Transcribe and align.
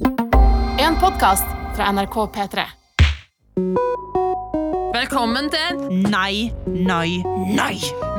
En 0.00 0.96
podkast 1.00 1.44
fra 1.76 1.92
NRK 1.92 2.14
P3. 2.34 2.62
Velkommen 4.94 5.50
til 5.52 5.82
Nei, 6.08 6.52
nei, 6.66 7.20
nei. 7.52 7.74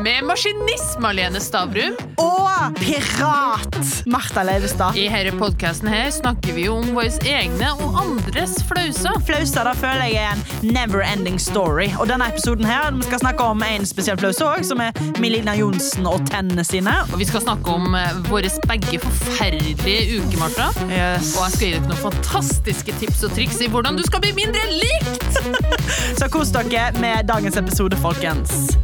Med 0.05 0.27
maskinist 0.29 0.99
Malene 1.01 1.41
Stavrum. 1.41 1.97
Og 2.21 2.30
pirat 2.69 4.05
Martha 4.05 4.43
Leivestad. 4.43 4.97
I 4.97 5.07
denne 5.09 5.31
podkasten 5.39 5.89
snakker 6.11 6.53
vi 6.53 6.67
om 6.69 6.85
våre 6.95 7.09
egne 7.25 7.71
og 7.81 7.97
andres 8.01 8.57
flauser. 8.67 9.17
Flauser 9.25 9.65
da 9.65 9.73
føler 9.77 10.11
jeg 10.11 10.21
er 10.21 10.35
en 10.35 10.73
never 10.73 11.01
ending 11.01 11.39
story. 11.41 11.89
Og 11.99 12.09
denne 12.11 12.27
episoden 12.29 12.65
her, 12.65 12.91
Vi 12.91 13.03
skal 13.03 13.19
snakke 13.19 13.43
om 13.43 13.63
en 13.63 13.85
spesiell 13.85 14.17
flause 14.17 14.45
òg, 14.45 14.63
som 14.67 14.81
er 14.83 14.91
Melina 15.19 15.55
Johnsen 15.57 16.05
og 16.05 16.21
tennene 16.29 16.63
sine. 16.67 16.93
Og 17.13 17.19
vi 17.19 17.25
skal 17.25 17.41
snakke 17.41 17.71
om 17.71 17.95
eh, 17.95 18.21
våre 18.29 18.51
begge 18.67 18.99
forferdelige 18.99 20.21
uker, 20.21 20.37
Martha. 20.39 20.69
Yes. 20.89 21.35
Og 21.37 21.47
jeg 21.47 21.55
skal 21.55 21.67
gi 21.67 21.73
dere 21.77 21.87
noen 21.87 22.03
fantastiske 22.03 22.97
tips 23.01 23.23
og 23.25 23.35
triks 23.37 23.61
i 23.61 23.69
hvordan 23.71 23.97
du 23.97 24.05
skal 24.05 24.21
bli 24.21 24.35
mindre 24.37 24.61
likt! 24.69 25.41
Så 26.19 26.29
kos 26.29 26.53
dere 26.53 26.91
med 26.99 27.31
dagens 27.31 27.57
episode, 27.57 27.97
folkens. 28.03 28.75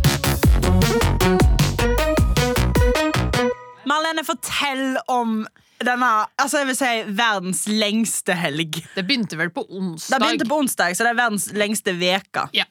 Marlene, 3.87 4.25
fortell 4.27 4.97
om 5.11 5.41
denne 5.85 6.07
altså 6.41 6.63
jeg 6.63 6.69
vil 6.71 6.77
si, 6.79 6.93
verdens 7.19 7.65
lengste 7.69 8.35
helg. 8.37 8.79
Det 8.95 9.03
begynte 9.05 9.37
vel 9.39 9.51
på 9.53 9.63
onsdag. 9.67 10.17
Det 10.17 10.23
begynte 10.23 10.49
på 10.49 10.57
onsdag, 10.63 10.97
så 10.97 11.05
det 11.05 11.13
er 11.13 11.19
verdens 11.21 11.51
lengste 11.57 11.93
veka. 11.97 12.47
Ja. 12.57 12.65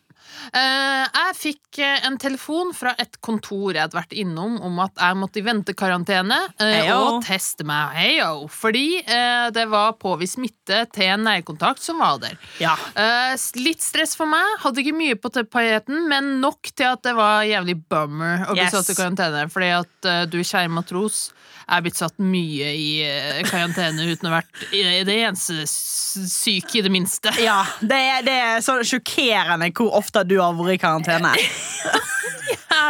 Eh, 0.53 1.05
jeg 1.07 1.37
fikk 1.41 1.81
eh, 1.83 2.07
en 2.07 2.19
telefon 2.21 2.73
fra 2.77 2.95
et 3.01 3.19
kontor 3.25 3.75
jeg 3.75 3.83
hadde 3.83 3.99
vært 3.99 4.15
innom 4.17 4.61
om 4.65 4.79
at 4.85 4.95
jeg 5.01 5.19
måtte 5.19 5.41
i 5.41 5.45
ventekarantene 5.47 6.39
uh, 6.61 6.91
og 6.97 7.21
teste 7.27 7.67
meg. 7.67 7.97
Heyo, 7.97 8.47
fordi 8.53 9.01
eh, 9.03 9.49
det 9.55 9.67
var 9.73 9.97
påvist 10.01 10.37
smitte 10.37 10.85
til 10.93 11.11
en 11.15 11.25
nærkontakt 11.27 11.83
som 11.83 12.01
var 12.03 12.21
der. 12.23 12.37
Ja. 12.63 12.75
Eh, 12.95 13.35
litt 13.63 13.85
stress 13.85 14.17
for 14.19 14.29
meg. 14.31 14.45
Hadde 14.63 14.83
ikke 14.83 14.97
mye 14.97 15.17
på 15.21 15.33
tapeten, 15.33 16.07
men 16.11 16.37
nok 16.43 16.73
til 16.75 16.91
at 16.93 17.05
det 17.07 17.17
var 17.17 17.47
jævlig 17.49 17.79
bummer 17.89 18.47
å 18.47 18.57
bli 18.57 18.67
Yes. 18.67 18.75
satt 18.75 18.91
i 18.91 18.99
karantene. 18.99 19.47
Fordi 19.53 19.73
at 19.79 20.09
eh, 20.11 20.23
du, 20.31 20.41
kjære 20.43 20.73
matros, 20.73 21.31
er 21.67 21.83
blitt 21.83 21.99
satt 21.99 22.19
mye 22.23 22.69
i 22.79 22.91
eh, 23.03 23.41
karantene 23.49 24.07
uten 24.07 24.29
å 24.29 24.33
ha 24.35 24.41
vært 24.41 24.75
i 24.77 24.83
det 25.07 25.17
eneste 25.27 25.65
Syke 25.67 26.67
syk 26.67 26.77
i 26.79 26.83
det 26.85 26.93
minste. 26.95 27.33
Ja, 27.43 27.59
det 27.81 27.97
er, 27.99 28.21
det 28.27 28.35
er 28.39 28.61
så 28.65 28.79
sjokkerende 28.87 29.69
hvor 29.75 29.97
ofte 29.99 30.23
du 30.29 30.37
har 30.41 30.55
vært 30.59 30.77
i 30.77 30.83
karantene. 30.83 31.35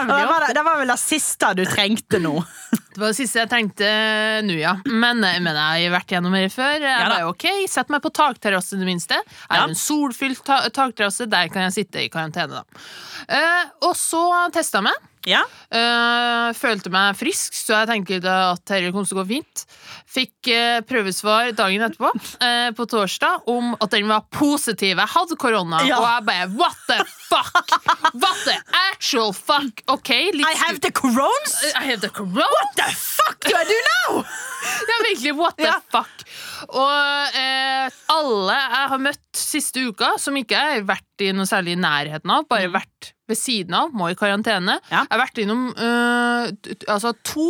Det, 0.07 0.13
var, 0.29 0.43
det, 0.45 0.55
det 0.55 0.63
var 0.67 0.77
vel 0.81 0.91
det 0.91 0.97
siste 1.01 1.49
du 1.57 1.63
trengte 1.69 2.19
nå. 2.21 2.35
Det 2.93 3.01
var 3.01 3.13
det 3.13 3.17
siste 3.17 3.41
jeg 3.41 3.49
tenkte 3.49 3.89
nå, 4.45 4.57
ja. 4.61 4.75
Men, 4.89 5.23
men 5.23 5.49
jeg 5.57 5.87
har 5.87 5.95
vært 5.95 6.13
gjennom 6.13 6.37
det 6.37 6.51
før. 6.53 6.75
Jeg 6.85 7.07
Ja 7.07 7.23
ok, 7.29 7.47
Sett 7.71 7.91
meg 7.93 8.03
på 8.05 8.13
takterrasse, 8.15 8.77
i 8.77 8.83
det 8.83 8.89
minste. 8.89 9.17
Jeg 9.23 9.53
har 9.55 9.63
Ja. 9.63 9.69
en 9.71 9.79
solfylt 9.79 10.43
ta 10.45 10.59
takterrasse. 10.69 11.29
Der 11.33 11.49
kan 11.53 11.65
jeg 11.67 11.77
sitte 11.79 12.05
i 12.05 12.11
karantene. 12.13 12.61
da. 12.61 12.85
Uh, 13.31 13.89
og 13.89 13.97
så 13.97 14.23
testa 14.55 14.83
jeg 14.83 14.89
meg. 14.91 15.07
Ja, 15.27 15.43
Uh, 15.67 16.53
følte 16.55 16.93
meg 16.95 17.17
frisk, 17.19 17.57
så 17.59 17.81
jeg 17.81 17.89
tenkte 17.91 18.21
at 18.31 18.61
dette 18.69 18.93
kom 18.95 19.05
til 19.09 19.17
å 19.17 19.25
gå 19.25 19.29
fint. 19.33 19.65
Fikk 20.17 20.49
eh, 20.49 20.79
prøvesvar 20.89 21.51
dagen 21.59 21.83
etterpå, 21.85 22.09
eh, 22.41 22.71
på 22.73 22.87
torsdag, 22.89 23.43
om 23.53 23.75
at 23.77 23.91
den 23.93 24.09
var 24.09 24.23
positiv. 24.33 24.97
Jeg 24.97 25.11
hadde 25.13 25.37
korona, 25.37 25.83
Ja. 25.85 25.99
og 26.01 26.07
jeg 26.09 26.25
bare 26.25 26.47
What 26.57 26.79
the 26.89 27.05
fuck? 27.29 27.75
What 28.15 28.39
the 28.47 28.57
actual 28.93 29.35
fuck? 29.37 29.83
OK, 29.93 30.09
litt 30.33 30.47
I 30.49 30.55
have 30.65 30.81
the 30.81 30.91
corones! 30.91 31.59
I 31.77 31.85
have 31.91 32.01
the 32.01 32.09
corona. 32.09 32.49
What 32.57 32.77
the 32.81 32.89
fuck 32.97 33.41
do 33.45 33.53
I 33.53 33.65
do 33.69 33.79
now? 33.93 34.25
Ja, 34.89 34.97
virkelig, 35.11 35.35
what 35.37 35.57
the 35.59 35.69
Ja. 35.69 35.81
fuck? 35.93 36.25
Og 36.69 37.37
eh, 37.39 37.99
alle 38.13 38.57
jeg 38.57 38.91
har 38.93 39.03
møtt 39.03 39.25
siste 39.37 39.85
uka, 39.89 40.15
som 40.21 40.37
ikke 40.39 40.57
jeg 40.57 40.81
har 40.81 40.89
vært 40.89 41.27
i 41.27 41.33
noe 41.37 41.49
særlig 41.49 41.77
i 41.77 41.81
nærheten 41.81 42.33
av, 42.33 42.47
bare 42.51 42.73
vært 42.73 43.13
ved 43.27 43.39
siden 43.39 43.75
av, 43.75 43.91
må 43.97 44.11
i 44.13 44.19
karantene. 44.19 44.79
Ja. 44.91 45.03
Jeg 45.03 45.11
har 45.11 45.23
vært 45.25 45.41
innom 45.43 45.67
uh, 45.75 46.47
altså 46.93 47.11
to 47.27 47.49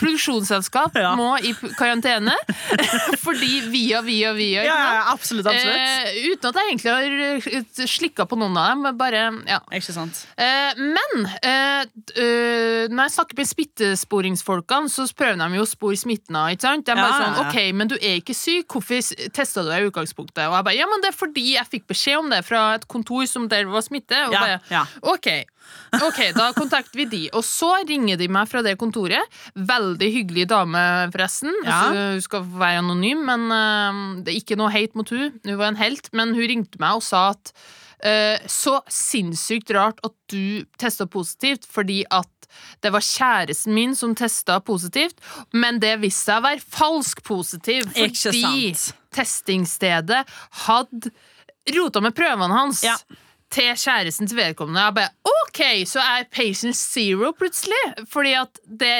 produksjonsselskap 0.00 0.96
Ja. 1.04 1.12
må 1.16 1.30
i 1.40 1.52
karantene. 1.78 2.34
fordi 3.24 3.62
via, 3.70 4.02
via, 4.04 4.32
via. 4.36 4.64
Ja, 4.66 4.76
ja, 4.98 5.02
absolutt, 5.12 5.48
absolutt. 5.48 5.78
Eh, 5.78 6.32
uten 6.32 6.50
at 6.50 6.58
jeg 6.60 6.72
egentlig 6.72 6.92
har 6.92 7.88
slikka 7.88 8.26
på 8.28 8.38
noen 8.40 8.58
av 8.60 8.74
dem. 8.74 8.90
Bare, 8.98 9.22
ja. 9.48 9.60
Ikke 9.78 9.94
sant? 9.96 10.20
Eh, 10.36 10.76
men 10.76 11.26
eh, 11.40 11.86
eh, 12.18 12.84
når 12.92 13.06
jeg 13.06 13.14
snakker 13.16 13.40
med 13.40 13.50
smittesporingsfolkene, 13.52 14.92
så 14.92 15.06
prøver 15.16 15.40
de 15.40 15.60
jo 15.62 15.64
å 15.64 15.70
spore 15.70 16.00
smitten 16.00 16.36
av. 16.38 16.52
Ikke 16.52 16.66
sant? 16.68 16.86
De 16.86 16.92
er 16.92 17.00
bare 17.00 17.22
sånn, 17.22 17.40
ok, 17.46 17.58
men 17.78 17.92
du 17.92 17.96
er 18.00 18.20
ikke 18.20 18.35
syk, 18.36 18.68
hvorfor 18.76 19.00
testa 19.34 19.64
du 19.64 19.70
deg 19.72 19.84
i 19.86 19.90
utgangspunktet? 19.90 20.44
Og 20.46 20.54
jeg 20.58 20.66
bare, 20.68 20.76
ja, 20.78 20.86
men 20.90 21.02
det 21.04 21.10
er 21.12 21.16
fordi 21.16 21.44
jeg 21.54 21.70
fikk 21.72 21.86
beskjed 21.90 22.20
om 22.20 22.32
det 22.32 22.42
fra 22.46 22.62
et 22.76 22.86
kontor 22.90 23.26
som 23.30 23.48
der 23.50 23.68
var 23.70 23.84
smitte. 23.86 24.18
Og 24.28 24.36
Ja, 24.36 24.42
bare, 24.44 24.58
ja. 24.72 24.82
ok, 25.14 25.28
ok, 26.06 26.20
da 26.36 26.50
kontakter 26.56 27.00
vi 27.00 27.08
de. 27.10 27.22
Og 27.36 27.44
så 27.46 27.72
ringer 27.88 28.20
de 28.20 28.28
meg 28.32 28.48
fra 28.50 28.62
det 28.66 28.76
kontoret. 28.80 29.38
Veldig 29.56 30.10
hyggelig 30.18 30.46
dame, 30.52 30.84
forresten. 31.14 31.52
Ja. 31.64 31.80
Altså, 31.80 32.04
hun 32.16 32.26
skal 32.28 32.46
være 32.60 32.82
anonym, 32.84 33.24
men 33.26 33.48
uh, 33.50 34.04
det 34.22 34.34
er 34.34 34.40
ikke 34.42 34.60
noe 34.60 34.70
hate 34.74 34.98
mot 34.98 35.10
hun. 35.14 35.34
Hun 35.46 35.58
var 35.58 35.72
en 35.72 35.80
helt, 35.80 36.12
men 36.16 36.36
hun 36.36 36.46
ringte 36.52 36.80
meg 36.82 37.00
og 37.00 37.04
sa 37.06 37.30
at 37.34 37.52
så 38.46 38.80
sinnssykt 38.92 39.70
rart 39.74 40.02
at 40.04 40.12
du 40.30 40.64
testa 40.78 41.06
positivt, 41.08 41.64
fordi 41.66 42.02
at 42.12 42.28
det 42.84 42.92
var 42.94 43.04
kjæresten 43.04 43.74
min 43.74 43.96
som 43.96 44.14
testa 44.16 44.58
positivt, 44.64 45.18
men 45.52 45.80
det 45.82 45.96
viste 46.02 46.28
seg 46.28 46.40
å 46.40 46.46
være 46.46 46.62
falsk 46.62 47.22
positiv. 47.26 47.88
Fordi 47.96 48.74
testingsstedet 49.16 50.22
hadde 50.66 51.10
rota 51.76 52.02
med 52.04 52.14
prøvene 52.16 52.54
hans 52.54 52.84
Ja. 52.86 52.96
Til 53.50 53.72
kjæresten 53.78 54.26
til 54.28 54.36
vedkommende. 54.36 54.80
Jeg 54.82 54.94
bare, 54.96 55.12
ok, 55.24 55.60
så 55.86 56.00
er 56.02 56.24
patient 56.34 56.76
zero 56.76 57.30
plutselig. 57.36 57.78
Fordi 58.10 58.32
at 58.34 58.58
det, 58.66 58.92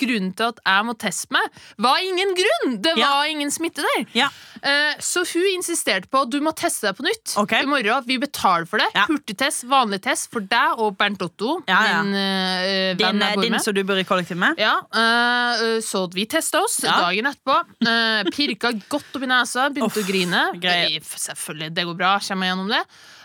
grunnen 0.00 0.32
til 0.36 0.48
at 0.50 0.58
jeg 0.66 0.86
må 0.88 0.94
teste 0.98 1.30
meg, 1.34 1.46
var 1.78 2.00
ingen 2.02 2.34
grunn. 2.36 2.74
Det 2.82 2.96
Ja. 2.98 3.06
var 3.08 3.24
ingen 3.30 3.50
smitte 3.50 3.84
der. 3.86 4.06
Ja. 4.14 4.28
Eh, 4.62 4.94
så 5.00 5.22
hun 5.32 5.46
insisterte 5.54 6.08
på 6.10 6.22
at 6.22 6.30
du 6.30 6.40
må 6.40 6.52
teste 6.54 6.88
deg 6.88 6.96
på 6.98 7.06
nytt 7.06 7.36
okay. 7.38 7.62
i 7.62 7.66
morgen. 7.66 8.04
Vi 8.06 8.18
betaler 8.18 8.66
for 8.66 8.78
det. 8.82 8.90
Ja. 8.94 9.06
Hurtigtest, 9.08 9.64
vanlig 9.70 10.02
test 10.02 10.30
for 10.32 10.40
deg 10.40 10.78
og 10.82 10.96
Bernt 10.98 11.22
Otto. 11.22 11.62
Ja, 11.68 11.80
ja. 11.86 12.02
Min 12.02 12.14
eh, 12.14 12.96
Din, 12.98 13.22
din 13.40 13.58
som 13.60 13.74
du 13.74 13.82
bor 13.84 13.96
i 13.98 14.04
kollektiv 14.04 14.36
med? 14.36 14.58
Ja, 14.58 14.78
eh, 14.92 15.80
Så 15.82 16.06
vi 16.12 16.26
testa 16.26 16.60
oss 16.62 16.80
Ja. 16.82 16.98
dagen 17.06 17.26
etterpå. 17.26 17.54
Uh, 17.86 18.22
pirka 18.30 18.72
godt 18.88 19.14
opp 19.14 19.22
i 19.22 19.26
nesa, 19.26 19.68
begynte 19.70 19.86
Uff, 19.86 19.96
å 20.02 20.06
grine. 20.06 20.42
greier. 20.60 20.96
Eh, 20.96 21.00
Selvfølgelig, 21.00 21.74
det 21.74 21.84
går 21.86 21.96
bra. 21.96 22.18
Kommer 22.18 22.46
jeg 22.46 22.52
gjennom 22.56 22.68
det. 22.68 22.82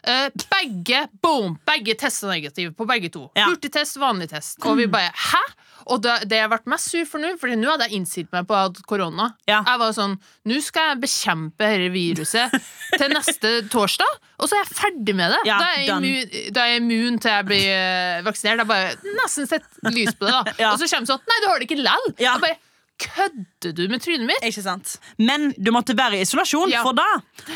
Eh, 0.08 0.28
begge 0.54 1.02
boom, 1.24 1.58
begge 1.68 1.96
tester 2.00 2.32
negative 2.32 2.72
på 2.78 2.86
begge 2.88 3.10
to. 3.12 3.26
Ja. 3.36 3.50
Hurtigtest, 3.52 3.98
vanlig 4.00 4.30
test. 4.32 4.56
Og 4.64 4.78
vi 4.80 4.86
bare 4.92 5.12
hæ? 5.12 5.42
Og 5.88 6.02
det, 6.04 6.14
det 6.32 6.40
jeg 6.42 6.52
ble 6.52 6.60
mest 6.74 6.92
sur 6.92 7.06
for 7.08 7.24
nå, 7.24 7.30
Fordi 7.40 7.56
nå 7.60 7.70
hadde 7.72 7.86
jeg 7.88 8.00
innstilt 8.00 8.32
meg 8.36 8.48
på 8.50 8.58
korona. 8.90 9.30
Ja. 9.48 9.62
Jeg 9.68 9.80
var 9.80 9.94
sånn, 9.96 10.18
Nå 10.48 10.60
skal 10.64 10.94
jeg 10.94 11.02
bekjempe 11.06 11.70
dette 11.70 11.92
viruset 11.94 12.56
til 12.98 13.14
neste 13.16 13.54
torsdag, 13.74 14.18
og 14.38 14.50
så 14.50 14.58
er 14.58 14.64
jeg 14.64 14.78
ferdig 14.78 15.16
med 15.18 15.32
det. 15.34 15.42
Ja, 15.50 15.58
da, 15.60 15.70
er 15.76 15.84
jeg 15.86 15.96
immun, 15.98 16.54
da 16.56 16.64
er 16.66 16.74
jeg 16.74 16.84
immun 16.84 17.20
til 17.24 17.34
jeg 17.34 17.48
blir 17.48 17.68
eh, 17.74 18.22
vaksinert. 18.28 18.64
Jeg 18.64 18.72
bare 18.72 19.18
nesten 19.22 19.50
sett 19.50 19.68
lys 19.92 20.16
på 20.16 20.28
det. 20.28 20.36
da. 20.36 20.56
Og 20.72 20.80
så 20.82 20.90
kommer 20.92 21.08
det 21.08 21.14
sånn 21.14 21.28
Nei, 21.28 21.40
du 21.44 21.48
har 21.50 21.60
det 21.60 21.68
ikke 21.70 21.82
lell! 21.84 22.10
Jeg 22.22 22.44
bare 22.44 22.60
Kødder 22.98 23.74
du 23.78 23.84
med 23.92 24.02
trynet 24.02 24.26
mitt? 24.26 24.42
Ikke 24.48 24.64
sant? 24.66 24.96
Men 25.22 25.52
du 25.58 25.70
måtte 25.72 25.94
være 25.98 26.18
i 26.18 26.22
isolasjon 26.26 26.72
Ja. 26.72 26.82
for 26.84 26.94
da. 26.98 27.06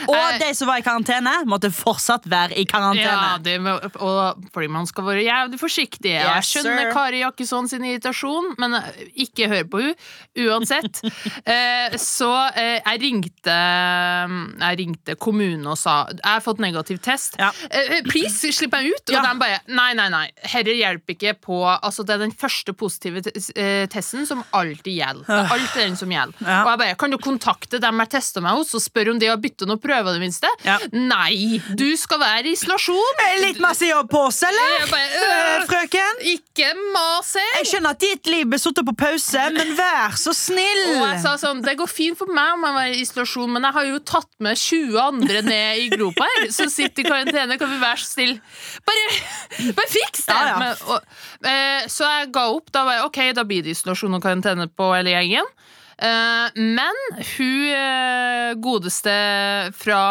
Og 0.07 0.15
Eh. 0.15 0.37
de 0.39 0.53
som 0.53 0.67
var 0.67 0.77
i 0.77 0.81
karantene, 0.85 1.33
måtte 1.49 1.71
fortsatt 1.73 2.25
være 2.29 2.53
i 2.57 2.65
Ja, 2.65 2.69
karantene. 2.69 3.43
det 3.43 3.55
må, 3.61 3.73
og 4.01 4.43
fordi 4.53 4.67
man 4.69 4.85
skal 4.85 5.03
være 5.03 5.23
jævlig 5.25 5.59
forsiktig. 5.59 6.11
Yes, 6.13 6.53
jeg 6.53 6.63
skjønner 6.63 6.83
sir. 6.85 6.91
Kari 6.93 7.19
Jakkesson 7.23 7.67
sin 7.69 7.81
irritasjon, 7.83 8.55
men 8.59 8.73
eh, 8.75 8.91
ikke 9.25 9.49
hør 9.49 9.63
på 9.63 9.81
hun 9.81 9.95
Uansett. 10.37 11.01
eh, 11.45 11.97
så 11.97 12.29
eh, 12.55 12.79
jeg 12.85 13.01
ringte 13.01 13.57
Jeg 14.61 14.77
ringte 14.79 15.15
kommunen 15.19 15.65
og 15.67 15.77
sa 15.79 16.05
Jeg 16.11 16.21
har 16.23 16.41
fått 16.45 16.59
negativ 16.63 16.99
test. 17.03 17.35
Ja. 17.39 17.49
Eh, 17.69 18.01
please, 18.07 18.51
slipp 18.53 18.71
meg 18.73 18.91
ut! 18.91 19.09
Og 19.09 19.15
Ja. 19.15 19.21
de 19.33 19.39
bare 19.39 19.59
Nei, 19.67 19.93
nei, 19.93 20.07
nei. 20.09 20.29
Herre 20.43 20.73
hjelper 20.75 21.15
ikke 21.15 21.33
på 21.41 21.59
Altså, 21.81 22.05
det 22.05 22.15
er 22.15 22.23
den 22.25 22.31
første 22.35 22.73
positive 22.77 23.21
te 23.25 23.31
eh, 23.55 23.87
testen 23.91 24.25
som 24.27 24.43
alltid 24.53 24.93
gjelder. 24.99 25.30
Det 25.31 25.41
er 25.45 25.53
alt 25.55 25.75
den 25.79 25.95
som 25.99 26.11
gjelder. 26.13 26.37
Ja. 26.45 26.59
Og 26.65 26.69
jeg 26.73 26.79
bare 26.83 26.95
Kan 27.01 27.11
du 27.13 27.17
kontakte 27.21 27.79
dem 27.81 27.99
jeg 28.03 28.09
testa 28.17 28.41
meg 28.43 28.57
hos, 28.59 28.73
og 28.77 28.81
spørre 28.83 29.13
om 29.15 29.19
de 29.21 29.29
har 29.31 29.37
bytta 29.41 29.65
noen 29.69 29.79
prøver, 29.81 30.13
det 30.17 30.21
minste? 30.23 30.49
Ja. 30.67 30.77
Nei! 30.93 31.61
Du 31.77 31.87
skal 31.97 32.19
være 32.21 32.51
i 32.51 32.55
isolasjon! 32.57 33.21
Litt 33.41 33.59
masse 33.63 33.87
jobb 33.87 34.09
på 34.11 34.25
oss, 34.29 34.41
eller? 34.47 34.87
Bare, 34.91 35.07
Eh, 35.11 35.61
øh, 35.61 35.65
Frøken? 35.69 36.21
ikke 36.35 36.69
mas 36.93 37.33
her! 37.39 37.49
Jeg 37.61 37.69
skjønner 37.71 37.95
at 37.95 38.01
ditt 38.03 38.27
liv 38.31 38.45
ble 38.51 38.59
satt 38.61 38.79
på 38.85 38.93
pause, 38.97 39.45
men 39.55 39.73
vær 39.77 40.15
så 40.19 40.33
snill! 40.35 40.83
Og 40.99 41.05
jeg 41.07 41.21
sa 41.23 41.35
sånn, 41.41 41.61
Det 41.65 41.77
går 41.79 41.87
fint 41.89 42.17
for 42.17 42.27
meg 42.31 42.53
om 42.57 42.65
jeg 42.67 42.73
var 42.77 42.91
i 42.91 43.01
isolasjon, 43.01 43.51
men 43.55 43.63
jeg 43.67 43.73
har 43.77 43.85
jo 43.89 43.99
tatt 43.99 44.29
med 44.39 44.57
20 44.57 44.97
andre 45.01 45.41
ned 45.45 45.81
i 45.85 45.89
gropa 45.95 46.27
her, 46.27 46.49
som 46.51 46.69
sitter 46.71 47.03
i 47.03 47.07
karantene. 47.09 47.57
Kan 47.61 47.69
vi 47.71 47.77
være 47.81 48.01
så 48.01 48.09
snill? 48.15 48.35
Bare, 48.87 49.07
bare 49.77 49.87
fiks 49.91 50.25
det! 50.27 50.35
Ja. 50.35 50.57
Men, 50.59 50.75
og, 50.87 51.01
eh, 51.45 51.87
så 51.91 52.07
jeg 52.09 52.31
ga 52.35 52.45
opp. 52.55 52.71
Da 52.73 52.83
var 52.87 52.97
jeg, 52.99 53.05
ok, 53.09 53.19
da 53.37 53.43
blir 53.47 53.63
det 53.65 53.75
isolasjon 53.75 54.13
og 54.17 54.21
karantene 54.23 54.67
på 54.67 54.89
eller 54.97 55.11
gjengen. 55.11 55.20
Eh, 56.01 56.49
men 56.55 57.01
hun 57.37 57.65
eh, 57.75 58.53
godeste 58.57 59.13
fra 59.77 60.03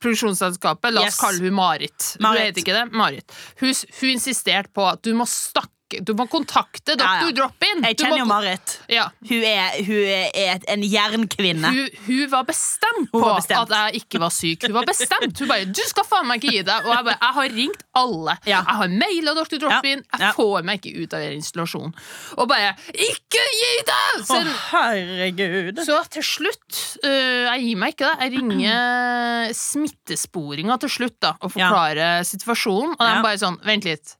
produksjonsselskapet, 0.00 0.94
la 0.96 1.02
oss 1.04 1.12
Yes. 1.12 1.20
kalle 1.20 1.44
hun 1.44 1.54
Marit. 1.54 2.16
Marit. 2.24 2.56
Hun? 2.66 2.90
Marit. 2.96 3.32
Hun, 3.60 3.74
hun 4.00 4.10
insisterte 4.14 4.72
på 4.74 4.86
at 4.88 5.02
du 5.04 5.12
må 5.14 5.26
snakke 5.28 5.68
Du 6.06 6.12
må 6.14 6.26
kontakte 6.30 6.94
Ja, 6.98 7.20
ja. 7.20 7.26
Dr. 7.26 7.34
Drop-In. 7.40 7.82
Jeg 7.84 7.96
kjenner 7.98 8.18
jo 8.22 8.24
Marit. 8.30 8.76
Ja. 8.88 9.08
Hun 9.28 9.42
er, 9.44 9.78
hun 9.84 10.04
er 10.44 10.58
en 10.68 10.82
jernkvinne. 10.86 11.72
Hun, 11.74 11.88
hun 12.06 12.30
var 12.30 12.44
bestemt 12.48 13.10
på 13.12 13.18
var 13.20 13.40
bestemt. 13.40 13.70
at 13.70 13.92
jeg 13.94 14.02
ikke 14.04 14.20
var 14.22 14.30
syk. 14.30 14.62
Hun 14.68 14.74
var 14.78 14.86
bestemt. 14.86 15.38
Hun 15.38 15.48
bare 15.48 15.64
'Du 15.64 15.82
skal 15.86 16.04
faen 16.04 16.26
meg 16.28 16.40
ikke 16.44 16.52
gi 16.54 16.62
deg'. 16.62 16.86
Og 16.86 16.92
jeg 16.94 17.04
bare 17.04 17.18
'Jeg 17.20 17.34
har 17.38 17.48
ringt 17.60 17.82
alle'. 17.96 18.36
Ja. 18.46 18.60
Jeg 18.68 18.76
har 18.80 18.88
maila 18.88 19.34
Dr. 19.34 19.58
Drop-In. 19.58 20.04
Jeg 20.12 20.20
Ja. 20.20 20.32
får 20.32 20.62
meg 20.64 20.80
ikke 20.80 21.02
ut 21.02 21.14
av 21.14 21.20
den 21.20 21.32
installasjonen. 21.40 21.94
Og 22.38 22.48
bare 22.48 22.74
'Ikke 22.94 23.42
gi 23.60 23.72
deg!' 23.86 24.24
Så, 24.26 24.38
Å, 24.40 24.54
herregud. 24.70 25.78
så 25.84 26.02
til 26.10 26.22
slutt 26.22 26.98
uh, 27.04 27.10
Jeg 27.50 27.60
gir 27.64 27.76
meg 27.76 27.94
ikke, 27.94 28.06
da. 28.06 28.14
Jeg 28.24 28.32
ringer 28.38 29.52
smittesporinga 29.52 30.78
til 30.80 30.88
slutt 30.92 31.18
da 31.22 31.34
og 31.40 31.52
forklarer 31.54 32.22
situasjonen. 32.26 32.94
Og 32.98 32.98
de 33.04 33.14
Ja. 33.14 33.22
bare 33.22 33.38
sånn 33.38 33.58
'Vent 33.64 33.84
litt. 33.84 34.16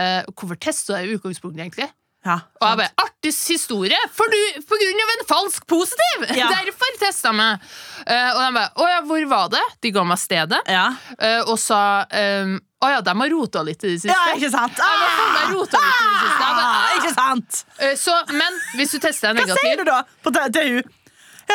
Eh, 0.00 0.22
hvorfor 0.32 0.56
testa 0.56 1.00
jeg 1.02 1.10
i 1.10 1.18
utgangspunktet, 1.18 1.60
egentlig?' 1.66 1.90
Ja, 2.22 2.36
Og 2.62 2.68
jeg 2.68 2.76
bare, 2.78 2.92
artig 3.02 3.32
historie, 3.34 3.96
for 4.14 4.30
du, 4.30 4.36
på 4.62 4.76
grunn 4.78 5.00
av 5.02 5.08
en 5.16 5.24
falsk 5.26 5.64
positiv! 5.66 6.22
Ja. 6.38 6.46
Derfor 6.54 6.92
testa 7.00 7.32
jeg 7.32 7.34
meg. 7.40 7.64
Eh, 8.06 8.28
og 8.30 8.38
de 8.38 8.52
bare, 8.54 8.70
å 8.78 8.86
ja, 8.92 9.00
hvor 9.08 9.24
var 9.32 9.48
det? 9.50 9.62
De 9.82 9.90
ga 9.90 10.04
meg 10.06 10.20
stedet, 10.22 10.60
ja. 10.70 10.84
eh, 11.18 11.40
og 11.50 11.58
sa 11.58 11.80
um, 12.06 12.54
å 12.78 12.92
ja, 12.94 13.00
de 13.02 13.16
har 13.24 13.32
rota 13.34 13.64
litt 13.66 13.82
i 13.82 13.90
det 13.90 13.98
siste. 14.04 14.14
ja, 14.14 14.36
ikke 14.38 14.52
sant? 14.54 14.78
Jeg 14.78 15.02
bare, 15.02 15.18
de 15.18 15.42
har 15.42 15.52
rotet 15.58 15.82
litt 15.82 15.98
i 15.98 16.06
det 16.06 16.22
siste. 16.22 16.46
Jeg 16.46 16.56
bare, 16.62 16.70
Ah, 16.70 16.86
«Ah». 16.86 16.96
ikke 17.02 17.12
sant? 17.18 17.60
Eh, 17.82 17.94
så, 17.98 18.14
men 18.38 18.62
hvis 18.78 18.94
du 18.94 18.98
tester 19.02 19.34
deg 19.34 19.50
Hva 19.50 19.58
sier 19.58 19.82
du 19.82 19.84
da 19.90 20.00
på 20.22 20.30
te- 20.38 20.48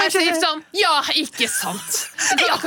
Jeg 0.06 0.14
sier 0.14 0.38
sånn 0.42 0.64
Ja, 0.78 0.96
ikke 1.16 1.48
sant! 1.52 2.02
Ja, 2.48 2.58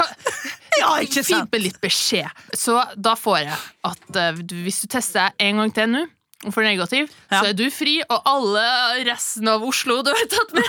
Ja, 0.79 0.91
ikke 1.03 1.25
Fint 1.27 1.35
sant? 1.35 1.53
med 1.53 1.65
litt 1.65 1.81
beskjed. 1.82 2.31
Så 2.56 2.77
da 2.97 3.17
får 3.19 3.41
jeg 3.43 3.56
at 3.91 4.17
eh, 4.17 4.38
hvis 4.65 4.82
du 4.85 4.87
tester 4.93 5.32
en 5.43 5.59
gang 5.62 5.73
til 5.75 5.91
nå 5.91 6.05
får 6.48 6.62
negativ, 6.64 7.08
Ja. 7.28 7.40
så 7.40 7.50
er 7.50 7.52
du 7.52 7.66
fri, 7.70 7.98
og 8.08 8.22
alle 8.25 8.62
resten 9.04 9.48
av 9.48 9.62
Oslo 9.66 9.98
du 10.02 10.08
har 10.08 10.28
tatt 10.32 10.54
med 10.56 10.64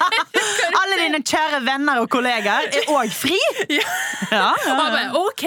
Alle 0.80 0.98
dine 1.00 1.18
kjære 1.26 1.58
venner 1.66 1.98
og 2.02 2.06
kollegaer 2.12 2.68
er 2.70 2.92
òg 2.94 3.10
fri. 3.14 3.38
Ja. 3.70 3.86
Ja, 4.30 4.50
ja. 4.62 5.06
ok, 5.18 5.42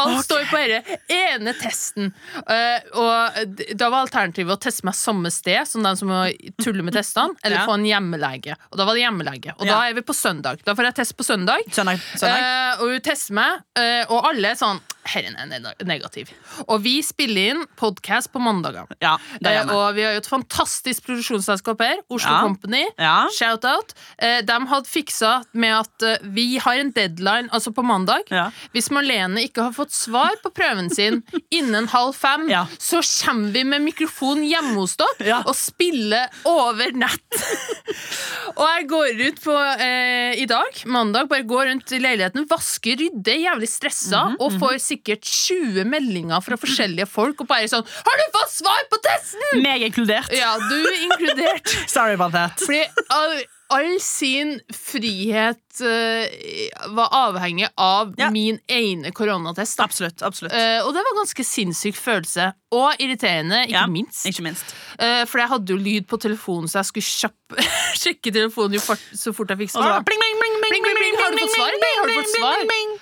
alt 0.00 0.24
står 0.24 0.46
på 0.50 0.58
denne 0.58 0.96
ene 1.12 1.52
testen. 1.54 2.08
Uh, 2.48 2.80
og 2.98 3.52
da 3.78 3.90
var 3.92 4.06
alternativet 4.06 4.56
å 4.56 4.58
teste 4.58 4.86
meg 4.88 4.96
samme 4.98 5.30
sted 5.30 5.62
som 5.70 5.84
den 5.86 5.98
som 5.98 6.10
må 6.10 6.24
tulle 6.58 6.82
med 6.82 6.96
testene, 6.96 7.36
eller 7.44 7.62
få 7.68 7.76
en 7.78 7.86
hjemmelege. 7.86 8.56
Og 8.72 8.80
da 8.80 8.88
var 8.88 8.98
det 8.98 9.04
hjemmelege. 9.04 9.54
Og 9.58 9.68
da 9.68 9.78
er 9.86 9.94
vi 9.94 10.02
på 10.06 10.16
søndag. 10.16 10.64
Da 10.66 10.74
får 10.74 10.90
jeg 10.90 10.98
test 11.02 11.16
på 11.18 11.26
søndag. 11.26 11.62
Søndag. 11.70 12.02
søndag. 12.18 12.42
Uh, 12.42 12.82
og 12.82 12.96
hun 12.96 13.06
tester 13.06 13.38
meg, 13.38 13.62
uh, 13.78 14.02
og 14.10 14.30
alle 14.32 14.50
er 14.54 14.58
sånn 14.58 14.82
Herren 15.04 15.36
er 15.36 15.74
negativ. 15.84 16.30
Og 16.68 16.80
vi 16.84 16.96
spiller 17.04 17.50
inn 17.54 17.64
podkast 17.80 18.30
på 18.32 18.40
mandager. 18.42 18.86
Ja, 19.04 19.16
Eh, 19.44 19.68
og 19.70 19.94
vi 19.96 20.02
har 20.02 20.14
jo 20.14 20.20
et 20.22 20.28
fantastisk 20.30 21.04
produksjonsselskap 21.06 21.80
her, 21.84 21.98
Oslo 22.08 22.30
Ja. 22.32 22.40
Company. 22.42 22.84
Ja. 22.98 23.28
Shout-out. 23.34 23.92
Eh, 24.18 24.40
de 24.42 24.56
hadde 24.70 24.88
fiksa 24.88 25.44
med 25.52 25.74
at 25.76 26.02
eh, 26.02 26.16
vi 26.22 26.56
har 26.58 26.78
en 26.80 26.90
deadline 26.96 27.48
altså 27.52 27.72
på 27.74 27.84
mandag. 27.84 28.22
Ja. 28.30 28.46
Hvis 28.72 28.88
Marlene 28.90 29.44
ikke 29.44 29.62
har 29.68 29.72
fått 29.76 29.92
svar 29.92 30.32
på 30.42 30.50
prøven 30.56 30.88
sin 30.94 31.22
innen 31.50 31.86
halv 31.92 32.14
fem, 32.16 32.48
så 32.78 33.02
kommer 33.24 33.52
vi 33.52 33.64
med 33.64 33.82
mikrofon 33.84 34.42
hjemme 34.46 34.74
hos 34.80 34.96
dere 34.96 35.42
og 35.44 35.54
spiller 35.58 36.28
over 36.48 36.92
nett. 36.96 37.44
og 38.58 38.64
jeg 38.64 38.88
går 38.90 39.22
ut 39.28 39.40
på 39.44 39.54
eh, 39.80 40.34
i 40.40 40.46
dag, 40.50 40.80
mandag, 40.86 41.28
bare 41.30 41.44
går 41.48 41.66
rundt 41.72 41.92
i 41.92 42.00
leiligheten, 42.02 42.46
vasker, 42.50 42.96
rydder, 43.00 43.40
jævlig 43.48 43.68
stressa, 43.70 44.24
Mhm, 44.24 44.36
og 44.40 44.52
får 44.60 44.78
sikkert 44.80 44.93
20 45.02 45.84
meldinger 45.84 46.40
fra 46.44 46.56
forskjellige 46.60 47.06
folk, 47.10 47.40
og 47.40 47.48
bare 47.48 47.66
sånn 47.68 47.84
'Har 47.84 48.16
du 48.20 48.24
fått 48.38 48.50
svar 48.52 48.82
på 48.90 49.00
testen?!' 49.02 49.62
Meg 49.62 49.82
inkludert. 49.82 50.30
Ja, 50.32 50.56
du 50.58 50.86
er 50.86 51.02
inkludert. 51.08 51.66
Sorry 51.90 52.14
about 52.14 52.32
that. 52.32 52.58
Fordi 52.60 52.84
all, 53.10 53.42
all 53.70 54.00
sin 54.00 54.60
frihet 54.72 55.58
uh, 55.80 56.94
var 56.94 57.08
avhengig 57.12 57.68
av 57.76 58.14
Ja. 58.18 58.30
min 58.30 58.60
ene 58.68 59.10
koronatest. 59.12 59.80
Absolutt. 59.80 60.22
absolutt 60.22 60.52
Uh, 60.52 60.86
og 60.86 60.92
det 60.94 61.02
var 61.02 61.10
en 61.14 61.20
ganske 61.24 61.44
sinnssyk 61.44 61.96
følelse. 61.96 62.52
Og 62.74 62.94
irriterende, 62.98 63.64
ikke 63.66 63.70
Ja, 63.78 63.86
minst. 63.86 64.26
Ikke 64.26 64.42
minst. 64.42 64.64
Uh, 65.00 65.24
for 65.26 65.38
jeg 65.38 65.48
hadde 65.48 65.70
jo 65.70 65.76
lyd 65.78 66.06
på 66.06 66.16
telefonen, 66.20 66.68
så 66.68 66.78
jeg 66.82 66.86
skulle 66.90 67.04
kjapp, 67.04 67.58
sjekke 68.02 68.32
telefonen 68.34 68.80
fort, 68.80 69.00
så 69.14 69.32
fort 69.34 69.48
jeg 69.50 69.58
fikk 69.58 69.74
Og 69.76 69.82
svar. 69.82 70.02
pling, 70.06 70.20
pling, 70.20 70.34
Bling, 70.64 70.82
bling, 70.82 70.98
bling. 70.98 71.16
Har 71.20 71.30
du 71.30 71.38
fått 71.38 71.54
svar, 71.56 71.68
eller? 71.68 71.94
Har 72.00 72.06
du 72.06 72.14
fått 72.14 72.34
svar? 72.36 72.56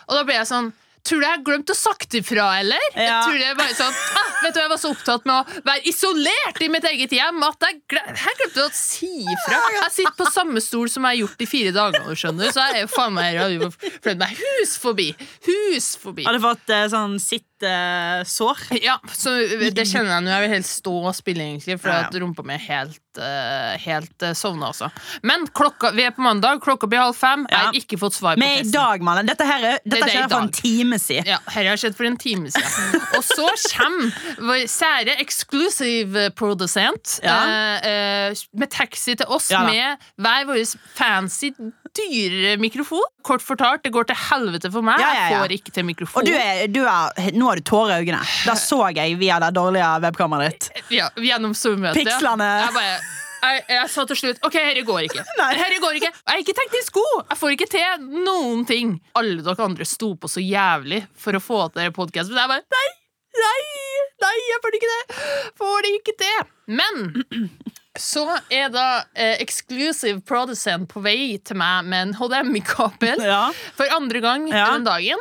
Og 0.08 0.16
da 0.18 0.22
ble 0.24 0.34
jeg 0.34 0.46
sånn 0.50 0.72
Tror 1.02 1.19
du 1.19 1.26
jeg 1.26 1.34
har 1.34 1.43
glemt 1.46 1.70
å 1.72 1.75
sagt 1.76 2.14
ifra, 2.14 2.46
eller? 2.62 2.82
Jeg 2.94 3.10
tror 3.26 3.38
det 3.40 3.49
er 3.50 3.56
bare 3.58 3.75
sånn 3.75 3.96
ah, 4.22 4.31
Vet 4.42 4.54
du, 4.56 4.60
Jeg 4.62 4.70
var 4.72 4.80
så 4.80 4.90
opptatt 4.92 5.26
med 5.28 5.34
å 5.38 5.60
være 5.66 5.86
isolert 5.90 6.62
i 6.64 6.68
mitt 6.72 6.86
eget 6.90 7.14
hjem 7.16 7.42
at 7.46 7.66
jeg, 7.68 7.80
gle 7.92 8.02
jeg 8.10 8.38
glemte 8.40 8.66
å 8.66 8.70
si 8.76 9.10
ifra. 9.22 9.60
Jeg 9.78 9.94
sitter 9.98 10.16
på 10.18 10.28
samme 10.34 10.62
stol 10.64 10.90
som 10.92 11.06
jeg 11.06 11.16
har 11.16 11.20
gjort 11.22 11.44
i 11.44 11.48
fire 11.50 11.74
dager, 11.76 12.10
skjønner 12.18 12.52
så 12.54 12.66
jeg 12.68 12.82
er 12.82 12.86
jo 12.86 12.92
faen 12.92 13.16
meg 13.16 13.38
fløyd 14.02 14.20
meg 14.20 14.36
hus 14.40 14.76
forbi. 14.80 15.10
Hus 15.46 15.92
forbi. 16.00 16.26
Har 16.26 16.36
du 16.36 16.42
fått 16.42 16.72
eh, 16.74 16.86
sånn 16.92 17.18
sittesår? 17.22 18.66
Ja, 18.82 18.96
så 19.14 19.34
det 19.72 19.86
kjenner 19.88 20.16
jeg 20.16 20.26
nå. 20.26 20.32
Jeg 20.32 20.44
vil 20.46 20.54
helst 20.56 20.78
stå 20.82 20.94
og 21.02 21.14
spille, 21.16 21.46
egentlig, 21.46 21.78
for 21.82 21.92
Ja, 21.92 22.04
ja. 22.06 22.22
rumpa 22.22 22.44
mi 22.46 22.56
er 22.56 22.64
helt, 22.66 23.00
uh, 23.20 23.74
helt 23.84 24.26
uh, 24.26 24.32
sovna, 24.38 24.72
altså. 24.72 24.90
Men 25.26 25.46
klokka, 25.54 25.92
vi 25.96 26.06
er 26.08 26.14
på 26.16 26.24
mandag, 26.24 26.60
klokka 26.64 26.88
blir 26.90 27.02
halv 27.04 27.18
fem. 27.18 27.46
Jeg 27.50 27.68
har 27.68 27.78
ikke 27.78 28.00
fått 28.00 28.18
svar 28.18 28.38
på 28.38 28.42
Men 28.42 28.66
i 28.66 28.72
dag, 28.74 29.04
Malen. 29.06 29.28
Dette, 29.30 29.46
her, 29.46 29.68
er- 29.74 29.80
Det 29.84 30.02
for 30.02 30.40
en 30.40 30.52
time 30.52 30.98
siden. 30.98 31.28
Ja, 31.28 31.38
Dette 31.46 31.68
har 31.68 31.80
skjedd 31.80 31.96
for 31.98 32.08
en 32.08 32.18
time 32.20 32.50
siden. 32.52 33.00
Og 33.18 33.24
så 33.26 33.46
kommer 33.76 34.10
vår 34.38 34.64
sære 34.70 35.17
exclusive 35.23 36.31
produsent 36.38 37.19
Ja. 37.25 37.37
eh, 37.82 37.88
eh, 38.31 38.34
med 38.55 38.70
taxi 38.70 39.14
til 39.17 39.26
oss 39.26 39.50
Ja 39.50 39.62
med 39.67 39.99
hver 40.20 40.46
vår 40.49 40.62
fancy, 40.96 41.52
dyrere 41.93 42.56
mikrofon. 42.58 43.05
Kort 43.23 43.43
fortalt, 43.44 43.82
det 43.84 43.93
går 43.93 44.06
til 44.08 44.17
helvete 44.17 44.70
for 44.73 44.82
meg. 44.82 44.99
Jeg 45.02 45.38
får 45.38 45.52
ikke 45.58 45.73
til 45.76 45.84
mikrofon. 45.84 46.23
Og 46.23 46.26
du 46.26 46.32
er, 46.32 46.67
du 46.73 46.81
er, 46.84 47.32
nå 47.37 47.49
har 47.50 47.56
du 47.61 47.62
tårer 47.69 47.99
i 47.99 48.06
øynene. 48.06 48.23
Da 48.46 48.55
så 48.58 48.79
jeg 48.96 49.19
via 49.20 49.38
det 49.43 49.52
dårlige 49.58 49.90
webkameraet 50.06 50.56
ditt. 50.70 50.87
Ja, 50.90 51.11
gjennom 51.20 51.52
Zoom-møtet. 51.55 52.00
Pikslene. 52.05 52.49
Jeg 52.67 52.73
bare 52.79 52.94
jeg, 53.43 53.62
jeg 53.75 53.88
sa 53.90 54.05
til 54.06 54.17
slutt 54.20 54.44
OK, 54.46 54.55
dette 54.55 54.84
går 54.87 55.00
ikke. 55.08 55.23
Herre 55.61 55.79
går 55.82 55.96
ikke. 55.99 56.12
Jeg 56.14 56.31
har 56.31 56.43
ikke 56.44 56.55
teknisk 56.61 56.93
god. 56.94 57.25
Jeg 57.32 57.38
får 57.40 57.55
ikke 57.56 57.70
til 57.75 58.05
noen 58.23 58.64
ting. 58.69 58.93
Alle 59.19 59.43
dere 59.43 59.67
andre 59.67 59.84
sto 59.88 60.12
på 60.14 60.31
så 60.31 60.39
jævlig 60.44 61.03
for 61.19 61.34
å 61.34 61.43
få 61.43 61.65
til 61.74 61.91
podkast, 61.96 62.31
men 62.31 62.39
jeg 62.39 62.53
bare 62.55 62.62
nei, 62.70 62.89
nei, 63.43 63.58
jeg 64.51 64.61
får 64.65 64.75
det 64.75 64.81
ikke 64.81 64.93
det! 64.93 65.20
Får 65.63 65.82
det 65.87 65.93
ikke 65.99 66.15
til. 66.22 66.51
Men 66.67 67.39
så 67.99 68.25
er 68.51 68.70
da 68.72 68.87
eh, 69.15 69.37
exclusive 69.44 70.22
producent 70.25 70.89
på 70.89 71.03
vei 71.05 71.37
til 71.44 71.58
meg 71.61 71.84
med 71.93 72.08
en 72.08 72.15
HDMI-kabel 72.20 73.20
Ja. 73.27 73.43
for 73.77 73.93
andre 73.99 74.20
gang 74.25 74.49
Ja. 74.49 74.70
den 74.72 74.84
dagen. 74.89 75.19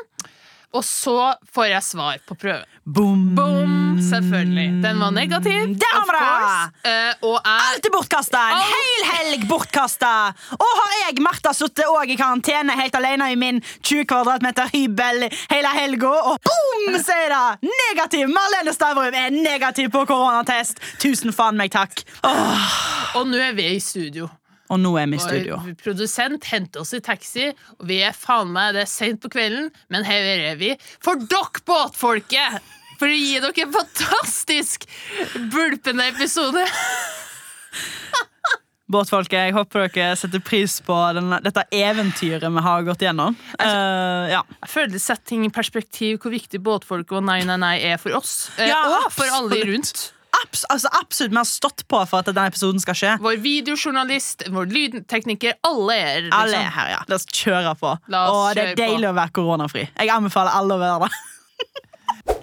Og 0.74 0.86
så 0.88 1.34
får 1.52 1.68
jeg 1.74 1.84
svar 1.84 2.22
på 2.28 2.38
prøven. 2.40 2.64
Boom. 2.86 3.26
Boom! 3.36 3.81
Selvfølgelig. 4.00 4.68
Den 4.84 5.00
var 5.00 5.12
negativ. 5.12 5.62
Of 6.02 6.08
course. 6.08 6.72
Eh, 6.86 7.14
og 7.28 7.38
jeg 7.44 7.62
Alt 7.68 7.86
er 7.86 7.94
bortkasta! 7.94 8.42
En 8.52 8.58
Alt. 8.58 8.72
hel 8.72 9.06
helg 9.12 9.46
bortkasta! 9.50 10.12
Og 10.58 10.72
har 10.80 10.94
jeg, 11.02 11.22
Martha, 11.24 11.54
sittet 11.54 11.86
òg 11.92 12.10
i 12.14 12.18
karantene 12.20 12.76
helt 12.80 12.96
alene 12.98 13.28
i 13.34 13.38
min 13.40 13.62
20 13.84 14.06
kvadratmeter 14.10 14.72
hybel 14.74 15.26
hele 15.52 15.72
helga, 15.76 16.12
og 16.32 16.40
boom, 16.48 16.98
sier 17.08 17.32
det! 17.34 17.70
Negativ! 17.72 18.28
Marlene 18.32 18.74
Stavrum 18.76 19.14
er 19.18 19.30
negativ 19.36 19.92
på 19.94 20.06
koronatest. 20.10 20.80
Tusen 21.04 21.34
faen 21.36 21.58
meg 21.60 21.72
takk. 21.76 22.04
Åh, 22.28 22.70
Og 23.20 23.28
nå 23.28 23.38
er 23.44 23.54
vi 23.58 23.68
i 23.76 23.80
studio. 23.84 24.30
og 24.72 24.80
nå 24.80 24.94
er 24.98 25.08
vi 25.12 25.18
i 25.20 25.20
studio. 25.20 25.58
Og 25.60 25.74
produsent 25.84 26.46
henter 26.48 26.80
oss 26.86 26.94
i 26.96 27.02
taxi, 27.04 27.50
og 27.80 27.88
vi 27.90 27.98
er 28.08 28.14
faen 28.16 28.54
meg 28.56 28.74
Det 28.78 28.86
er 28.86 28.92
sent 28.92 29.20
på 29.22 29.28
kvelden, 29.34 29.68
men 29.92 30.06
her 30.08 30.30
er 30.52 30.56
vi 30.56 30.76
for 31.04 31.20
dere 31.20 31.66
båtfolket! 31.68 32.62
For 33.02 33.10
å 33.10 33.18
gi 33.18 33.40
dere 33.42 33.66
en 33.66 33.74
fantastisk 33.74 34.86
bulpende 35.50 36.06
episode. 36.12 36.62
Båtfolket, 38.92 39.38
jeg 39.48 39.54
håper 39.56 39.86
dere 39.88 40.16
setter 40.20 40.42
pris 40.44 40.74
på 40.84 40.96
denne, 41.16 41.38
dette 41.46 41.64
eventyret 41.74 42.44
vi 42.52 42.64
har 42.66 42.82
gått 42.84 43.06
gjennom. 43.06 43.38
Uh, 43.56 44.28
ja. 44.28 44.42
Jeg 44.66 44.72
føler 44.74 44.92
det 44.98 45.02
setter 45.02 45.30
ting 45.32 45.46
i 45.48 45.52
perspektiv 45.54 46.20
hvor 46.22 46.34
viktig 46.36 46.60
båtfolket 46.62 47.22
og 47.22 47.26
Nei, 47.30 47.40
nei, 47.48 47.56
nei 47.62 47.78
er 47.88 48.02
for 48.02 48.20
oss. 48.20 48.50
Eh, 48.58 48.68
Ja, 48.68 48.82
og 49.00 49.08
for 49.16 49.32
alle 49.32 49.56
absolutt. 49.56 49.72
rundt. 49.72 50.04
Abs 50.42 50.66
altså, 50.72 50.92
absolutt, 51.00 51.32
Vi 51.34 51.40
har 51.40 51.48
stått 51.48 51.86
på 51.92 52.04
for 52.08 52.22
at 52.22 52.30
denne 52.30 52.46
episoden 52.52 52.84
skal 52.84 52.98
skje. 53.00 53.16
Vår 53.24 53.40
videojournalist, 53.44 54.46
vår 54.52 54.70
lydtekniker, 54.76 55.58
alle 55.68 55.98
er 55.98 56.22
liksom. 56.28 56.38
Alle 56.44 56.62
er 56.62 56.72
her, 56.76 56.94
ja. 56.98 57.02
La 57.08 57.20
oss 57.20 57.28
kjøre 57.32 57.74
på. 57.80 57.96
Oss 57.96 58.36
og 58.36 58.56
det 58.60 58.70
er 58.74 58.80
deilig 58.80 59.08
på. 59.08 59.12
å 59.16 59.20
være 59.24 59.36
koronafri. 59.40 59.88
Jeg 59.96 60.14
anbefaler 60.20 60.60
alle 60.60 60.76
å 60.76 60.84
være 60.84 61.08
det. 61.08 61.22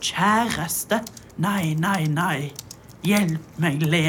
Kjæreste, 0.01 1.01
nei, 1.37 1.75
nei, 1.75 2.07
nei. 2.07 2.53
Hjelp 3.07 3.59
meg 3.63 3.83
le. 3.83 4.05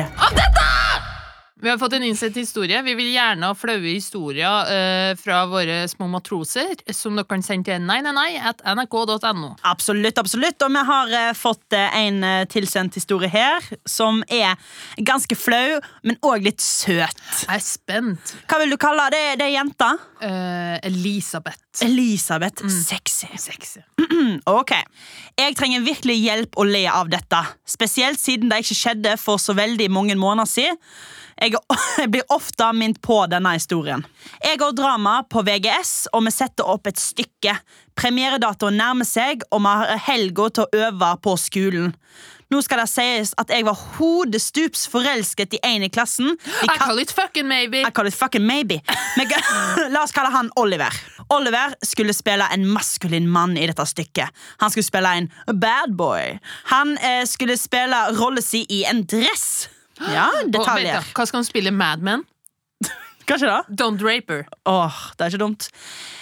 Vi 1.62 1.70
har 1.70 1.78
fått 1.78 1.94
en 1.94 2.04
innsendt 2.04 2.38
historie. 2.38 2.82
Vi 2.82 2.94
vil 2.96 3.10
gjerne 3.12 3.50
ha 3.50 3.56
flaue 3.58 3.92
historier 3.92 4.70
eh, 4.72 5.10
fra 5.20 5.42
våre 5.52 5.82
små 5.92 6.08
matroser, 6.08 6.72
som 6.96 7.18
dere 7.20 7.28
kan 7.28 7.44
sende 7.44 7.74
til 7.74 7.84
nei, 7.84 7.98
nei, 8.06 8.14
nei, 8.16 8.30
at 8.40 8.64
nrk.no. 8.64 9.50
Absolutt, 9.68 10.22
absolutt. 10.22 10.64
Og 10.64 10.72
vi 10.72 10.84
har 10.88 11.12
eh, 11.20 11.34
fått 11.36 11.76
eh, 11.76 11.98
en 12.00 12.24
eh, 12.24 12.46
tilsendt 12.48 12.96
historie 12.96 13.28
her 13.34 13.68
som 13.84 14.22
er 14.32 14.56
ganske 15.04 15.36
flau, 15.36 15.82
men 16.08 16.16
òg 16.24 16.48
litt 16.48 16.64
søt. 16.64 17.20
Jeg 17.44 17.52
er 17.58 17.66
spent. 17.66 18.34
Hva 18.48 18.62
vil 18.64 18.72
du 18.72 18.80
kalle 18.80 19.10
det? 19.12 19.24
Det 19.44 19.50
er 19.50 19.56
jenta? 19.58 19.92
Eh, 20.24 20.80
Elisabeth. 20.88 21.60
Elisabeth. 21.84 22.72
Sexy. 22.72 23.34
Sexy. 23.36 23.84
Ok. 24.50 24.72
Jeg 25.40 25.56
trenger 25.58 25.84
virkelig 25.84 26.16
hjelp 26.22 26.58
å 26.60 26.64
le 26.68 26.86
av 26.92 27.10
dette. 27.12 27.40
Spesielt 27.68 28.20
siden 28.22 28.52
det 28.52 28.64
ikke 28.64 28.78
skjedde 28.78 29.16
for 29.20 29.42
så 29.42 29.56
veldig 29.58 29.88
mange 29.92 30.16
måneder 30.20 30.48
siden. 30.50 30.80
Jeg, 31.40 31.56
jeg 32.02 32.12
blir 32.12 32.34
ofte 32.34 32.72
minnet 32.76 33.02
på 33.06 33.22
denne 33.32 33.56
historien. 33.56 34.04
Jeg 34.44 34.60
går 34.62 34.76
drama 34.78 35.22
på 35.30 35.44
VGS, 35.48 36.10
og 36.14 36.26
vi 36.28 36.36
setter 36.36 36.68
opp 36.68 36.90
et 36.90 37.00
stykke. 37.00 37.56
Premieredatoen 38.00 38.80
nærmer 38.80 39.08
seg, 39.08 39.46
og 39.52 39.64
vi 39.64 39.78
har 39.84 40.04
helga 40.10 40.50
til 40.50 40.68
å 40.68 40.84
øve 40.88 41.14
på 41.24 41.38
skolen. 41.40 41.96
Nå 42.50 42.64
skal 42.66 42.82
det 42.82 42.90
sies 42.90 43.32
at 43.38 43.52
jeg 43.54 43.62
var 43.68 43.78
hodestups 44.00 44.88
forelsket 44.90 45.54
i 45.54 45.60
en 45.70 45.86
i 45.86 45.90
klassen. 45.94 46.32
I 46.34 46.72
I 46.74 46.78
call 46.82 47.02
it 47.02 47.12
fucking 47.14 47.46
maybe. 47.48 47.84
I 47.86 47.92
call 47.94 48.10
it 48.10 48.18
fucking 48.18 48.46
maybe. 48.46 48.80
Men, 49.18 49.30
la 49.94 50.02
oss 50.02 50.16
kalle 50.16 50.34
han 50.34 50.50
Oliver. 50.58 50.96
Oliver 51.30 51.76
skulle 51.86 52.14
spille 52.18 52.48
en 52.50 52.66
maskulin 52.74 53.30
mann 53.30 53.54
i 53.58 53.68
dette 53.70 53.86
stykket. 53.86 54.34
Han 54.64 54.74
skulle 54.74 54.88
spille 54.88 55.12
en 55.22 55.30
bad 55.62 55.94
boy. 55.94 56.40
Han 56.74 56.98
eh, 56.98 57.22
skulle 57.30 57.58
spille 57.58 58.08
rollen 58.18 58.42
sin 58.42 58.66
i 58.66 58.82
en 58.90 59.06
dress. 59.06 59.70
Ja, 60.08 60.30
detaljer. 60.56 61.02
Og, 61.02 61.16
hva 61.18 61.28
skal 61.30 61.42
han 61.42 61.48
spille? 61.48 61.74
Madman? 61.76 62.26
Kanskje 63.30 63.50
da? 63.50 63.60
Don 63.68 64.00
Draper. 64.00 64.46
Åh, 64.70 65.04
det 65.18 65.26
er 65.26 65.34
ikke 65.34 65.44
dumt. 65.44 65.70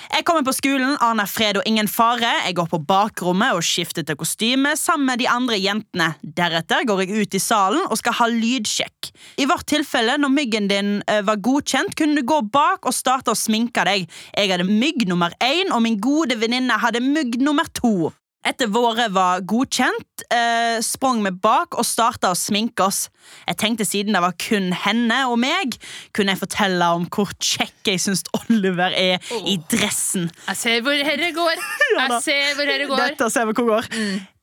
Jeg 0.08 0.24
kommer 0.24 0.44
på 0.48 0.54
skolen, 0.56 0.94
aner 1.04 1.28
fred 1.28 1.58
og 1.60 1.66
ingen 1.68 1.90
fare. 1.92 2.30
Jeg 2.46 2.56
går 2.56 2.70
på 2.72 2.80
bakrommet 2.88 3.58
og 3.58 3.66
skifter 3.66 4.06
til 4.08 4.16
kostyme 4.20 4.72
sammen 4.80 5.10
med 5.10 5.20
de 5.20 5.28
andre 5.28 5.58
jentene. 5.60 6.14
Deretter 6.24 6.86
går 6.88 7.04
jeg 7.04 7.26
ut 7.26 7.36
i 7.36 7.42
salen 7.44 7.84
og 7.90 8.00
skal 8.00 8.16
ha 8.22 8.30
lydsjekk. 8.32 9.12
I 9.44 9.48
vårt 9.50 9.68
tilfelle, 9.68 10.16
når 10.22 10.32
myggen 10.32 10.72
din 10.72 10.94
eh, 11.12 11.20
var 11.28 11.42
godkjent, 11.44 11.96
kunne 12.00 12.16
du 12.16 12.24
gå 12.28 12.40
bak 12.54 12.88
og 12.88 12.96
starte 12.96 13.34
å 13.34 13.38
sminke 13.38 13.84
deg. 13.88 14.08
Jeg 14.32 14.54
hadde 14.54 14.70
mygg 14.70 15.04
nummer 15.12 15.36
én, 15.44 15.74
og 15.76 15.84
min 15.84 16.00
gode 16.00 16.40
venninne 16.40 16.80
hadde 16.80 17.04
mygg 17.04 17.42
nummer 17.44 17.68
to. 17.76 18.14
Etter 18.46 18.70
våre 18.72 19.08
var 19.12 19.42
godkjent, 19.50 20.24
eh, 20.32 20.78
sprang 20.86 21.24
vi 21.26 21.32
bak 21.32 21.76
og 21.76 21.86
starta 21.86 22.30
å 22.32 22.38
sminke 22.38 22.86
oss. 22.86 23.10
Jeg 23.48 23.58
tenkte 23.58 23.86
siden 23.88 24.14
det 24.14 24.22
var 24.24 24.38
kun 24.40 24.72
henne 24.72 25.18
og 25.28 25.40
meg, 25.42 25.76
kunne 26.14 26.36
jeg 26.36 26.44
fortelle 26.46 26.92
om 26.96 27.08
hvor 27.12 27.34
kjekk 27.44 27.92
jeg 27.92 28.00
syns 28.00 28.24
Oliver 28.38 28.94
er 28.96 29.20
i 29.44 29.58
dressen. 29.72 30.30
Jeg 30.48 30.62
ser 30.62 30.82
hvor 30.86 30.96
herre 31.10 31.32
går. 31.36 31.64
Ja. 31.98 32.04
Jeg 32.12 32.22
ser 32.22 32.56
hvor 32.58 32.70
herre 32.70 32.86
går. 32.88 33.00
Dette 33.02 33.30
ser 33.34 33.48
vi 33.50 33.54
hvor 33.58 33.70
går. 33.72 33.86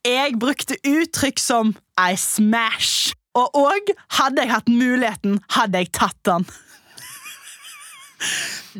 Jeg 0.04 0.38
brukte 0.42 0.76
uttrykk 0.84 1.38
som 1.38 1.74
I 2.00 2.16
smash. 2.18 3.12
Og 3.34 3.56
òg 3.58 3.90
hadde 4.18 4.42
jeg 4.44 4.50
hatt 4.52 4.68
muligheten, 4.70 5.40
hadde 5.54 5.80
jeg 5.82 5.90
tatt 5.96 6.18
den. 6.26 6.44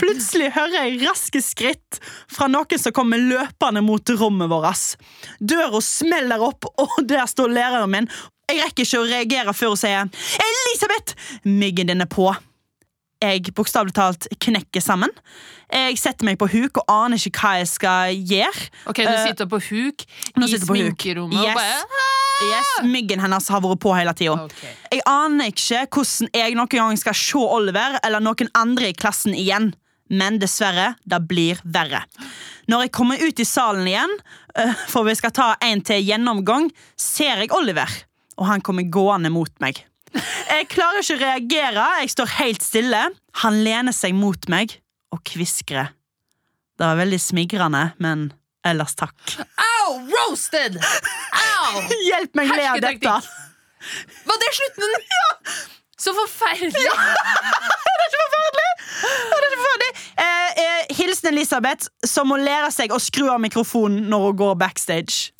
Plutselig 0.01 0.51
hører 0.57 0.89
jeg 0.89 1.03
raske 1.05 1.43
skritt 1.45 2.01
fra 2.31 2.49
noen 2.51 2.81
som 2.81 2.95
kommer 2.95 3.21
løpende 3.23 3.83
mot 3.85 4.15
rommet 4.19 4.51
vårt. 4.51 4.97
Døra 5.39 5.81
smeller 5.85 6.43
opp, 6.43 6.67
og 6.79 6.97
der 7.09 7.27
står 7.31 7.55
læreren 7.55 7.93
min. 7.93 8.11
Jeg 8.51 8.61
rekker 8.61 8.85
ikke 8.85 9.01
å 9.01 9.07
reagere 9.09 9.55
før 9.57 9.73
hun 9.73 9.81
sier 9.81 10.11
'Elisabeth, 10.11 11.15
myggen 11.45 11.89
din 11.89 12.05
er 12.05 12.11
på'. 12.11 12.35
Jeg 13.25 13.55
bokstavelig 13.57 13.95
talt 13.97 14.27
knekker 14.45 14.83
sammen. 14.85 15.11
Jeg 15.73 15.97
setter 15.99 16.27
meg 16.29 16.37
på 16.39 16.47
huk 16.53 16.77
og 16.83 16.91
aner 16.93 17.17
ikke 17.17 17.41
hva 17.41 17.53
jeg 17.63 17.69
skal 17.71 18.19
gjøre. 18.29 18.67
Ok, 18.91 19.01
Du 19.01 19.09
Eh, 19.09 19.23
sitter 19.31 19.49
på 19.49 19.59
huk 19.65 20.05
nå 20.37 20.47
i 20.47 20.59
sminkerommet 20.61 21.41
Yes. 21.41 21.49
og 21.49 21.55
bare 21.55 22.11
Yes, 22.45 22.71
Myggen 22.91 23.21
hennes 23.23 23.47
har 23.49 23.61
vært 23.63 23.79
på 23.81 23.93
hele 23.95 24.13
tida. 24.19 24.35
Okay. 24.45 24.73
Jeg 24.93 25.03
aner 25.07 25.53
ikke 25.53 25.85
hvordan 25.95 26.29
jeg 26.35 26.55
noen 26.59 26.69
gang 26.69 26.99
skal 26.99 27.15
se 27.15 27.39
Oliver 27.39 27.99
eller 28.05 28.21
noen 28.21 28.51
andre 28.59 28.89
i 28.91 28.93
klassen 28.99 29.33
igjen. 29.39 29.73
Men 30.11 30.37
dessverre, 30.43 30.97
det 31.09 31.21
blir 31.31 31.61
verre. 31.65 32.03
Når 32.69 32.83
jeg 32.85 32.93
kommer 32.93 33.23
ut 33.23 33.41
i 33.41 33.45
salen 33.49 33.87
igjen, 33.89 34.13
øh, 34.59 34.75
for 34.91 35.05
vi 35.09 35.15
skal 35.15 35.31
ta 35.31 35.47
en 35.65 35.81
til 35.81 36.03
gjennomgang, 36.05 36.71
ser 36.97 37.41
jeg 37.41 37.53
Oliver, 37.57 37.89
og 38.37 38.47
han 38.51 38.61
kommer 38.61 38.83
gående 38.91 39.31
mot 39.33 39.49
meg. 39.65 39.81
Jeg 40.15 40.69
klarer 40.71 41.03
ikke 41.03 41.17
å 41.17 41.23
reagere, 41.23 41.85
jeg 42.03 42.15
står 42.15 42.33
helt 42.39 42.65
stille. 42.65 43.03
Han 43.43 43.61
lener 43.67 43.95
seg 43.97 44.15
mot 44.17 44.49
meg 44.53 44.79
og 45.15 45.23
kviskrer. 45.27 45.93
Det 46.75 46.87
var 46.87 46.99
veldig 46.99 47.21
smigrende, 47.23 47.85
men 48.03 48.29
ellers 48.67 48.97
takk. 48.99 49.15
Au! 49.39 50.01
Roasted! 50.11 50.79
Au! 50.81 51.83
Hjelp 52.09 52.35
meg 52.39 52.51
le 52.55 52.67
av 52.73 52.83
dette! 52.83 53.17
Var 54.25 54.41
det 54.43 54.53
slutten? 54.59 54.95
Så 56.05 56.13
forferdelig! 56.17 56.73
Det 57.85 57.93
er 57.95 58.09
ikke 58.09 58.25
forferdelig! 58.25 58.71
Det 59.05 59.37
er 59.37 59.45
ikke 59.47 59.61
forferdelig. 59.61 59.93
Eh, 60.25 60.65
eh, 60.65 60.97
hilsen 60.99 61.31
Elisabeth, 61.31 61.89
som 62.07 62.29
må 62.29 62.37
lære 62.41 62.71
seg 62.75 62.93
å 62.93 62.99
skru 63.03 63.29
av 63.33 63.41
mikrofonen 63.43 64.11
når 64.11 64.27
hun 64.29 64.39
går 64.43 64.59
backstage. 64.61 65.34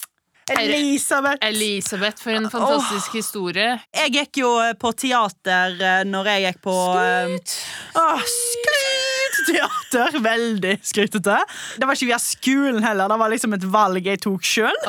Elisabeth! 0.53 1.39
Elisabeth, 1.47 2.21
for 2.23 2.37
en 2.37 2.51
fantastisk 2.53 3.15
historie. 3.17 3.79
Jeg 3.97 4.13
gikk 4.13 4.43
jo 4.43 4.51
eh, 4.61 4.75
på 4.77 4.91
teater 4.93 5.79
eh, 5.81 6.03
når 6.09 6.29
jeg 6.35 6.45
gikk 6.49 6.61
på 6.67 6.75
Skryt! 6.85 7.55
Åh, 8.03 8.27
skryteteater! 8.35 10.19
Veldig 10.25 10.75
skrytete. 10.85 11.39
Det 11.81 11.89
var 11.89 11.97
ikke 11.97 12.11
via 12.13 12.21
skolen 12.21 12.85
heller, 12.85 13.09
det 13.09 13.21
var 13.25 13.33
liksom 13.33 13.57
et 13.57 13.65
valg 13.73 14.11
jeg 14.13 14.21
tok 14.25 14.45
sjøl. 14.45 14.81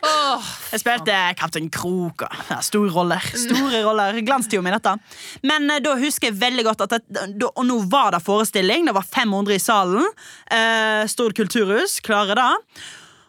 Oh, 0.00 0.40
Jeg 0.72 0.80
spilte 0.80 1.12
Kaptein 1.36 1.66
Krok 1.68 2.22
og 2.24 2.52
store 2.64 2.88
roller. 2.94 3.26
Store 3.36 3.82
roller, 3.84 4.16
Glanstida 4.24 4.62
mi, 4.64 4.72
dette. 4.72 4.94
Men 5.44 5.66
eh, 5.74 5.82
da 5.84 5.96
husker 6.00 6.30
jeg 6.30 6.38
veldig 6.40 6.64
godt 6.70 6.86
at 6.86 6.94
det, 6.94 7.26
da, 7.36 7.50
Og 7.50 7.66
nå 7.68 7.76
var 7.90 8.14
det 8.14 8.22
forestilling. 8.24 8.86
Det 8.88 8.94
var 8.96 9.04
500 9.04 9.58
i 9.58 9.60
salen. 9.60 10.08
Eh, 10.46 11.02
Stord 11.10 11.36
kulturhus. 11.36 11.98
Klarer 12.06 12.38
det. 12.40 12.48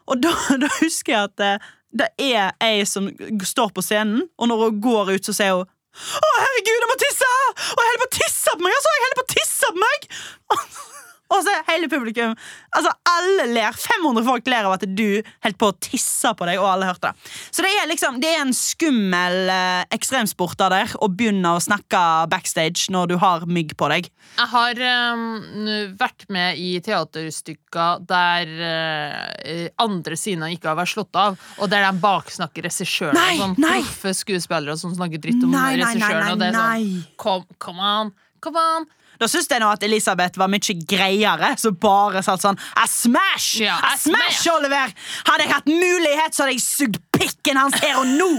Og 0.09 0.21
da, 0.23 0.33
da 0.63 0.71
husker 0.79 1.15
jeg 1.15 1.29
at 1.29 1.45
eh, 1.45 1.69
det 1.91 2.07
er 2.23 2.53
ei 2.63 2.85
som 2.87 3.09
står 3.43 3.73
på 3.75 3.83
scenen, 3.83 4.23
og 4.39 4.47
når 4.47 4.65
hun 4.65 4.81
går 4.83 5.13
ut, 5.17 5.27
så 5.27 5.35
sier 5.35 5.57
hun 5.59 5.67
å, 5.67 6.27
herregud, 6.39 6.71
jeg 6.71 6.87
må 6.87 6.95
tisse! 7.01 7.29
Og 7.75 7.81
jeg 7.81 7.89
holder 7.89 8.01
på 8.05 8.07
å 8.07 8.15
tisse 8.15 8.53
på 8.55 8.63
meg! 8.63 8.77
Altså, 8.77 8.93
jeg 8.95 9.03
holder 9.03 9.19
på 9.19 9.25
å 9.25 9.31
tisse 9.33 9.71
på 9.73 9.83
meg! 9.83 10.07
Og 11.31 11.43
så 11.45 11.53
hele 11.69 11.89
publikum 11.91 12.35
Altså 12.75 12.91
Alle 13.11 13.47
ler. 13.51 13.75
500 13.75 14.25
folk 14.25 14.47
ler 14.51 14.67
av 14.67 14.75
at 14.77 14.85
du 14.87 15.21
holdt 15.43 15.59
på 15.59 15.69
å 15.71 15.75
tisse 15.83 16.31
på 16.37 16.47
deg, 16.47 16.59
og 16.61 16.69
alle 16.69 16.87
hørte 16.89 17.11
det. 17.11 17.31
Så 17.51 17.63
det 17.65 17.71
er 17.79 17.89
liksom 17.89 18.19
Det 18.21 18.29
er 18.31 18.43
en 18.43 18.53
skummel 18.55 19.51
eh, 19.51 19.83
ekstremsport 19.95 20.63
av 20.65 20.73
der 20.73 20.95
å 21.01 21.09
begynne 21.11 21.55
å 21.55 21.61
snakke 21.63 22.01
backstage 22.31 22.91
når 22.93 23.11
du 23.11 23.15
har 23.21 23.45
mygg 23.47 23.75
på 23.79 23.89
deg. 23.91 24.07
Jeg 24.37 24.49
har 24.53 24.81
um, 25.15 25.67
vært 25.99 26.25
med 26.31 26.59
i 26.61 26.71
teaterstykker 26.83 28.05
der 28.07 28.51
uh, 28.61 29.67
andre 29.83 30.17
scener 30.19 30.53
ikke 30.55 30.71
har 30.71 30.79
vært 30.79 30.93
slått 30.93 31.19
av, 31.19 31.37
og 31.59 31.71
der 31.71 31.85
de 31.87 32.03
baksnakker 32.03 32.67
regissøren. 32.69 33.19
Sånn 33.41 33.57
proffe 33.59 34.15
skuespillere 34.17 34.77
som 34.79 34.95
snakker 34.95 35.21
dritt 35.21 35.43
om 35.45 35.55
regissøren. 35.55 36.33
Og 36.33 36.41
det 36.41 36.51
er 36.51 36.59
sånn. 36.59 36.99
Come, 37.21 37.59
come 37.61 37.93
on, 37.99 38.13
come 38.41 38.57
on. 38.61 38.87
Da 39.21 39.27
syns 39.29 39.45
jeg 39.51 39.61
nå 39.61 39.67
at 39.69 39.83
Elisabeth 39.85 40.39
var 40.41 40.49
mye 40.49 40.73
greiere, 40.89 41.51
så 41.61 41.69
bare 41.77 42.23
satt 42.25 42.41
sånn 42.41 42.57
I 42.57 42.87
smash! 42.89 43.59
Ja, 43.61 43.75
I 43.77 43.93
I 43.93 43.99
smash, 44.01 44.39
smash! 44.39 44.47
Oliver! 44.55 44.95
Hadde 45.27 45.45
jeg 45.45 45.51
hatt 45.53 45.69
mulighet, 45.69 46.33
så 46.33 46.43
hadde 46.47 46.55
jeg 46.57 46.63
sugd 46.65 46.97
pikken 47.13 47.59
hans 47.61 47.77
her 47.83 47.99
og 48.01 48.09
nå! 48.09 48.31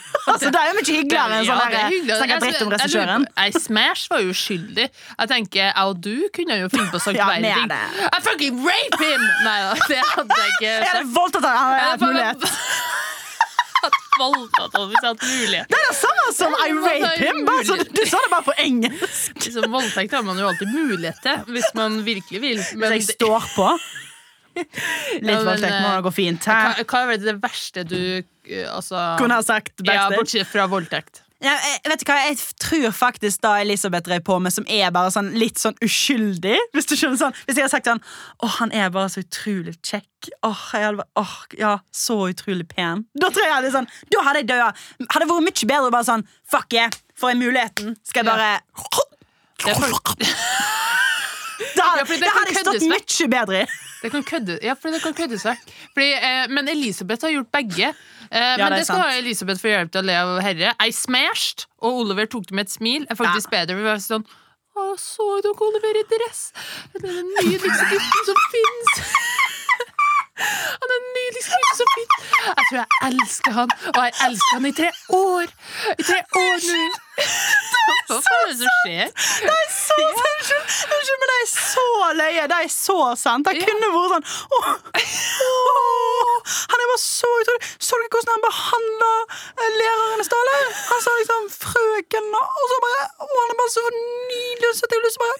altså, 0.30 0.48
Det 0.50 0.58
er 0.58 0.70
jo 0.70 0.76
mye 0.78 0.86
hyggeligere 0.96 1.36
enn 1.36 1.44
Ja, 1.44 1.58
sånn 1.58 1.74
er 1.74 2.16
snakke 2.16 2.38
dritt 2.42 2.62
om 2.64 2.72
jeg 2.72 2.80
regissøren. 2.80 3.26
på- 3.36 3.60
Smash 3.66 4.08
var 4.10 4.24
jo 4.24 4.32
uskyldig. 4.32 4.86
Jeg 5.20 5.30
tenker, 5.34 5.60
jeg 5.68 5.84
og 5.92 6.00
du 6.02 6.16
kunne 6.34 6.56
jo 6.62 6.70
finne 6.72 6.88
på 6.90 6.98
å 6.98 7.04
sagt 7.06 7.20
Ja, 7.20 7.28
verre 7.28 7.52
ting. 7.60 7.76
I 8.08 8.22
fucking 8.24 8.64
rape 8.64 8.98
him! 9.04 9.22
Nei 9.44 9.58
da, 9.68 9.74
det 9.92 10.00
hadde 10.14 10.40
jeg 10.40 10.56
ikke 10.56 10.72
Jeg 10.86 10.88
hadde 10.94 11.06
voldtatt 11.20 11.46
han, 11.46 11.60
hadde 11.60 11.76
jeg 11.76 11.90
hatt 11.90 12.00
Jeg 12.00 12.08
mulighet. 12.08 12.48
hadde 13.84 14.08
voldtatt 14.20 14.76
ham 14.76 14.90
hvis 14.90 15.00
jeg 15.00 15.08
hadde 15.08 15.30
mulighet. 15.30 15.70
Det 15.70 15.78
er 15.78 15.88
det 15.88 15.96
samme 16.00 16.26
som 16.36 16.56
I 16.56 16.68
rape 16.76 17.14
him! 17.22 17.40
Bare, 17.48 17.64
så, 17.68 17.78
du 17.80 18.02
sa 18.04 18.20
det 18.26 18.32
bare 18.34 18.46
på 18.50 18.56
engelsk. 18.66 19.32
Liksom, 19.46 19.66
voldtekt 19.72 20.14
har 20.16 20.26
man 20.26 20.38
jo 20.40 20.50
alltid 20.50 20.70
mulighet 20.74 21.24
til, 21.24 21.42
hvis 21.56 21.72
man 21.78 21.98
virkelig 22.06 22.42
vil. 22.44 22.62
Hvis 22.62 22.94
jeg 22.96 23.08
står 23.16 23.50
på. 23.56 23.70
Litt 24.60 25.32
ja, 25.32 25.40
voldtekt 25.46 25.72
må 25.72 25.88
eh, 25.88 25.96
det 25.96 26.04
gå 26.06 26.14
fint. 26.14 26.46
hva, 26.50 26.84
hva 26.84 27.02
er 27.14 27.22
det 27.22 27.36
verste 27.40 27.84
du 27.86 28.00
eh, 28.20 28.66
altså, 28.66 28.98
Kunne 29.20 29.38
ha 29.38 29.44
sagt 29.46 29.84
Ja, 29.86 30.08
bortsett 30.12 30.48
fra 30.50 30.66
voldtekt. 30.70 31.22
Ja, 31.40 31.54
jeg, 31.56 31.78
vet 31.88 32.02
du 32.02 32.10
hva, 32.10 32.16
jeg 32.28 32.36
tror 32.60 32.92
faktisk 32.92 33.40
da 33.40 33.54
Elisabeth 33.62 34.04
drev 34.04 34.20
på 34.26 34.34
med, 34.44 34.52
som 34.52 34.66
er 34.68 34.90
bare 34.92 35.08
sånn 35.14 35.30
litt 35.40 35.56
sånn 35.60 35.76
uskyldig 35.80 36.58
Hvis 36.76 36.88
du 36.90 36.92
skjønner 37.00 37.16
sånn 37.16 37.36
Hvis 37.46 37.56
jeg 37.56 37.64
hadde 37.64 37.72
sagt 37.72 37.88
sånn 37.88 38.02
Å, 38.44 38.50
han 38.58 38.74
er 38.76 38.90
bare 38.92 39.08
så 39.08 39.22
utrolig 39.24 39.72
kjekk. 39.80 40.28
Åh, 40.44 40.64
jeg 40.76 40.84
hadde 40.84 41.00
bare, 41.00 41.08
åh, 41.22 41.32
ja, 41.56 41.72
så 41.96 42.18
utrolig 42.28 42.66
pen. 42.68 43.06
Da 43.16 43.30
tror 43.32 43.46
jeg 43.46 43.54
hadde 43.56 43.72
sånn 43.72 43.88
Da 44.12 44.24
hadde 44.26 44.42
jeg 44.42 44.50
dødd. 44.52 44.82
Hadde 45.14 45.30
vært 45.32 45.46
mye 45.48 45.70
bedre 45.72 45.94
bare 45.96 46.08
sånn 46.10 46.26
Fuck 46.52 46.76
yeah. 46.76 46.92
får 47.16 47.32
jeg 47.32 47.40
muligheten, 47.40 47.96
skal 48.04 48.24
jeg 48.24 48.28
Ja. 48.28 48.36
bare 48.36 48.50
Det, 49.60 49.76
for, 49.76 50.14
Det 50.20 51.84
hadde, 51.84 52.04
Ja, 52.04 52.04
det 52.04 52.20
det 52.20 52.34
hadde 52.36 52.52
jeg 52.52 52.64
stått 52.64 52.90
mye 52.92 53.32
bedre 53.32 53.64
i. 53.64 53.89
det 54.02 54.10
kan 54.12 54.24
kødde, 54.24 54.58
ja, 54.64 54.72
fordi 54.72 54.94
det 54.96 55.02
kan 55.04 55.14
kødde 55.14 55.38
seg. 55.38 55.58
Fordi, 55.94 56.10
eh, 56.16 56.46
men 56.48 56.68
Elisabeth 56.72 57.26
har 57.26 57.32
gjort 57.34 57.50
begge. 57.52 57.90
Eh, 58.30 58.56
men 58.58 58.72
det 58.72 58.78
det 58.78 58.86
skal 58.86 59.02
sant. 59.02 59.18
Elisabeth 59.20 59.60
få 59.60 59.72
hjelp 59.72 59.92
til 59.92 60.00
å 60.00 60.06
le 60.08 60.16
av 60.20 60.40
herre. 60.44 60.72
I 60.86 60.92
smashed, 60.94 61.66
og 61.82 62.00
Oliver 62.04 62.30
tok 62.30 62.46
det 62.48 62.56
med 62.56 62.68
et 62.68 62.72
smil. 62.72 63.06
Er 63.10 63.18
faktisk 63.18 63.50
bedre. 63.52 63.76
Vi 63.76 63.84
var 63.84 64.00
sånn 64.04 64.24
Å, 64.80 64.94
så 64.96 65.24
dere 65.44 65.66
Oliver 65.66 65.98
i 65.98 66.04
dress? 66.08 66.52
Det 66.94 67.02
er 67.02 67.16
den 67.18 67.30
nydeligste 67.40 67.88
gutten 67.90 68.26
som 68.28 68.38
fins. 68.52 69.00
Han 70.40 70.86
er 70.88 70.92
den 70.94 71.08
nydeligste 71.18 71.58
gutten 71.58 71.76
som 71.80 71.90
fins. 71.96 72.14
Jeg 72.46 72.64
tror 72.70 72.78
jeg 72.78 73.10
elsker 73.10 73.56
han, 73.58 73.74
og 73.90 74.00
jeg 74.06 74.14
elsker 74.28 74.54
han 74.56 74.68
i 74.70 74.72
tre 74.78 74.90
år. 75.18 75.52
I 75.98 76.06
tre 76.06 76.20
år 76.44 76.68
nå. 76.70 77.09
Hva 78.10 78.16
er 78.18 78.48
det 78.50 78.56
som 78.58 78.70
skjer? 78.82 79.10
Det 79.46 79.54
er 79.54 79.68
så, 79.70 79.96
sant! 80.00 80.26
unnskyld, 80.90 81.18
men 81.20 81.28
det 81.30 81.36
er 81.40 81.48
så 81.52 81.84
løye. 82.18 82.44
Det 82.50 82.56
er 82.64 82.70
så 82.74 82.96
sant. 83.20 83.46
Det 83.46 83.62
kunne 83.68 83.88
vært 83.94 84.10
sånn 84.10 84.26
åh, 84.56 84.68
åh, 85.46 86.36
Han 86.72 86.82
er 86.82 86.88
bare 86.90 87.02
så 87.02 87.30
utrolig. 87.42 87.68
Så 87.78 87.98
dere 88.00 88.10
hvordan 88.14 88.32
han 88.34 88.44
behandla 88.46 89.12
læreren 89.78 90.22
i 90.24 90.26
stad? 90.26 90.50
Han 90.90 91.02
sa 91.04 91.14
liksom 91.20 91.46
'frøken', 91.54 92.30
og 92.40 92.66
så 92.72 92.76
bare 92.86 93.02
Å, 93.20 93.28
han 93.30 93.52
er 93.54 93.58
bare 93.60 93.72
så 93.76 93.84
nydelig 93.94 94.68
og 94.72 94.76
søt. 94.80 94.90
Jeg 94.90 94.98
har 94.98 95.06
lyst 95.06 95.16
til 95.16 95.22
å 95.22 95.30
bare 95.30 95.38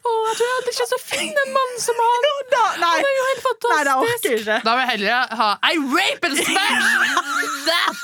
Å, 0.00 0.12
jeg 0.26 0.34
tror 0.36 0.46
jeg 0.46 0.56
aldri 0.58 0.72
ikke 0.74 0.88
til 0.92 0.98
å 0.98 1.04
finne 1.12 1.44
en 1.46 1.52
mann 1.58 1.74
som 1.86 2.02
han. 2.06 2.28
da, 2.56 2.64
Nei, 2.82 2.94
Det 3.04 3.10
er 3.10 3.16
jo 3.20 3.26
helt 3.30 3.44
fantastisk. 3.48 3.74
nei, 3.74 3.82
det 3.86 3.94
orker 4.02 4.30
jeg 4.30 4.40
ikke. 4.40 4.58
Da 4.66 4.72
vil 4.76 4.82
jeg 4.84 4.90
heller 4.94 5.36
ha 5.40 5.50
I 5.70 5.74
rape 5.96 6.22
and 6.30 6.36
smash 6.42 6.88
that! 7.68 7.94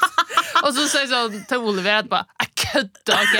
Og 0.64 0.70
så 0.76 0.86
sier 0.88 1.04
jeg 1.04 1.10
sånn 1.12 1.42
til 1.50 1.58
Oliver 1.72 2.00
etterpå 2.02 2.20
kødda, 2.72 3.18
OK? 3.22 3.36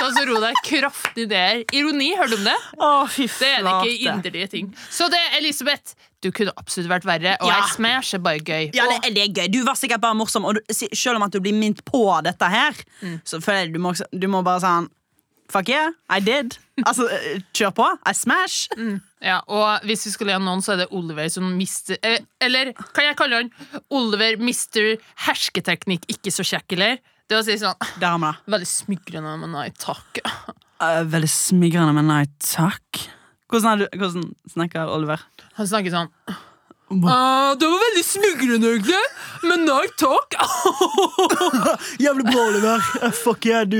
Så 0.00 0.08
så 0.16 0.24
ro 0.28 0.38
deg 0.42 0.60
kraftig 0.66 1.26
ned. 1.30 1.64
Ironi, 1.76 2.12
hørte 2.18 2.36
du 2.36 2.40
om 2.40 2.48
det? 2.50 2.56
Å, 2.78 2.90
fy 3.12 3.26
Det 3.28 3.50
er 3.58 3.62
det 3.66 3.74
ikke 3.92 4.12
inderlige 4.14 4.48
ting. 4.56 4.72
Så 4.90 5.08
det, 5.12 5.20
Elisabeth, 5.38 5.94
du 6.22 6.30
kunne 6.34 6.54
absolutt 6.56 6.90
vært 6.90 7.06
verre. 7.08 7.36
Og 7.42 7.48
Ja. 7.50 7.58
jeg 7.60 7.74
smasher 7.76 8.18
bare 8.22 8.38
gøy. 8.40 8.70
Ja, 8.74 8.86
det, 8.90 9.14
det 9.14 9.22
er 9.28 9.32
gøy. 9.42 9.48
Du 9.52 9.60
var 9.66 9.74
sikkert 9.78 10.00
bare 10.02 10.14
morsom, 10.18 10.44
og 10.48 10.58
du, 10.58 10.60
selv 10.74 11.16
om 11.16 11.22
at 11.26 11.32
du 11.34 11.40
blir 11.40 11.54
minnet 11.54 11.84
på 11.88 12.02
dette 12.24 12.48
her, 12.50 12.72
Mm. 13.02 13.20
så 13.24 13.40
føler 13.42 13.64
jeg 13.66 13.72
du 13.74 13.80
må, 13.82 13.92
du 14.12 14.28
må 14.28 14.42
bare 14.46 14.60
sånn 14.64 14.90
Fuck 15.52 15.68
yeah, 15.68 15.90
I 16.08 16.16
did. 16.24 16.54
Altså, 16.86 17.04
eh, 17.12 17.42
kjør 17.52 17.72
på. 17.76 17.84
I 18.08 18.12
smash. 18.16 18.70
Ja, 19.20 19.42
og 19.52 19.82
hvis 19.84 20.06
vi 20.06 20.12
skal 20.14 20.26
le 20.30 20.36
av 20.38 20.40
noen, 20.40 20.62
så 20.64 20.72
er 20.72 20.78
det 20.80 20.86
Oliver 20.96 21.28
som 21.28 21.50
mister 21.58 21.98
eh, 22.02 22.22
Eller 22.40 22.70
kan 22.94 23.04
jeg 23.04 23.18
kalle 23.18 23.42
han 23.42 23.50
Oliver 23.92 24.38
mister 24.40 24.94
hersketeknikk, 25.26 26.06
ikke 26.08 26.32
så 26.32 26.46
kjekk, 26.46 26.72
eller? 26.78 26.96
Det 27.32 27.38
å 27.40 27.44
si 27.46 27.54
sånn 27.56 27.78
vi 27.96 28.04
det. 28.04 28.32
Veldig 28.52 28.68
smigrende, 28.68 29.34
men 29.40 29.54
nei 29.56 29.68
takk. 29.80 30.20
Uh, 30.82 31.00
veldig 31.08 31.30
smigrende, 31.32 31.94
men 31.96 32.10
nei 32.10 32.24
takk. 32.44 33.06
Hvordan, 33.52 33.80
du, 33.80 33.86
hvordan 33.96 34.26
snakker 34.52 34.90
Oliver? 34.92 35.22
Han 35.56 35.68
snakker 35.68 35.94
sånn 35.94 36.10
Uh, 36.92 37.54
Det 37.56 37.64
var 37.64 37.78
veldig 37.80 38.02
smigrende, 38.04 38.68
egentlig, 38.74 38.98
men 39.48 39.62
nei 39.64 39.86
takk. 39.96 40.34
Jævlig 42.04 42.26
bra, 42.26 42.42
Oliver. 42.50 42.84
fuck 43.16 43.46
yeah, 43.48 43.64
du 43.64 43.78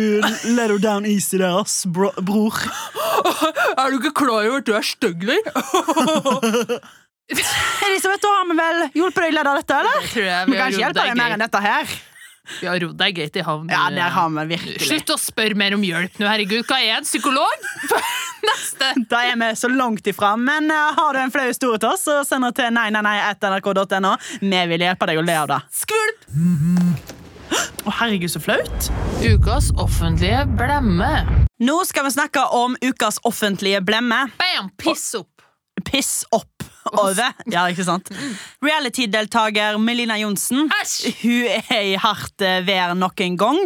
let 0.56 0.72
her 0.72 0.78
down 0.80 1.04
easy 1.04 1.36
der, 1.36 1.58
ass, 1.60 1.82
bror. 1.92 2.56
Er 3.76 3.92
du 3.92 3.98
ikke 3.98 4.14
klar 4.22 4.46
over 4.46 4.62
at 4.62 4.70
du 4.70 4.72
er 4.78 4.86
stygg, 4.94 5.26
eller? 5.28 6.80
Elisabeth, 7.90 8.22
da 8.24 8.32
har 8.38 8.48
vi 8.48 8.56
vel 8.62 8.80
hjulpet 8.96 9.26
deg 9.26 9.34
å 9.34 9.36
lede 9.42 9.54
dette, 9.60 9.82
eller? 9.82 10.08
tror 10.14 10.26
jeg 10.30 10.48
Vi 10.48 10.56
kan 10.56 10.72
ikke 10.72 10.82
hjelpe 10.86 11.04
deg 11.04 11.20
mer 11.20 11.36
enn 11.36 11.44
dette 11.44 11.62
her. 11.68 11.94
Har 12.60 12.80
rodd 12.82 12.98
deg 13.00 13.16
greit 13.16 13.36
i 13.38 13.44
havn. 13.46 13.70
Ja, 13.72 13.86
der 13.94 14.12
har 14.14 14.30
vi 14.36 14.44
virkelig. 14.54 14.88
Slutt 14.88 15.14
å 15.14 15.18
spørre 15.20 15.58
mer 15.58 15.76
om 15.76 15.84
hjelp 15.86 16.18
nå, 16.20 16.28
herregud. 16.28 16.66
Hva 16.68 16.80
er 16.82 16.98
en 16.98 17.08
psykolog? 17.08 17.68
Neste. 18.48 18.92
Da 19.10 19.22
er 19.30 19.38
vi 19.40 19.50
så 19.58 19.70
langt 19.72 20.06
ifra. 20.10 20.34
Men 20.40 20.70
uh, 20.72 20.92
har 20.96 21.16
du 21.16 21.22
en 21.22 21.34
flau 21.34 21.46
historie 21.48 21.80
til 21.82 21.92
oss, 21.92 22.06
så 22.08 22.20
send 22.28 22.48
den 22.48 22.56
til 22.58 22.74
nei, 22.74 22.88
nei, 22.94 23.02
nei, 23.06 23.16
nrk.no. 23.32 24.16
Vi 24.42 24.62
vil 24.74 24.86
hjelpe 24.88 25.10
deg 25.10 25.22
å 25.22 25.26
le 25.26 25.38
av 25.44 25.50
det. 25.52 25.60
Skvulp! 25.82 26.28
Å, 27.82 27.92
herregud, 28.00 28.30
så 28.32 28.40
flaut. 28.42 28.90
Ukas 29.22 29.72
offentlige 29.80 30.44
blemme. 30.58 31.12
Nå 31.62 31.78
skal 31.86 32.08
vi 32.08 32.14
snakke 32.14 32.46
om 32.58 32.76
ukas 32.82 33.20
offentlige 33.28 33.82
blemme. 33.86 34.24
Bam! 34.40 34.72
Piss 34.80 35.12
opp. 35.18 35.44
Piss 35.86 36.22
opp 36.34 36.71
over. 36.98 37.32
Ja, 37.50 37.66
ikke 37.70 37.86
sant? 37.86 38.10
Reality-deltaker 38.64 39.78
Melina 39.82 40.18
Johnsen. 40.20 40.68
Hun 41.22 41.50
er 41.50 41.82
i 41.92 41.98
hardt 42.00 42.44
eh, 42.44 42.60
vær 42.66 42.94
nok 42.98 43.20
en 43.24 43.38
gang. 43.40 43.60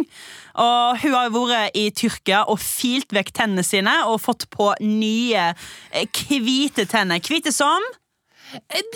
Og 0.57 1.03
hun 1.03 1.13
har 1.13 1.29
vært 1.33 1.77
i 1.77 1.87
Tyrkia 1.93 2.43
og 2.49 2.59
filt 2.63 3.13
vekk 3.13 3.33
tennene 3.35 3.65
sine 3.65 3.93
og 4.09 4.21
fått 4.23 4.47
på 4.53 4.71
nye 4.81 5.51
eh, 5.51 6.23
hvite 6.41 6.87
tenner. 6.89 7.21
Hvite 7.21 7.53
som 7.53 7.83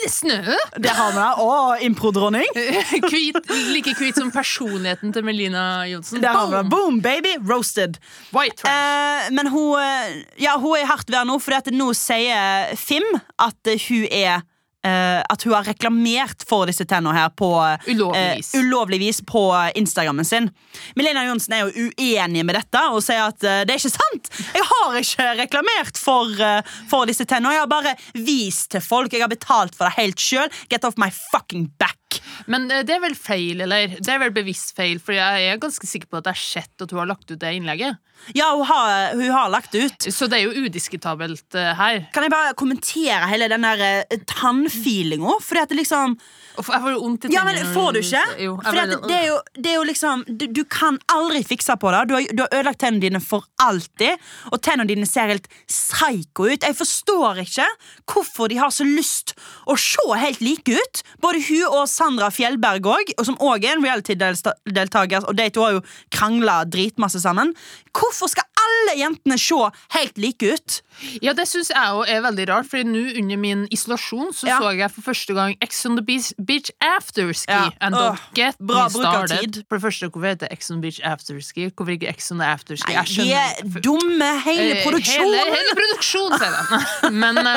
snø? 0.08 0.56
Det 0.78 0.90
har 0.90 1.12
vi. 1.12 1.26
Og 1.42 1.82
impro-dronning. 1.84 2.46
Like 3.72 3.94
hvit 3.98 4.16
som 4.16 4.30
personligheten 4.32 5.12
til 5.12 5.24
Melina 5.24 5.84
Johnsen. 5.90 6.22
Boom! 6.22 6.68
Boom, 6.70 7.00
baby! 7.02 7.36
Roasted. 7.48 7.98
White 8.32 8.56
trash. 8.62 8.72
Eh, 8.72 9.32
men 9.34 9.50
hun, 9.52 9.78
eh, 9.80 10.22
ja, 10.42 10.56
hun 10.58 10.76
er 10.76 10.84
i 10.84 10.88
hardt 10.88 11.10
vær 11.12 11.26
nå, 11.28 11.38
for 11.42 11.72
nå 11.72 11.92
sier 11.96 12.72
Fim 12.78 13.04
at 13.38 13.68
eh, 13.68 13.80
hun 13.88 14.06
er 14.10 14.40
eh, 14.40 14.48
At 14.84 15.44
hun 15.46 15.54
har 15.54 15.66
reklamert 15.68 16.42
for 16.48 16.66
disse 16.66 16.84
tennene 16.88 17.14
her 17.14 17.30
på 17.38 17.48
eh, 17.62 17.92
Ulovlig 17.92 18.36
vis. 18.36 18.50
ulovlig 18.58 18.98
vis 19.02 19.20
på 19.26 19.44
eh, 19.54 19.70
Instagrammen 19.78 20.26
sin. 20.26 20.50
Melina 20.98 21.24
Johnsen 21.26 21.54
er 21.54 21.64
jo 21.66 21.88
uenig 21.98 22.44
med 22.46 22.56
dette 22.56 22.82
og 22.90 23.02
sier 23.04 23.28
at 23.28 23.38
uh, 23.44 23.62
det 23.66 23.74
er 23.74 23.80
ikke 23.80 23.92
sant. 23.92 24.30
Jeg 24.56 24.66
har 24.68 24.98
ikke 25.00 25.28
reklamert 25.42 26.00
for, 26.00 26.32
uh, 26.40 26.74
for 26.90 27.08
disse 27.10 27.26
tennene. 27.28 27.54
Jeg 27.56 27.64
har 27.64 27.70
bare 27.70 27.96
vist 28.16 28.72
til 28.74 28.84
folk. 28.84 29.12
Jeg 29.12 29.24
har 29.24 29.32
betalt 29.32 29.76
for 29.78 29.88
det 29.88 29.98
helt 30.00 30.22
sjøl. 30.22 30.50
Get 30.72 30.86
off 30.88 30.98
my 31.00 31.10
fucking 31.12 31.70
back. 31.78 31.98
Men 32.46 32.70
eh, 32.70 32.84
det 32.86 32.96
er 32.96 33.04
vel 33.04 33.16
feil, 33.18 33.62
eller? 33.64 33.98
Det 33.98 34.12
er 34.12 34.20
vel 34.22 34.34
bevisst 34.34 34.74
feil, 34.76 35.00
for 35.02 35.16
jeg 35.16 35.48
er 35.48 35.60
ganske 35.62 35.88
sikker 35.88 36.10
på 36.10 36.20
at 36.20 36.30
jeg 36.30 36.38
har 36.38 36.44
sett 36.44 36.84
at 36.84 36.92
hun 36.92 37.02
har 37.02 37.12
lagt 37.14 37.30
ut 37.30 37.38
det 37.40 37.54
innlegget. 37.56 38.00
Ja, 38.34 38.52
hun 38.54 38.64
har, 38.66 39.14
hun 39.14 39.30
har 39.34 39.50
lagt 39.52 39.72
det 39.72 39.86
ut. 39.88 40.06
Så 40.14 40.28
det 40.30 40.38
er 40.40 40.46
jo 40.46 40.66
udiskutabelt 40.66 41.56
uh, 41.58 41.72
her. 41.78 42.04
Kan 42.14 42.26
jeg 42.26 42.32
bare 42.32 42.54
kommentere 42.58 43.26
hele 43.30 43.48
den 43.50 43.66
der 43.66 43.82
uh, 44.06 44.22
tannfeelinga? 44.30 45.38
Fordi 45.42 45.62
at 45.62 45.72
det 45.72 45.80
liksom 45.82 46.16
Jeg 46.52 46.66
får 46.68 46.90
jo 46.92 47.00
vondt 47.00 47.24
i 47.26 47.32
Ja, 47.32 47.44
men 47.48 47.58
får 47.72 47.92
du 47.96 48.00
ikke? 48.02 48.22
Jo, 48.44 48.56
Fordi 48.62 48.78
bare- 48.78 49.00
det, 49.08 49.16
er 49.16 49.26
jo, 49.30 49.38
det 49.56 49.70
er 49.72 49.76
jo 49.78 49.84
liksom 49.88 50.24
du, 50.28 50.46
du 50.46 50.62
kan 50.68 50.98
aldri 51.12 51.42
fikse 51.48 51.76
på 51.80 51.90
det. 51.94 52.02
Du 52.08 52.14
har, 52.14 52.26
du 52.32 52.42
har 52.44 52.52
ødelagt 52.52 52.80
tennene 52.84 53.02
dine 53.06 53.22
for 53.24 53.46
alltid. 53.62 54.20
Og 54.52 54.60
tennene 54.62 54.88
dine 54.90 55.08
ser 55.08 55.32
helt 55.32 55.48
psycho 55.70 56.48
ut. 56.50 56.62
Jeg 56.62 56.76
forstår 56.78 57.42
ikke 57.46 57.66
hvorfor 58.12 58.52
de 58.52 58.60
har 58.60 58.70
så 58.74 58.84
lyst 58.86 59.34
å 59.66 59.76
se 59.80 60.04
helt 60.20 60.42
like 60.44 60.76
ut. 60.76 61.02
Både 61.24 61.40
hun 61.48 61.64
og 61.72 61.88
Sandra 61.90 62.28
Fjellberg 62.34 62.86
òg, 62.92 63.14
som 63.24 63.38
òg 63.40 63.64
er 63.64 63.78
en 63.78 63.84
reality-deltaker. 63.86 65.26
Og 65.28 65.36
de 65.38 65.48
to 65.52 65.64
har 65.64 65.78
jo 65.78 65.84
krangla 66.12 66.62
dritmasse 66.68 67.20
sammen. 67.22 67.54
Hvorfor 67.96 68.11
skal 68.30 68.44
alle 68.62 68.94
jentene 68.98 69.36
se 69.40 69.56
helt 69.96 70.18
like 70.18 70.42
ut? 70.54 70.76
Ja, 71.24 71.32
det 71.34 71.46
syns 71.50 71.70
jeg 71.72 71.78
òg 71.96 72.06
er 72.08 72.20
veldig 72.22 72.44
rart, 72.50 72.68
Fordi 72.70 72.84
nå 72.86 73.02
under 73.18 73.36
min 73.40 73.64
isolasjon 73.74 74.30
så 74.36 74.46
Ja. 74.46 74.58
så 74.60 74.70
jeg 74.76 74.90
for 74.92 75.02
første 75.02 75.34
gang 75.34 75.56
Ex 75.60 75.84
on 75.86 75.96
the 75.96 76.02
Beach, 76.04 76.32
beach 76.38 76.70
Afterski. 76.80 77.50
Ja. 77.50 77.70
And 77.80 77.94
Åh, 77.94 78.00
don't 78.12 78.34
get 78.34 78.58
bra 78.60 78.88
bruk 78.88 79.04
av 79.06 79.26
tid. 79.28 79.64
For 79.68 79.78
det 79.78 79.82
første, 79.86 80.08
hvorfor 80.10 80.28
heter 80.28 80.46
det 80.48 80.52
Ex 80.52 80.70
on 80.70 80.76
the 80.80 80.82
Beach 80.82 81.00
Afterski? 81.02 81.70
Hvorfor 81.72 81.92
ikke 81.96 82.08
Ex 82.08 82.30
on 82.30 82.38
the 82.38 82.46
Afterski? 82.46 82.92
Nei, 82.92 83.02
Jeg 83.02 83.56
de 83.64 83.74
er 83.76 83.80
dumme, 83.82 84.30
hele 84.44 84.76
Eh, 84.76 84.84
produksjonen. 84.84 85.34
Hele, 85.34 85.56
hele 85.56 85.74
produksjonen, 85.78 86.38
sier 86.38 86.52
de. 86.52 87.10
Men 87.22 87.38
i 87.38 87.56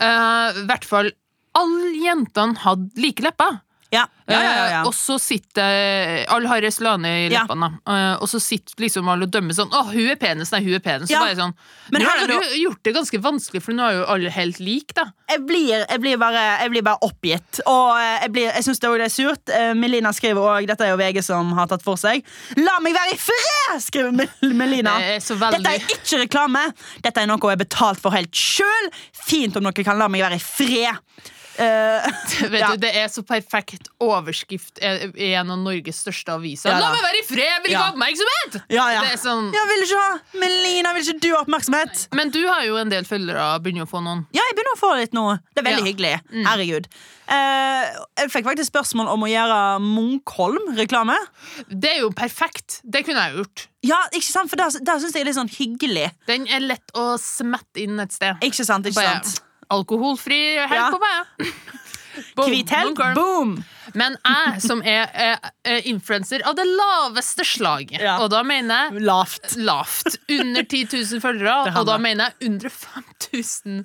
uh, 0.00 0.62
i 0.62 0.66
hvert 0.68 0.84
fall 0.84 1.10
Alle 1.58 1.90
jentene 1.98 2.56
hadde 2.62 2.90
like 3.02 3.22
lepper. 3.24 3.60
Ja, 3.90 4.06
ja, 4.30 4.40
ja, 4.40 4.80
Eh, 4.80 4.86
og 4.86 4.94
så 4.94 5.16
sitter 5.18 6.24
Alle 6.30 6.48
har 6.50 6.62
Reslane 6.62 7.10
i 7.24 7.28
leppene. 7.32 7.72
Eh, 7.88 8.12
og 8.22 8.28
så 8.30 8.38
sitter 8.42 8.84
liksom 8.84 9.08
alle 9.10 9.26
og 9.26 9.32
dømmer 9.34 9.56
sånn 9.56 9.70
'Å, 9.72 9.82
hun 9.90 10.10
er 10.12 10.18
penis, 10.20 10.52
nei, 10.54 10.60
hun 10.62 10.76
er 10.78 10.84
penis'. 10.84 11.10
Så 11.10 11.18
bare 11.18 11.34
sånn 11.36 11.54
Men 11.90 12.02
Nå 12.02 12.08
har 12.08 12.22
er 12.22 12.28
du 12.30 12.56
gjort 12.62 12.82
det 12.86 12.94
ganske 12.94 13.18
vanskelig, 13.18 13.62
for 13.62 13.74
nå 13.74 13.82
er 13.82 13.96
jo 13.98 14.04
alle 14.06 14.30
helt 14.30 14.60
like, 14.60 14.94
da. 14.94 15.10
jeg 15.28 15.42
blir, 15.46 15.84
jeg 15.88 16.00
blir, 16.00 16.16
bare, 16.16 16.44
jeg 16.62 16.70
blir 16.70 16.82
bare 16.86 17.02
oppgitt. 17.02 17.60
Og 17.66 17.98
eh, 17.98 18.20
jeg, 18.22 18.32
blir, 18.32 18.52
jeg 18.54 18.64
syns 18.68 18.78
det 18.78 18.90
er 19.00 19.08
surt. 19.08 19.48
Eh, 19.50 19.74
Melina 19.74 20.12
skriver 20.12 20.40
òg 20.40 20.68
Dette 20.70 20.86
er 20.86 20.94
jo 20.94 21.00
VG 21.00 21.22
som 21.24 21.52
har 21.58 21.66
tatt 21.66 21.82
for 21.82 21.98
seg. 21.98 22.22
La 22.56 22.78
meg 22.80 22.94
være 22.94 23.16
i 23.16 23.18
fred! 23.18 23.82
skriver 23.82 24.14
Melina. 24.54 24.98
Det 24.98 25.18
er 25.18 25.42
veldig 25.42 25.58
Dette 25.58 25.74
er 25.74 25.98
ikke 25.98 26.22
reklame. 26.24 26.64
Dette 27.02 27.22
er 27.22 27.26
noe 27.26 27.42
jeg 27.42 27.58
har 27.58 27.64
betalt 27.64 28.00
for 28.00 28.14
helt 28.14 28.34
sjøl. 28.34 28.90
Fint 29.26 29.56
om 29.58 29.66
dere 29.66 29.84
kan 29.84 29.98
la 29.98 30.08
meg 30.08 30.22
være 30.22 30.38
i 30.38 30.44
fred. 30.44 31.34
Eh, 31.58 32.06
Vet 32.50 32.60
Ja. 32.60 32.70
du, 32.72 32.76
Det 32.84 32.90
er 32.96 33.08
så 33.08 33.22
perfekt 33.26 33.88
overskrift 34.00 34.78
i 34.80 35.32
en 35.34 35.50
av 35.50 35.58
Norges 35.58 35.98
største 36.04 36.32
aviser. 36.36 36.70
Ja, 36.70 36.78
La 36.80 36.90
meg 36.94 37.02
være 37.02 37.20
i 37.20 37.26
fred! 37.26 37.44
Jeg 37.50 37.62
vil 37.64 37.70
ikke 37.70 37.78
Ja. 37.78 37.82
ha 37.82 37.92
oppmerksomhet! 37.92 38.58
ja, 38.70 38.86
ja. 38.94 39.00
Det 39.08 39.18
sånn, 39.20 39.50
Jeg 39.52 39.68
vil 39.72 39.84
ikke 39.86 40.00
ha 40.00 40.40
Melina, 40.40 40.92
vil 40.94 41.02
ikke 41.08 41.20
du 41.20 41.30
ha 41.34 41.40
oppmerksomhet? 41.44 42.06
Men 42.14 42.30
du 42.30 42.40
har 42.46 42.64
jo 42.64 42.76
en 42.76 42.88
del 42.92 43.04
følgere. 43.04 43.48
Begynner 43.62 43.84
å 43.88 43.90
få 43.90 44.02
noen. 44.04 44.26
Ja, 44.32 44.42
jeg 44.50 44.56
begynner 44.58 44.76
å 44.76 44.80
få 44.80 44.92
litt 45.00 45.12
nå. 45.16 45.26
Det 45.54 45.64
er 45.64 45.68
veldig 45.70 45.80
Ja. 45.80 45.86
Mm. 45.86 45.90
hyggelig. 45.90 46.46
Herregud. 46.46 46.86
Uh, 47.30 47.86
jeg 48.18 48.30
fikk 48.32 48.44
faktisk 48.48 48.72
spørsmål 48.72 49.06
om 49.12 49.22
å 49.22 49.28
gjøre 49.30 49.58
Munkholm-reklame. 49.84 51.14
Det 51.70 51.90
er 51.96 52.00
jo 52.02 52.10
perfekt. 52.10 52.80
Det 52.84 53.04
kunne 53.06 53.22
jeg 53.28 53.36
gjort. 53.38 53.66
Ja, 53.86 54.00
ikke 54.12 54.26
sant? 54.30 54.50
For 54.50 54.56
der, 54.60 54.70
der 54.82 54.98
syns 55.00 55.14
jeg 55.14 55.20
det 55.20 55.22
er 55.22 55.30
litt 55.30 55.38
sånn 55.38 55.52
hyggelig. 55.54 56.08
Den 56.26 56.46
er 56.50 56.60
lett 56.64 56.90
å 56.98 57.14
smette 57.20 57.84
inn 57.84 58.00
et 58.02 58.12
sted. 58.12 58.36
Ikke 58.44 58.64
sant? 58.66 58.86
ikke 58.90 59.00
sant? 59.00 59.40
Alkoholfri 59.70 60.40
helg 60.60 60.74
Ja. 60.80 60.90
på 60.90 61.00
meg. 61.02 61.50
Hvit 62.40 62.70
helg, 62.74 62.98
boom! 63.14 63.52
Men 63.94 64.16
jeg, 64.22 64.60
som 64.62 64.82
er, 64.86 65.08
er 65.66 65.80
influenser 65.88 66.42
av 66.46 66.54
det 66.58 66.66
laveste 66.68 67.42
slaget, 67.46 68.00
Ja. 68.02 68.16
og 68.22 68.28
da 68.30 68.42
mener 68.46 68.90
jeg 68.92 69.02
Lavt. 69.06 69.54
lavt. 69.58 70.18
Under 70.30 70.62
10 70.62 70.84
000 70.92 71.22
følgere, 71.22 71.72
og 71.80 71.86
da 71.88 71.96
mener 72.02 72.30
jeg 72.40 72.50
under 72.50 72.70
5000. 72.70 73.80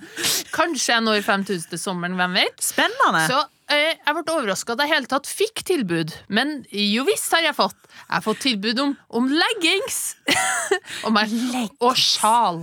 Kanskje 0.54 0.94
jeg 0.94 1.06
når 1.08 1.22
5000 1.26 1.70
til 1.74 1.80
sommeren, 1.82 2.18
hvem 2.20 2.38
vet? 2.42 2.62
Spennende. 2.62 3.24
Så 3.30 3.40
eh, 3.40 3.50
jeg 3.74 4.14
ble 4.14 4.34
overraska 4.36 4.76
at 4.76 4.84
jeg 4.84 4.92
hele 4.92 5.10
tatt 5.10 5.30
fikk 5.30 5.64
tilbud. 5.66 6.14
Men 6.30 6.60
jo 6.70 7.06
visst 7.08 7.34
har 7.34 7.42
jeg 7.48 7.58
fått. 7.58 7.78
Jeg 7.96 8.14
har 8.14 8.24
fått 8.26 8.42
tilbud 8.44 8.82
om, 8.84 8.92
om 9.18 9.30
leggings! 9.32 10.00
og, 11.06 11.10
meg, 11.16 11.32
og 11.82 11.98
sjal. 11.98 12.62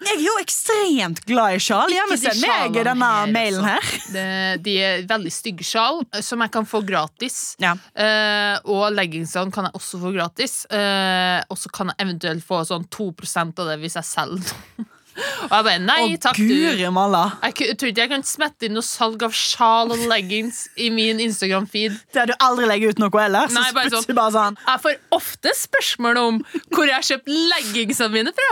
Jeg 0.00 0.12
er 0.16 0.22
jo 0.24 0.36
ekstremt 0.42 1.22
glad 1.28 1.56
i 1.56 1.62
sjal. 1.62 1.94
Jeg 1.94 2.18
Ikke 2.18 2.34
de 2.34 2.44
meg 2.44 2.78
denne 2.90 3.10
her, 3.14 3.32
mailen 3.32 3.68
her. 3.68 3.80
altså. 3.80 4.12
Det, 4.14 4.26
de 4.66 4.76
er 4.84 5.08
veldig 5.08 5.32
stygge 5.32 5.66
sjal, 5.66 6.02
eh, 6.12 6.24
som 6.24 6.44
jeg 6.44 6.52
kan 6.52 6.68
få 6.68 6.82
gratis. 6.84 7.40
Ja. 7.62 7.76
Uh, 7.96 8.56
og 8.76 8.86
leggingsene 8.96 9.54
kan 9.54 9.70
jeg 9.70 9.78
også 9.80 10.02
få 10.04 10.12
gratis. 10.16 10.62
Uh, 10.72 11.40
og 11.48 11.60
så 11.60 11.72
kan 11.72 11.94
jeg 11.94 12.04
eventuelt 12.06 12.44
få 12.44 12.62
sånn 12.68 12.88
2 12.92 13.12
av 13.46 13.68
det 13.70 13.80
hvis 13.80 13.96
jeg 14.00 14.10
selger 14.12 14.50
den. 14.52 14.90
og 15.46 15.54
jeg 15.54 15.66
bare 15.66 15.78
nei 15.82 16.16
takk, 16.22 16.38
du. 16.38 16.54
Jeg 16.54 16.80
jeg 16.80 17.76
tror 17.78 17.92
ikke 17.92 18.04
jeg 18.04 18.12
kan 18.12 18.24
smette 18.26 18.68
inn 18.68 18.76
noe 18.76 18.86
salg 18.86 19.22
av 19.26 19.34
sjal 19.36 19.92
og 19.94 20.02
leggings 20.10 20.64
i 20.80 20.90
min 20.94 21.20
Instagram-feed. 21.22 21.98
Der 22.16 22.30
du 22.30 22.34
aldri 22.42 22.68
legger 22.70 22.94
ut 22.94 23.02
noe 23.02 23.22
ellers. 23.24 23.54
Nei, 23.56 23.68
bare 23.76 23.92
sånn. 23.92 24.16
bare 24.16 24.34
sånn. 24.36 24.58
Jeg 24.66 24.84
får 24.86 24.98
ofte 25.16 25.54
spørsmål 25.62 26.20
om 26.24 26.42
hvor 26.72 26.86
jeg 26.86 26.96
har 26.96 27.06
kjøpt 27.12 27.32
leggingsene 27.54 28.12
mine 28.14 28.34
fra. 28.36 28.50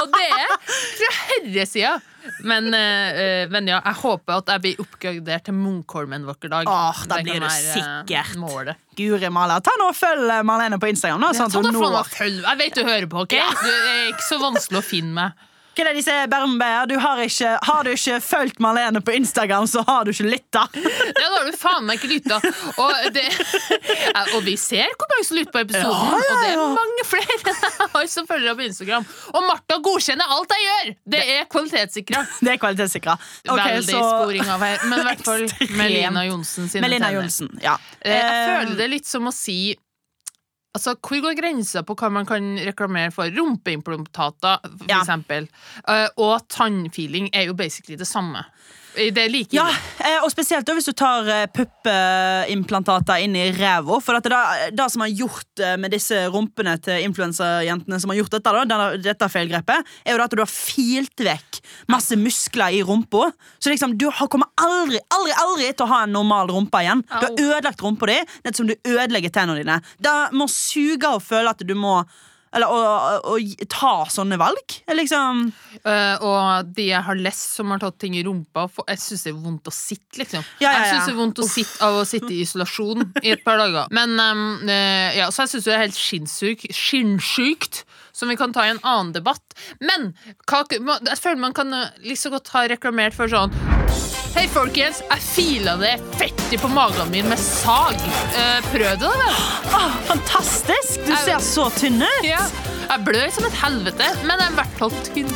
Og 0.00 0.10
det 0.12 0.26
er 0.26 0.58
fra 0.64 1.14
herresida. 1.28 1.94
Men, 2.40 2.70
eh, 2.74 3.44
men 3.52 3.68
ja, 3.68 3.80
jeg 3.84 3.98
håper 4.00 4.40
at 4.40 4.52
jeg 4.54 4.62
blir 4.64 4.82
oppgradert 4.84 5.44
til 5.48 5.56
Munkholm 5.58 6.14
en 6.16 6.26
vakker 6.28 6.52
dag. 6.52 6.68
Åh, 6.70 7.02
da 7.10 7.20
blir 7.24 7.42
du 7.42 7.48
eh, 7.48 7.58
sikkert. 7.74 8.36
Målet. 8.40 8.80
Guri 8.96 9.30
mala. 9.32 9.58
Ta 9.64 9.74
nå 9.80 9.90
og 9.90 9.98
Følg 9.98 10.32
Marlene 10.46 10.78
på 10.80 10.88
Instagram. 10.92 11.26
Da, 11.26 11.32
sånn 11.36 11.52
Ta 11.52 11.60
faen 11.60 11.74
når 11.74 11.96
meg 11.98 12.12
følg 12.14 12.38
Jeg 12.46 12.60
vet 12.62 12.78
du 12.78 12.86
hører 12.86 13.10
på, 13.10 13.24
OK? 13.26 13.34
Du, 13.34 13.66
det 13.68 13.96
er 13.96 14.06
ikke 14.12 14.28
så 14.28 14.40
vanskelig 14.42 14.80
å 14.80 14.86
finne 14.86 15.16
meg. 15.18 15.50
Hva 15.74 15.82
er 15.82 15.88
det 15.90 15.94
de 15.98 16.02
sier, 16.06 16.86
Du 16.88 16.94
har, 17.02 17.18
ikke, 17.24 17.52
har 17.66 17.84
du 17.84 17.90
ikke 17.90 18.20
fulgt 18.22 18.60
Marlene 18.62 19.00
på 19.04 19.14
Instagram, 19.16 19.66
så 19.66 19.82
har 19.88 20.04
du 20.06 20.12
ikke 20.14 20.28
lytta. 20.30 20.66
Ja, 21.24 21.28
da 21.30 21.38
har 21.40 21.46
du 21.50 21.56
faen 21.58 21.86
meg 21.86 21.98
ikke 21.98 22.10
lytta. 22.14 22.38
Og, 22.78 22.92
det, 23.14 23.24
og 24.36 24.42
vi 24.46 24.54
ser 24.60 24.90
hvor 24.98 25.08
mange 25.10 25.26
som 25.28 25.38
lytter 25.38 25.54
på 25.54 25.62
episoden, 25.64 26.14
Ja, 26.14 26.18
ja, 26.20 26.34
og 26.34 26.44
det 26.44 26.50
er 26.52 26.76
mange 26.78 27.06
flere 27.08 28.08
som 28.14 28.26
følger 28.28 28.50
deg 28.52 28.58
på 28.60 28.66
Instagram. 28.68 29.06
Og 29.34 29.46
Martha 29.48 29.78
godkjenner 29.84 30.34
alt 30.36 30.54
jeg 30.54 30.64
gjør! 30.68 30.92
Det 31.14 31.22
er 31.36 31.46
kvalitetssikra. 31.50 32.24
Det 32.44 32.52
er 32.54 32.60
kvalitetssikra. 32.62 33.16
Okay, 33.48 33.78
Veldig 33.78 33.94
så- 33.94 34.04
sporing 34.10 34.50
av 34.54 34.64
her, 34.68 34.84
men 34.90 35.00
i 35.02 35.06
hvert 35.08 35.24
fall 35.26 35.46
Melina 35.80 36.24
Johnsen 36.28 36.68
sine 36.70 36.84
Melina 36.86 37.10
tenner. 37.10 37.58
Ja. 37.64 37.78
Eh, 38.00 38.12
Jeg 38.14 38.22
Eh, 38.24 38.46
føler 38.50 38.76
det 38.78 38.90
litt 38.90 39.06
som 39.08 39.26
å 39.28 39.32
si 39.34 39.74
Altså, 40.74 40.96
Hvor 40.98 41.20
går 41.22 41.36
grensa 41.38 41.84
på 41.86 41.94
hva 41.94 42.10
man 42.10 42.26
kan 42.26 42.56
reklamere 42.66 43.12
for? 43.14 43.30
Rumpeimplantater, 43.30 44.58
for 44.64 44.88
Ja. 44.90 45.02
Eh, 45.86 46.08
og 46.16 46.48
tannfeeling 46.48 47.30
er 47.32 47.46
jo 47.46 47.54
basically 47.54 47.96
det 47.96 48.08
samme. 48.10 48.42
Det 48.94 49.20
er 49.24 49.30
like 49.32 49.54
Ja, 49.54 49.66
eh, 50.04 50.20
og 50.22 50.30
spesielt 50.32 50.68
hvis 50.76 50.86
du 50.88 50.94
tar 50.96 51.26
eh, 51.30 51.46
puppeimplantater 51.50 53.24
inn 53.24 53.34
i 53.38 53.48
ræva. 53.56 53.98
For 54.04 54.18
det, 54.22 54.40
det 54.76 54.86
som 54.92 55.04
har 55.04 55.12
gjort 55.12 55.62
eh, 55.62 55.74
med 55.80 55.94
disse 55.94 56.18
rumpene 56.32 56.76
til 56.82 57.06
influensajentene 57.08 58.00
som 58.00 58.12
har 58.12 58.20
gjort 58.20 58.36
dette, 58.36 58.54
da, 58.70 58.80
dette 59.00 59.30
feilgrepet, 59.32 59.94
er 60.04 60.14
jo 60.14 60.24
at 60.24 60.36
du 60.36 60.42
har 60.42 60.50
filt 60.50 61.24
vekk 61.26 61.60
masse 61.90 62.18
muskler 62.18 62.78
i 62.78 62.82
rumpa. 62.86 63.30
Så 63.58 63.72
liksom, 63.72 63.96
du 63.98 64.06
kommer 64.30 64.50
aldri, 64.60 65.00
aldri, 65.14 65.34
aldri 65.42 65.72
til 65.72 65.86
å 65.86 65.90
ha 65.90 66.02
en 66.04 66.14
normal 66.14 66.52
rumpe 66.54 66.84
igjen. 66.84 67.02
Du 67.08 67.26
har 67.26 67.34
ødelagt 67.34 67.82
rumpa 67.84 68.10
di, 68.10 68.20
nett 68.46 68.60
som 68.60 68.70
du 68.70 68.76
ødelegger 68.76 69.34
tennene 69.34 69.62
dine. 69.62 69.80
Da 70.02 70.30
må 70.34 70.48
suge 70.50 71.10
og 71.10 71.24
føle 71.24 71.54
at 71.54 71.66
du 71.66 71.74
må 71.78 72.00
eller 72.54 72.70
å, 72.70 72.80
å, 73.34 73.36
å 73.36 73.68
ta 73.70 73.94
sånne 74.10 74.38
valg. 74.40 74.80
Liksom 74.94 75.48
Uh, 75.84 76.16
og 76.24 76.70
de 76.72 76.86
jeg 76.86 77.04
har 77.04 77.18
lest 77.20 77.58
som 77.58 77.68
har 77.74 77.80
tatt 77.82 77.98
ting 78.00 78.14
i 78.16 78.22
rumpa, 78.24 78.62
for, 78.72 78.86
jeg 78.88 79.02
syns 79.02 79.26
det 79.26 79.32
er 79.34 79.42
vondt 79.42 79.68
å 79.68 79.74
sitte, 79.74 80.16
liksom. 80.22 80.46
Ja, 80.62 80.70
ja, 80.70 80.78
Jeg 80.78 80.86
ja. 80.86 80.94
syns 80.94 81.10
det 81.10 81.12
er 81.12 81.18
vondt 81.18 81.42
å 81.42 81.48
sitte 81.50 81.84
av 81.84 81.98
å 81.98 82.06
sitte 82.08 82.30
i 82.32 82.40
isolasjon 82.40 83.04
i 83.20 83.34
et 83.34 83.44
par 83.44 83.60
dager. 83.60 83.92
Men 83.92 84.16
um, 84.16 84.46
uh, 84.64 85.10
ja, 85.12 85.28
Så 85.28 85.44
jeg 85.44 85.52
syns 85.52 85.68
det 85.68 85.76
er 85.76 85.84
helt 85.84 85.98
sinnssykt, 85.98 86.66
skinnssykt, 86.72 87.84
som 88.16 88.32
vi 88.32 88.38
kan 88.40 88.56
ta 88.56 88.64
i 88.64 88.72
en 88.72 88.80
annen 88.80 89.12
debatt. 89.12 89.44
Men 89.84 90.14
hva, 90.48 90.64
jeg 90.72 91.20
føler 91.20 91.44
man 91.44 91.56
kan 91.56 91.74
like 91.74 92.14
liksom 92.14 92.38
godt 92.38 92.54
ha 92.54 92.64
reklamert 92.70 93.16
for 93.18 93.28
sånn 93.28 93.52
Hei, 94.34 94.46
folkens, 94.50 94.98
jeg 95.06 95.22
fila 95.22 95.76
det 95.78 95.92
fettet 96.18 96.58
på 96.60 96.68
magen 96.72 97.10
min 97.12 97.28
med 97.30 97.38
sag. 97.40 97.94
Eh, 98.34 98.64
prøv 98.72 98.82
det, 98.82 98.96
da 99.04 99.10
vel. 99.20 99.36
Åh, 99.78 99.94
Fantastisk! 100.08 101.04
Du 101.06 101.12
Jeg- 101.12 101.24
ser 101.24 101.38
så 101.38 101.68
tynn 101.78 102.02
ut. 102.02 102.24
Ja. 102.24 102.40
Jeg 102.90 103.04
blør 103.04 103.30
som 103.32 103.44
et 103.44 103.52
helvete, 103.62 104.08
men 104.26 104.38
jeg 104.38 104.48
er 104.48 104.52
i 104.52 104.56
hvert 104.58 104.78
fall 104.78 104.90
tynn. 105.06 105.30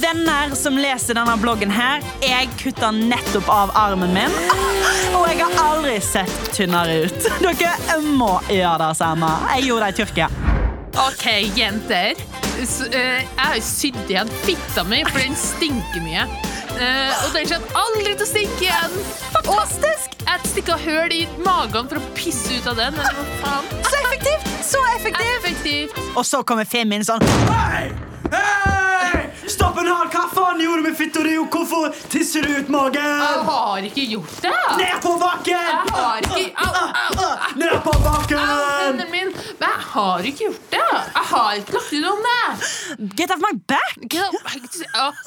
Venner 0.00 0.54
som 0.56 0.76
leser 0.76 1.14
denne 1.14 1.36
bloggen 1.42 1.70
her, 1.70 2.00
jeg 2.22 2.48
kutta 2.62 2.90
nettopp 2.92 3.48
av 3.48 3.70
armen 3.76 4.14
min. 4.14 4.32
Og 5.14 5.26
jeg 5.28 5.38
har 5.44 5.58
aldri 5.74 5.98
sett 6.00 6.52
tynnere 6.54 7.04
ut. 7.04 7.28
Dere 7.42 8.00
må 8.00 8.40
gjøre 8.48 8.78
det 8.88 8.96
samme. 8.96 9.28
Jeg 9.56 9.66
gjorde 9.68 9.90
det 9.90 9.98
i 9.98 10.04
Tyrkia. 10.04 10.30
Ok, 10.94 11.26
jenter. 11.58 12.14
Eh, 12.54 13.20
jeg 13.20 13.28
har 13.36 13.54
jo 13.56 13.60
sydd 13.66 14.08
igjen 14.08 14.28
fitta 14.44 14.84
mi, 14.86 15.02
for 15.04 15.18
den 15.18 15.34
stinker 15.36 16.00
mye. 16.00 16.28
Eh, 16.74 17.24
og 17.24 17.34
den 17.36 17.48
kommer 17.50 17.80
aldri 17.84 18.14
til 18.14 18.26
å 18.26 18.30
stinke 18.30 18.66
igjen. 18.66 18.96
Fantastisk! 19.34 20.16
Og 20.24 20.30
jeg 20.30 20.50
stikka 20.50 20.78
høl 20.80 21.12
i 21.14 21.24
magen 21.44 21.90
for 21.90 22.00
å 22.00 22.14
pisse 22.18 22.58
ut 22.58 22.70
av 22.72 22.80
den. 22.80 22.98
Så 22.98 24.00
effektivt! 24.00 24.48
Så 24.64 24.86
effektivt! 24.94 25.36
Effektivt. 25.38 26.00
Og 26.14 26.24
så 26.26 26.42
kommer 26.46 26.66
Finn 26.68 26.94
sånn 27.06 27.22
Hei! 27.50 27.90
Hei! 28.32 28.83
Stopp 29.48 29.78
en 29.78 29.88
hal! 29.90 30.08
Hva 30.12 30.22
faen 30.32 30.60
gjorde 30.62 30.80
du 30.82 30.86
med 30.88 30.96
Fittori? 30.98 31.34
og 31.40 31.48
Hvorfor 31.52 31.92
tisser 32.12 32.44
du 32.46 32.54
ut 32.58 32.68
magen? 32.72 33.04
Jeg 33.04 33.42
har 33.48 33.86
ikke 33.88 34.04
gjort 34.14 34.36
det. 34.44 34.52
Ned 34.80 34.94
på 35.04 35.12
bakken! 35.20 35.68
Jeg 35.68 35.94
har 35.96 36.24
ikke 36.24 36.44
Au, 36.64 36.70
au, 36.80 36.88
au. 37.24 37.56
Ned 37.60 37.74
på 37.84 37.92
Au, 37.92 38.00
bakken! 38.06 38.40
hendene 38.40 39.08
mine. 39.12 39.44
Men 39.60 39.68
jeg 39.68 39.84
har 39.92 40.28
ikke 40.30 40.44
gjort 40.46 40.70
det. 40.72 40.82
Jeg 40.94 41.26
har 41.32 41.50
ikke 41.60 41.76
lagt 41.76 41.92
ut 41.98 42.08
om 42.12 42.24
det. 42.28 43.10
Get 43.20 43.34
off 43.36 43.42
my 43.44 43.52
back! 43.74 44.18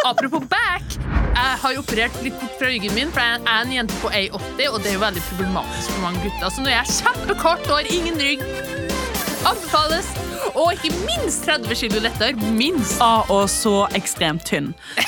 Apropos 0.08 0.48
back. 0.50 0.98
Jeg 1.38 1.58
har 1.62 1.78
operert 1.78 2.16
litt 2.26 2.38
bort 2.42 2.56
fra 2.58 2.72
ryggen 2.72 2.96
min, 2.98 3.12
for 3.14 3.22
jeg 3.22 3.44
er 3.46 3.60
en 3.68 3.74
jente 3.76 3.98
på 4.02 4.10
A80, 4.10 4.72
og 4.74 4.80
det 4.82 4.90
er 4.92 4.98
jo 4.98 5.04
veldig 5.04 5.24
problematisk 5.30 5.94
for 5.94 6.06
mange 6.08 6.24
gutter. 6.26 6.50
Så 6.56 6.64
nå 6.66 6.72
er 6.72 6.80
jeg 6.80 6.96
kjempekort 7.04 7.68
og 7.70 7.76
har 7.78 7.92
ingen 7.94 8.18
rygg. 8.22 8.42
Anbefales. 9.48 10.10
Og 10.56 10.74
ikke 10.74 10.94
minst 11.06 11.46
30 11.48 11.76
kg 11.76 12.02
lettere. 12.04 12.52
Minst. 12.56 13.00
Ah, 13.04 13.28
og 13.34 13.50
så 13.52 13.88
ekstremt 13.98 14.46
tynn. 14.48 14.74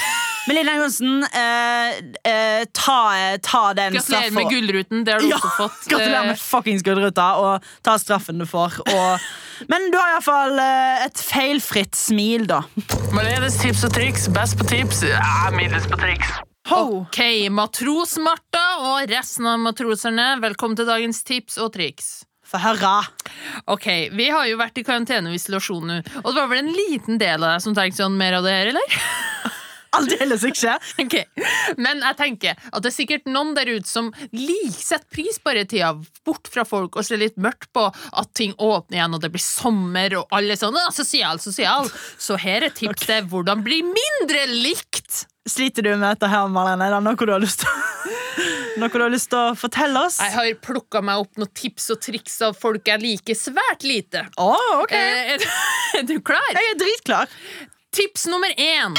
Melina 0.50 0.74
Johnsen, 0.80 1.24
eh, 1.24 1.98
eh, 2.32 2.64
ta, 2.74 3.00
ta 3.46 3.60
den 3.78 3.94
Gratulerer 3.94 4.32
med 4.34 4.50
gullruten. 4.50 5.04
Det 5.06 5.14
har 5.14 5.22
du 5.22 5.28
Ja, 5.30 5.38
også 5.38 5.52
fått. 5.58 5.84
Gratulerer 5.92 6.26
med 6.32 6.38
Eh, 6.40 6.42
fuckings 6.42 6.84
gullruta, 6.84 7.28
og 7.38 7.68
ta 7.86 7.98
straffen 8.02 8.42
du 8.42 8.48
får. 8.50 8.80
Og, 8.82 9.28
men 9.72 9.92
du 9.94 9.98
har 10.00 10.16
iallfall 10.16 10.58
eh, 10.64 11.06
et 11.06 11.22
feilfritt 11.22 11.94
smil, 11.96 12.48
da. 12.50 12.64
Malenes 13.14 13.60
tips 13.62 13.86
og 13.86 13.94
triks. 13.94 14.26
Best 14.34 14.58
på 14.58 14.66
tips, 14.72 15.04
ja, 15.12 15.52
middels 15.54 15.86
på 15.92 16.00
triks. 16.02 16.40
Ok, 16.70 17.20
Matros-Martha 17.54 18.66
og 18.92 19.10
resten 19.10 19.48
av 19.50 19.62
matroserne, 19.62 20.36
velkommen 20.42 20.78
til 20.78 20.86
dagens 20.90 21.24
tips 21.26 21.58
og 21.62 21.72
triks. 21.74 22.10
Få 22.50 22.58
høre. 22.64 22.96
Ok, 23.70 23.88
Vi 24.18 24.30
har 24.34 24.48
jo 24.50 24.58
vært 24.58 24.80
i 24.82 24.86
karantene 24.86 25.30
og 25.30 25.38
isolasjon 25.38 25.86
nå, 25.86 26.00
og 26.24 26.30
det 26.32 26.40
var 26.40 26.50
vel 26.50 26.64
en 26.64 26.74
liten 26.74 27.20
del 27.22 27.44
av 27.44 27.56
deg 27.56 27.66
som 27.66 27.76
tenkte 27.78 28.02
sånn 28.02 28.18
mer 28.18 28.40
av 28.40 28.48
det 28.48 28.56
her, 28.56 28.72
eller? 28.74 29.00
Aldeles 29.98 30.44
ikke. 30.46 30.76
Okay. 31.10 31.26
Men 31.82 32.04
jeg 32.04 32.18
tenker 32.20 32.58
at 32.70 32.84
det 32.84 32.92
er 32.92 32.94
sikkert 32.96 33.30
noen 33.30 33.56
der 33.58 33.70
ute 33.72 33.90
som 33.90 34.12
setter 34.14 35.06
pris 35.14 35.40
på 35.42 35.54
denne 35.56 35.70
tida, 35.70 35.92
bort 36.28 36.50
fra 36.52 36.66
folk, 36.68 36.98
og 36.98 37.06
ser 37.08 37.22
litt 37.22 37.38
mørkt 37.42 37.70
på 37.76 37.88
at 37.90 38.32
ting 38.38 38.54
åpner 38.58 39.00
igjen, 39.00 39.18
og 39.18 39.24
det 39.24 39.32
blir 39.34 39.44
sommer, 39.44 40.18
og 40.20 40.36
alle 40.36 40.54
er 40.56 40.62
sånn 40.62 40.78
«Å, 40.78 40.90
sosial, 40.94 41.42
sosial. 41.42 41.90
Så 42.18 42.38
her 42.42 42.68
er 42.68 42.76
tipset 42.76 43.30
hvordan 43.32 43.66
bli 43.66 43.82
mindre 43.86 44.46
likt. 44.52 45.26
Sliter 45.50 45.86
du 45.86 45.94
med 45.96 46.08
dette 46.12 46.30
her, 46.30 46.50
Marlene? 46.52 46.90
Er 46.90 46.98
det 46.98 47.06
noe 47.08 47.18
du 47.30 47.34
har 47.34 47.42
lyst 47.46 47.66
til? 47.66 48.18
Noe 48.80 48.90
du 48.94 49.02
har 49.04 49.12
lyst 49.12 49.32
til 49.34 49.40
å 49.40 49.56
fortelle 49.58 50.02
oss? 50.08 50.20
Jeg 50.24 50.36
har 50.36 50.50
plukka 50.64 51.02
meg 51.06 51.24
opp 51.24 51.40
noen 51.42 51.52
tips 51.58 51.90
og 51.96 52.02
triks 52.04 52.38
av 52.46 52.56
folk 52.60 52.88
jeg 52.88 53.02
liker 53.02 53.38
svært 53.38 53.84
lite. 53.88 54.24
Oh, 54.40 54.84
ok. 54.84 54.94
Eh, 54.96 55.34
er, 55.34 55.42
du, 55.42 55.48
er 56.00 56.08
du 56.08 56.16
klar? 56.24 56.52
Jeg 56.56 56.74
er 56.74 56.80
dritklar. 56.80 57.40
Tips 57.96 58.28
nummer 58.30 58.54
én. 58.56 58.96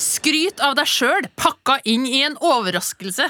Skryt 0.00 0.62
av 0.64 0.76
deg 0.78 0.88
sjøl, 0.88 1.28
pakka 1.38 1.78
inn 1.88 2.06
i 2.08 2.22
en 2.26 2.36
overraskelse. 2.40 3.28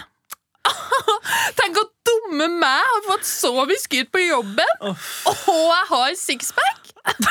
Tenk 1.58 1.78
at 1.80 1.94
dumme 2.06 2.46
meg 2.60 2.90
har 2.92 3.06
fått 3.06 3.26
så 3.28 3.52
mye 3.58 3.78
skryt 3.80 4.10
på 4.12 4.22
jobben, 4.22 4.74
og 4.86 5.46
jeg 5.46 5.86
har 5.90 6.18
sixpack! 6.18 6.92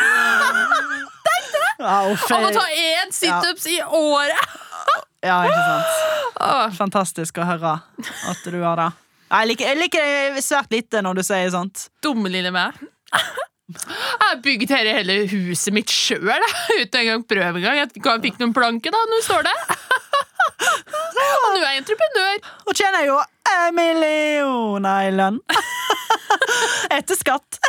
Tenk 1.30 1.52
det! 1.54 1.70
Av 1.80 2.12
å 2.12 2.52
ta 2.56 2.66
én 2.74 3.14
situps 3.16 3.70
i 3.72 3.80
året! 3.84 4.58
Ja, 5.26 5.38
ikke 5.46 5.66
sant. 5.68 6.00
Fantastisk 6.82 7.40
å 7.42 7.48
høre 7.48 7.76
at 8.32 8.46
du 8.48 8.60
har 8.64 8.80
det. 8.80 8.90
Jeg 9.30 9.50
liker, 9.52 9.68
jeg 9.70 9.78
liker 9.84 10.42
svært 10.42 10.72
lite 10.74 11.04
når 11.06 11.20
du 11.20 11.24
sier 11.28 11.52
sånt. 11.54 11.90
dumme 12.04 12.32
lille 12.34 12.54
meg. 12.56 12.80
Jeg 13.70 14.18
har 14.24 14.40
bygd 14.42 14.72
hele, 14.74 14.94
hele 14.98 15.16
huset 15.30 15.74
mitt 15.76 15.92
sjøl 15.94 16.26
uten 16.26 16.96
engang 17.04 17.22
prøve 17.30 17.60
engang. 17.60 17.78
Jeg 17.78 17.92
fikk 18.24 18.40
noen 18.42 18.54
planker, 18.56 18.90
da. 18.96 19.02
Nå 19.12 19.20
står 19.22 19.46
det. 19.46 19.54
Og 21.30 21.54
nå 21.54 21.60
er 21.62 21.76
jeg 21.76 21.84
entreprenør. 21.84 22.40
Og 22.66 22.74
tjener 22.80 23.06
jo 23.06 23.20
en 23.54 23.78
million 23.78 24.90
i 24.90 25.12
lønn. 25.14 25.38
Etter 26.98 27.20
skatt. 27.20 27.62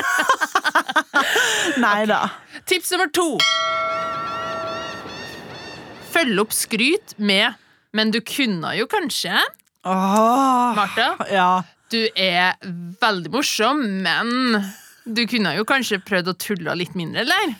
Nei 1.84 2.04
da. 2.08 2.22
Tips 2.64 2.94
nummer 2.96 3.12
to. 3.12 3.28
Følg 6.10 6.40
opp 6.42 6.52
skryt 6.56 7.14
med 7.18 7.54
Men 7.96 8.10
du 8.14 8.20
kunne 8.22 8.74
jo 8.78 8.86
kanskje, 8.90 9.34
Oh, 9.86 10.74
Martha, 10.76 11.14
ja. 11.32 11.62
du 11.90 12.02
er 12.14 12.58
veldig 13.00 13.30
morsom, 13.32 13.80
men 14.04 14.28
du 15.08 15.22
kunne 15.26 15.54
jo 15.56 15.64
kanskje 15.64 15.96
prøvd 16.04 16.28
å 16.30 16.34
tulle 16.38 16.74
litt 16.76 16.92
mindre, 16.98 17.24
eller? 17.24 17.54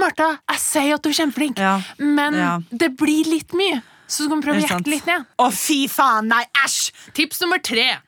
Martha, 0.00 0.30
jeg 0.48 0.62
sier 0.64 0.94
at 0.96 1.04
du 1.04 1.10
er 1.10 1.18
kjempeflink, 1.20 1.60
Ja. 1.60 1.74
men 2.00 2.34
Ja. 2.34 2.54
det 2.72 2.96
blir 2.96 3.28
litt 3.28 3.52
mye. 3.52 3.82
Så 4.08 4.24
du 4.24 4.30
kan 4.32 4.40
prøve 4.42 4.62
å 4.62 4.64
jekke 4.64 4.88
litt 4.88 5.04
ned. 5.06 5.26
Å, 5.38 5.50
fy 5.52 5.82
faen! 5.92 6.28
Nei, 6.32 6.42
æsj! 6.64 6.90
Tips 7.12 7.42
nummer 7.44 7.58
tre. 7.60 7.98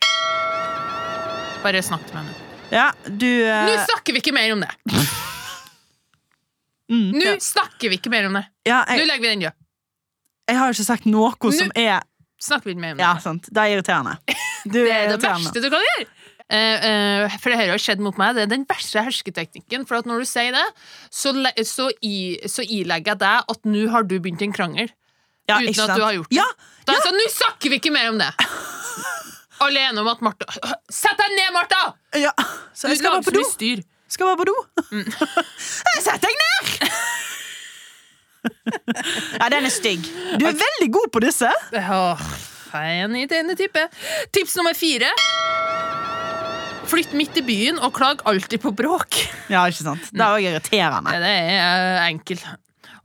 Bare 1.63 1.83
snakk 1.85 2.09
meg 2.17 2.25
nå. 2.25 2.33
Ja, 2.73 2.91
du 3.05 3.29
uh... 3.45 3.67
Nå 3.69 3.77
snakker 3.85 4.17
vi 4.17 4.23
ikke 4.25 4.33
mer 4.33 4.53
om 4.55 4.61
det. 4.65 4.71
mm, 6.93 7.11
Nå 7.21 7.35
snakker 7.45 7.91
vi 7.93 7.99
ikke 8.01 8.13
mer 8.13 8.31
om 8.31 8.39
det. 8.41 8.47
ja, 8.69 8.81
Nå 8.89 9.05
legger 9.05 9.27
vi 9.29 9.35
den 9.35 9.45
død. 9.51 9.59
Jeg 10.51 10.59
har 10.59 10.71
jo 10.71 10.77
ikke 10.77 10.89
sagt 10.91 11.07
noe 11.11 11.53
som 11.57 11.71
er 11.79 12.01
Snakk 12.41 12.65
litt 12.65 12.79
mer 12.81 12.95
om 12.95 13.01
det. 13.01 13.05
Ja, 13.05 13.19
sant. 13.21 13.51
Det 13.53 13.61
er 13.61 13.75
irriterende. 13.75 14.15
Du 14.65 14.79
Det 14.79 14.87
er 14.89 15.11
er 15.11 15.11
det 15.13 15.21
verste 15.21 15.61
du 15.61 15.69
kan 15.69 15.83
gjøre! 15.85 16.07
Uh, 16.51 17.27
uh, 17.29 17.35
for 17.39 17.53
det 17.53 17.59
her 17.61 17.69
har 17.71 17.79
skjedd 17.79 18.01
mot 18.03 18.17
meg. 18.19 18.33
Det 18.35 18.47
er 18.47 18.49
den 18.51 18.65
verste 18.67 19.05
hersketeknikken. 19.07 19.85
For 19.87 20.01
at 20.01 20.09
når 20.09 20.25
du 20.25 20.29
sier 20.31 20.57
det, 20.57 20.65
så, 21.13 21.35
så, 21.69 21.91
i, 22.03 22.41
så 22.49 22.65
ilegger 22.65 23.13
jeg 23.13 23.21
deg 23.21 23.53
at 23.55 23.69
nå 23.69 23.85
har 23.93 24.09
du 24.09 24.17
begynt 24.17 24.43
en 24.43 24.57
krangel. 24.57 24.91
Ja, 25.51 25.61
uten 25.61 25.85
at 25.85 25.95
du 25.99 26.03
har 26.03 26.17
gjort 26.17 26.33
det. 26.33 26.41
Ja, 26.41 26.49
Da 26.87 26.95
er 26.95 26.99
det 26.99 27.07
sånn, 27.07 27.21
Nå 27.21 27.29
snakker 27.35 27.73
vi 27.73 27.79
ikke 27.81 27.93
mer 27.95 28.11
om 28.11 28.19
det! 28.21 28.31
Alene 29.67 30.01
om 30.01 30.09
at 30.09 30.23
Martha 30.25 30.47
Sett 30.89 31.19
deg 31.21 31.35
ned, 31.37 31.51
Martha! 31.53 31.81
ja. 32.17 32.33
Så 32.73 32.89
jeg 32.89 33.03
skal 33.03 33.19
bare 33.19 33.27
på 33.27 33.35
do. 33.37 33.45
Skal 34.11 34.31
bare 34.31 34.41
på 34.41 34.49
do. 34.49 34.55
Mm. 34.91 35.11
Sett 36.07 36.25
deg 36.25 36.39
ned! 36.45 36.71
ja, 39.41 39.49
den 39.53 39.67
er 39.69 39.73
stygg. 39.75 40.07
Du 40.41 40.47
er 40.49 40.57
veldig 40.57 40.89
god 40.95 41.11
på 41.15 41.23
disse. 41.25 41.51
Åh, 41.77 42.25
Enig 42.81 43.25
til 43.29 43.41
denne 43.41 43.57
type. 43.59 43.83
Tips 44.35 44.55
nummer 44.61 44.77
fire. 44.79 45.09
Flytt 46.91 47.13
midt 47.19 47.37
i 47.39 47.43
byen 47.47 47.79
og 47.83 47.93
klag 47.95 48.23
alltid 48.27 48.63
på 48.63 48.73
bråk. 48.75 49.19
Ja, 49.51 49.63
ikke 49.71 49.85
sant? 49.87 50.09
Det 50.11 50.23
er 50.25 50.35
òg 50.39 50.47
irriterende. 50.49 51.13
Det 51.23 51.31
er 51.31 51.51
eh, 51.61 52.09
enkelt. 52.09 52.47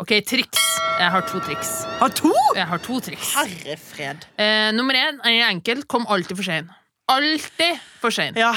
Ok, 0.02 0.16
triks. 0.28 0.64
Jeg 1.00 1.12
har 1.12 1.26
to 1.28 1.42
triks. 1.44 1.72
Har 2.00 2.14
to? 2.16 2.32
Jeg 2.56 2.66
har 2.72 2.82
to 2.84 2.98
triks. 3.04 3.34
Herre 3.36 3.76
fred. 3.82 4.26
Eh, 4.42 4.70
nummer 4.76 4.98
én 4.98 5.20
er 5.28 5.46
enkel. 5.50 5.84
Kom 5.92 6.08
alltid 6.12 6.38
for 6.40 6.48
sein. 6.48 6.70
Alltid 7.12 7.82
for 8.02 8.16
sein. 8.16 8.38
Ja. 8.40 8.54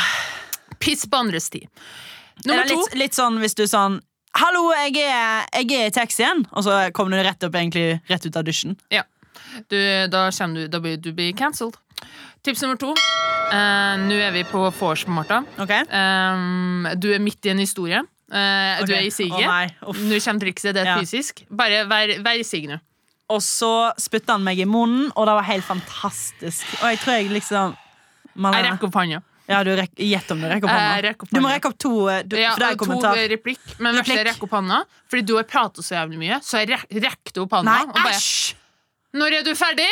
Piss 0.81 1.05
på 1.11 1.19
andres 1.21 1.51
tid. 1.53 1.67
Er 1.69 2.49
Nummer 2.53 2.69
to. 2.71 2.79
litt, 2.79 2.95
litt 3.03 3.17
sånn 3.19 3.41
hvis 3.43 3.57
du 3.59 3.65
sånn 3.69 3.99
Hallo, 4.37 4.69
jeg 4.77 5.01
er, 5.09 5.47
jeg 5.63 5.73
er 5.79 5.87
i 5.89 5.95
taxien, 5.95 6.45
og 6.53 6.65
så 6.67 6.75
kommer 6.95 7.17
du 7.17 7.25
rett 7.27 7.43
opp 7.47 7.55
egentlig 7.59 8.01
rett 8.11 8.27
ut 8.29 8.37
av 8.37 8.45
dusjen. 8.47 8.77
Ja. 8.93 9.03
Du, 9.71 9.79
da 10.13 10.27
kommer 10.35 10.61
du 10.61 10.69
Da 10.69 10.79
blir 10.83 10.99
du 11.01 11.13
blir 11.17 11.33
cancelled. 11.37 11.79
Tips 12.45 12.63
nummer 12.63 12.77
to. 12.79 12.93
Eh, 13.49 13.95
Nå 14.05 14.19
er 14.21 14.35
vi 14.37 14.45
på 14.47 14.61
vors, 14.77 15.07
Martha. 15.09 15.41
Okay. 15.59 15.81
Eh, 15.89 16.93
du 17.01 17.09
er 17.15 17.23
midt 17.25 17.49
i 17.49 17.55
en 17.55 17.63
historie. 17.65 18.03
Eh, 18.29 18.85
Du 18.85 18.93
er 18.93 19.07
i 19.07 19.11
siget. 19.11 19.73
Oh, 19.83 19.97
nå 19.97 20.21
kommer 20.21 20.45
trikset. 20.45 20.75
Det 20.77 20.85
er 20.85 20.93
Ja. 20.93 20.99
fysisk. 21.01 21.45
Bare 21.51 21.87
vær, 21.89 22.13
vær 22.23 22.39
i 22.39 22.45
siget 22.45 22.71
nå. 22.75 22.79
Og 23.31 23.41
så 23.45 23.93
spytta 24.01 24.33
han 24.37 24.45
meg 24.45 24.59
i 24.61 24.65
munnen, 24.65 25.11
og 25.17 25.27
det 25.27 25.35
var 25.35 25.43
helt 25.45 25.65
fantastisk. 25.65 26.65
Og 26.83 26.89
jeg 26.93 26.99
tror 26.99 27.13
jeg 27.19 27.31
liksom 27.31 27.77
Jeg 28.37 28.65
rekker 28.65 28.87
opp 28.87 28.95
hånda. 28.95 29.23
Ja, 29.49 29.63
du 29.65 29.71
rekk, 29.77 29.95
Gjett 29.97 30.31
om 30.31 30.41
du 30.43 30.47
rekker 30.51 30.69
opp 30.69 30.75
hånda. 30.77 31.03
rekker 31.03 31.23
opp 31.25 31.31
Du 31.33 31.41
må 31.41 31.49
rekke 31.49 31.69
opp 31.71 31.79
to, 31.79 31.93
eh, 32.13 32.23
du, 32.23 32.37
Ja, 32.37 32.51
for 32.53 32.61
det 32.61 32.67
er 32.67 32.73
en 32.73 32.79
to 32.79 32.85
kommentar. 32.85 33.17
replikk. 33.33 33.59
Men 33.81 33.95
verst 33.97 34.11
er 34.11 34.19
Replikk. 34.19 34.27
rekke 34.35 34.43
opp 34.45 34.51
hånda, 34.59 34.81
fordi 35.09 35.25
du 35.27 35.37
har 35.37 35.45
pratet 35.45 35.85
så 35.85 35.95
jævlig 35.97 36.19
mye. 36.19 36.41
Så 36.45 36.59
jeg 36.61 36.69
rek 36.69 36.85
rekte 37.03 37.41
opp 37.43 37.51
hånda. 37.57 37.65
Nei, 37.65 37.87
bare, 37.87 38.13
æsj! 38.13 38.55
Når 39.15 39.33
er 39.39 39.43
du 39.45 39.55
ferdig? 39.55 39.89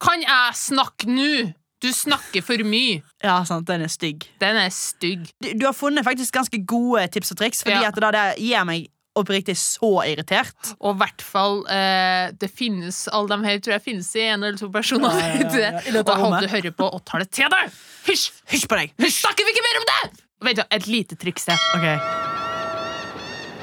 Kan 0.00 0.20
jeg 0.20 0.52
snakke 0.54 1.06
nå? 1.06 1.54
Du 1.80 1.88
snakker 1.92 2.42
for 2.42 2.56
mye. 2.64 3.02
Ja, 3.22 3.44
sant, 3.44 3.66
den 3.66 3.82
er 3.82 3.88
stygg. 3.92 4.24
Den 4.40 4.56
er 4.56 4.70
stygg. 4.70 5.30
Du, 5.40 5.52
du 5.54 5.66
har 5.66 5.72
funnet 5.76 6.02
faktisk 6.04 6.32
ganske 6.32 6.58
gode 6.66 7.06
tips 7.12 7.30
og 7.32 7.36
triks, 7.38 7.62
fordi 7.62 7.82
Ja. 7.82 7.88
at 7.88 7.94
det 7.94 8.38
gir 8.42 8.64
meg 8.64 8.88
oppriktig 9.16 9.54
så 9.58 9.90
irritert. 10.06 10.72
Og 10.80 10.94
i 10.94 10.98
hvert 11.00 11.22
fall 11.24 11.62
eh, 11.72 12.32
Det 12.38 12.48
finnes 12.52 13.02
Alle 13.14 13.32
de 13.32 13.48
her 13.48 13.58
tror 13.64 13.76
jeg 13.76 13.84
finnes 13.84 14.08
i 14.16 14.24
en 14.26 14.44
eller 14.44 14.58
to 14.60 14.68
personer. 14.72 15.16
Ja, 15.16 15.30
ja, 15.40 15.72
ja, 15.80 16.00
Og 16.02 16.12
jeg 16.12 16.22
håper 16.22 16.46
du 16.46 16.52
hører 16.52 16.76
på 16.76 16.88
og 16.98 17.02
tar 17.08 17.24
det 17.24 17.30
til 17.34 17.50
deg! 17.52 17.72
Hysj! 18.06 18.28
Hysj 18.52 18.68
på 18.70 18.78
deg! 18.80 18.94
Hysj! 19.02 19.20
snakker 19.24 19.48
vi 19.48 19.54
ikke 19.56 19.66
mer 19.66 19.80
om 19.82 19.88
det! 19.92 20.00
Vent, 20.46 20.64
Et 20.76 20.86
lite 20.90 21.16
triks 21.16 21.48
til. 21.48 21.56
Ok, 21.78 21.86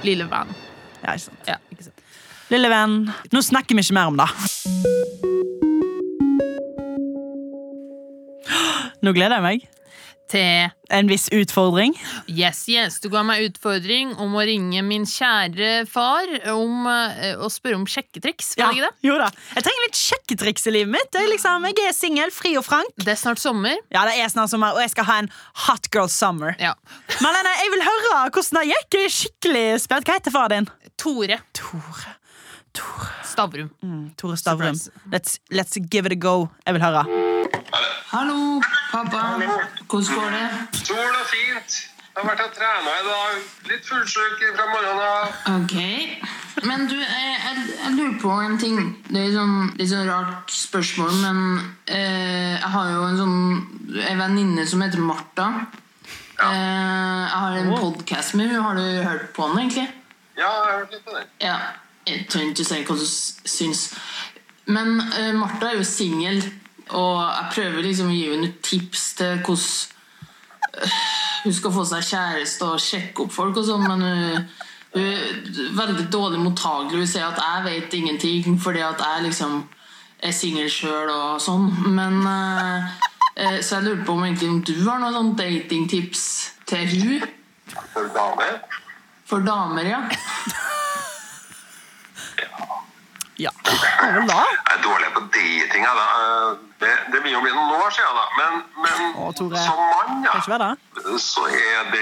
Lille 0.04 0.26
venn. 0.28 0.50
ja, 1.04 1.14
ikke 1.14 1.26
sant. 1.30 1.48
Ja, 1.48 1.60
ikke 1.72 1.86
sant. 1.86 2.02
Lille 2.52 2.70
venn, 2.74 2.98
nå 3.32 3.42
snakker 3.46 3.78
vi 3.78 3.86
ikke 3.86 3.96
mer 3.96 4.10
om 4.12 4.18
det. 4.20 4.28
Nå 9.04 9.12
gleder 9.16 9.40
jeg 9.40 9.46
meg. 9.46 9.64
Til 10.34 10.72
En 10.94 11.10
viss 11.10 11.28
utfordring. 11.34 11.94
Yes, 12.30 12.64
yes. 12.70 13.00
Du 13.02 13.08
ga 13.14 13.22
meg 13.26 13.44
utfordring 13.48 14.16
om 14.22 14.34
å 14.38 14.44
ringe 14.46 14.82
min 14.86 15.06
kjære 15.10 15.86
far 15.90 16.30
om, 16.52 16.88
å 16.90 17.46
og 17.46 17.52
spørre 17.54 17.78
om 17.80 17.86
sjekketriks. 17.90 18.54
Var 18.58 18.72
det 18.74 18.80
ikke 18.80 18.90
det? 18.90 19.08
Jo 19.10 19.18
da. 19.22 19.30
Jeg 19.58 19.66
trenger 19.68 19.86
litt 19.88 20.00
sjekketriks 20.00 20.70
i 20.70 20.74
livet 20.76 20.94
mitt. 20.96 21.18
Jeg, 21.18 21.30
liksom, 21.32 21.66
jeg 21.70 21.88
er 21.90 21.96
singel, 21.98 22.34
fri 22.34 22.56
og 22.58 22.66
frank. 22.66 22.94
Det 22.98 23.14
er 23.16 23.20
snart 23.20 23.42
sommer. 23.42 23.78
Ja, 23.94 24.06
det 24.10 24.18
er 24.22 24.34
snart 24.34 24.54
sommer, 24.54 24.74
og 24.78 24.82
jeg 24.84 24.94
skal 24.94 25.10
ha 25.10 25.20
en 25.24 25.32
hot 25.68 25.90
girl 25.94 26.10
summer. 26.14 26.58
Ja. 26.62 26.74
Malene, 27.24 27.54
jeg 27.62 27.74
vil 27.76 27.86
høre 27.90 28.14
hvordan 28.28 28.60
det 28.62 28.66
gikk. 28.74 29.00
Jeg 29.00 29.10
er 29.10 29.16
skikkelig 29.20 29.66
spent. 29.86 30.10
Hva 30.10 30.18
heter 30.20 30.34
far 30.34 30.54
din? 30.54 30.70
Tore 30.98 31.40
Tore. 31.58 32.18
Tore, 32.74 33.12
Stavrum. 33.30 33.70
mm, 33.86 34.06
Tore 34.18 34.38
Stavrum. 34.38 34.78
Let's, 35.12 35.40
let's 35.52 35.78
give 35.78 36.06
it 36.10 36.14
a 36.14 36.16
go. 36.18 36.50
Jeg 36.66 36.74
vil 36.78 36.82
høre. 36.86 37.06
Hallo. 38.14 38.62
Hallo, 38.62 38.62
pappa. 38.94 39.26
Hvordan 39.90 40.14
går 40.20 40.38
det? 40.38 40.46
Sol 40.86 41.10
og 41.10 41.28
fint. 41.32 41.82
Jeg 42.14 42.22
har 42.22 42.30
vært 42.30 42.42
og 42.46 42.52
trena 42.54 42.92
i 42.94 43.06
dag. 43.10 43.38
Litt 43.72 43.88
fullsjuk 43.90 44.42
fra 44.54 44.66
morgenen 44.70 45.00
av. 45.02 45.38
Ok. 45.58 45.78
Men 46.64 46.86
du, 46.88 46.96
jeg, 47.00 47.32
jeg, 47.44 47.64
jeg 47.80 47.96
lurer 47.98 48.20
på 48.22 48.34
en 48.46 48.60
ting. 48.62 48.78
Det 49.10 49.24
er 49.24 49.32
sånn, 49.34 49.56
litt 49.80 49.90
sånn 49.90 50.06
rart 50.08 50.54
spørsmål, 50.54 51.16
men 51.24 51.40
eh, 51.90 52.54
jeg 52.54 52.70
har 52.76 52.92
jo 52.94 53.08
en 53.08 53.18
sånn 53.18 53.40
en 54.04 54.22
venninne 54.22 54.66
som 54.70 54.84
heter 54.86 55.02
Martha. 55.02 55.48
Eh, 56.38 56.54
jeg 56.54 57.34
har 57.34 57.58
en 57.64 57.74
podcast 57.74 58.38
med 58.38 58.52
henne. 58.52 58.62
Har 58.62 58.78
du 58.78 59.10
hørt 59.10 59.32
på 59.34 59.50
den, 59.50 59.64
egentlig? 59.66 59.88
Ja, 60.38 60.46
jeg 60.46 60.70
har 60.70 60.78
hørt 60.78 60.94
litt 60.94 61.06
på 61.08 61.18
den. 61.18 61.34
Ja. 61.42 61.58
Jeg 62.04 62.26
trenger 62.28 62.52
ikke 62.52 62.66
å 62.66 62.70
si 62.70 62.82
hva 62.84 63.00
du 63.00 63.06
syns. 63.58 63.84
Men 64.70 65.00
eh, 65.18 65.34
Martha 65.36 65.72
er 65.72 65.82
jo 65.82 65.88
singel, 65.88 66.44
og 66.92 67.20
jeg 67.22 67.50
prøver 67.54 67.86
liksom 67.86 68.12
å 68.12 68.16
gi 68.16 68.26
henne 68.34 68.52
tips 68.66 69.04
til 69.20 69.40
hvordan 69.46 70.84
eh, 70.84 70.98
hun 71.44 71.56
skal 71.56 71.74
få 71.76 71.86
seg 71.88 72.08
kjæreste 72.08 72.68
og 72.68 72.82
sjekke 72.82 73.26
opp 73.26 73.34
folk 73.36 73.60
og 73.60 73.68
sånn, 73.68 73.86
men 73.88 74.04
hun, 74.04 74.50
hun 74.96 75.08
er 75.08 75.78
veldig 75.78 76.08
dårlig 76.12 76.42
mottagelig. 76.44 77.04
Hun 77.04 77.12
sier 77.14 77.30
at 77.30 77.42
jeg 77.42 77.66
vet 77.68 77.98
ingenting 78.00 78.60
fordi 78.62 78.84
at 78.86 79.02
jeg 79.04 79.28
liksom 79.28 79.62
er 80.24 80.36
singel 80.36 80.70
sjøl 80.72 81.12
og 81.12 81.42
sånn. 81.44 81.70
Men 81.96 82.22
eh, 82.28 83.60
Så 83.62 83.80
jeg 83.80 83.88
lurer 83.88 84.04
på 84.08 84.16
om 84.16 84.26
egentlig 84.28 84.52
om 84.52 84.62
du 84.64 84.76
har 84.86 85.02
noen 85.02 85.18
sånn 85.18 85.34
datingtips 85.40 86.28
til 86.70 86.86
hun 86.94 87.26
For 87.94 88.12
damer. 88.14 88.60
For 89.28 89.44
damer, 89.44 89.88
ja. 89.88 90.04
Ja. 93.42 93.50
er 94.04 94.12
vel 94.14 94.28
da. 94.30 94.42
Jeg 94.46 94.78
er 94.78 94.82
dårlig 94.84 95.10
på 95.16 95.22
de 95.34 95.48
tinga. 95.74 95.92
Eh, 95.98 96.54
Det, 96.84 96.90
det 97.14 97.20
begynner 97.24 97.40
å 97.40 97.44
bli 97.46 97.52
noen 97.56 97.76
år 97.80 97.92
siden, 97.96 98.16
da. 98.18 98.24
Men, 98.38 98.56
men 98.84 99.14
Å, 99.24 99.30
Tore. 99.38 99.56
som 99.64 99.78
mann, 99.80 100.26
Kan 100.26 100.42
ikke 100.42 100.52
ja, 100.52 100.58
være 100.58 100.66
det. 100.74 101.20
så 101.24 101.46
er 101.48 101.92
det 101.94 102.02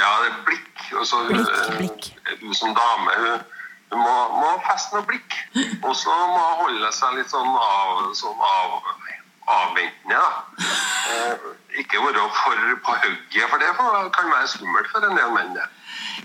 Ja, 0.00 0.12
det 0.22 0.30
er 0.30 0.38
blikk. 0.46 0.84
Og 0.96 1.04
så, 1.06 1.20
Blikk, 1.28 1.50
eh, 1.52 1.76
blikk. 1.76 2.08
Du 2.40 2.54
som 2.56 2.72
dame, 2.74 3.12
hun, 3.20 3.44
hun 3.92 4.00
må, 4.00 4.14
må 4.40 4.48
feste 4.70 4.96
noe 4.96 5.04
blikk. 5.10 5.36
Og 5.84 5.92
så 5.96 6.08
må 6.08 6.40
hun 6.40 6.62
holde 6.64 6.92
seg 6.96 7.18
litt 7.18 7.28
sånn 7.30 7.52
av, 7.52 8.08
sånn 8.16 8.40
av 8.48 8.80
avventende, 9.60 10.16
da. 10.16 10.72
Eh, 11.12 11.46
ikke 11.84 12.00
være 12.00 12.24
for 12.40 12.64
på 12.86 12.96
hugget, 13.04 13.48
for 13.50 13.58
det 13.60 13.70
kan 14.16 14.32
være 14.32 14.48
skummelt 14.48 14.88
for 14.92 15.04
en 15.10 15.16
del 15.20 15.30
menn. 15.36 15.52
det. 15.54 15.68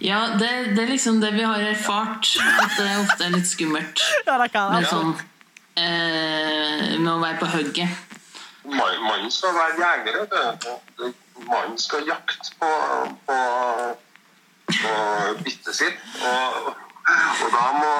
Ja, 0.03 0.19
det, 0.39 0.49
det 0.75 0.83
er 0.83 0.91
liksom 0.91 1.21
det 1.21 1.31
vi 1.35 1.43
har 1.47 1.63
erfart. 1.71 2.29
At 2.61 2.75
det 2.77 2.89
ofte 3.01 3.25
er 3.27 3.33
litt 3.33 3.47
skummelt 3.49 4.01
Ja, 4.27 4.37
det 4.41 4.51
kan 4.53 4.73
med 4.75 4.85
sånn 4.89 5.13
eh, 5.77 6.97
Med 6.99 7.11
å 7.13 7.19
være 7.21 7.39
på 7.41 7.49
hugget. 7.55 8.03
Mann- 8.67 9.01
Mannen 9.07 9.31
skal 9.31 9.55
være 9.55 9.79
jeger. 9.79 10.19
vet. 10.27 11.15
Mannen 11.47 11.77
skal 11.79 12.03
jakte 12.09 12.51
på, 12.59 12.69
på, 13.29 13.37
på 14.73 14.93
byttet 15.45 15.75
sitt. 15.77 15.99
Og, 16.27 16.71
og 16.73 17.51
da 17.53 17.65
må 17.77 17.91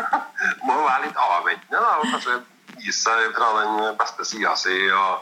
man 0.68 0.82
være 0.84 1.06
litt 1.06 1.20
avventende. 1.26 1.78
Da, 1.80 1.94
og 2.02 2.10
kanskje 2.12 2.38
vise 2.82 2.98
seg 3.06 3.32
fra 3.36 3.48
den 3.60 3.96
beste 4.00 4.26
sida 4.28 4.52
si. 4.60 4.76
Og 4.92 5.14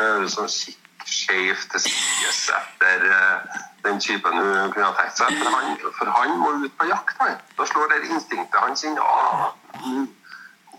uh, 0.00 0.26
sånn 0.34 0.50
kikke 0.52 0.82
skjevt 1.04 1.66
til 1.74 1.82
sides 1.84 2.38
etter 2.56 3.02
eh, 3.12 3.56
den 3.84 4.00
typen 4.00 4.38
hun 4.38 4.72
kunne 4.72 4.92
tenkt 4.98 5.18
seg. 5.20 5.36
For 5.40 5.56
han, 5.56 5.76
for 5.98 6.12
han 6.16 6.38
må 6.40 6.52
ut 6.64 6.78
på 6.78 6.88
jakt. 6.88 7.16
Han. 7.20 7.36
Da 7.58 7.66
slår 7.68 7.92
det 7.92 8.00
instinktet 8.10 8.60
hans 8.60 8.84
inn. 8.84 8.96
Ah, 9.00 9.52
mm, 9.84 10.08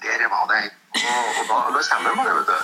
der 0.05 0.25
var 0.33 0.49
det. 0.53 0.65
Og, 0.95 1.23
og 1.39 1.45
da, 1.51 1.61
da 1.75 1.85
kommer 1.91 2.15
man, 2.15 2.33
vet 2.39 2.47
du. 2.49 2.57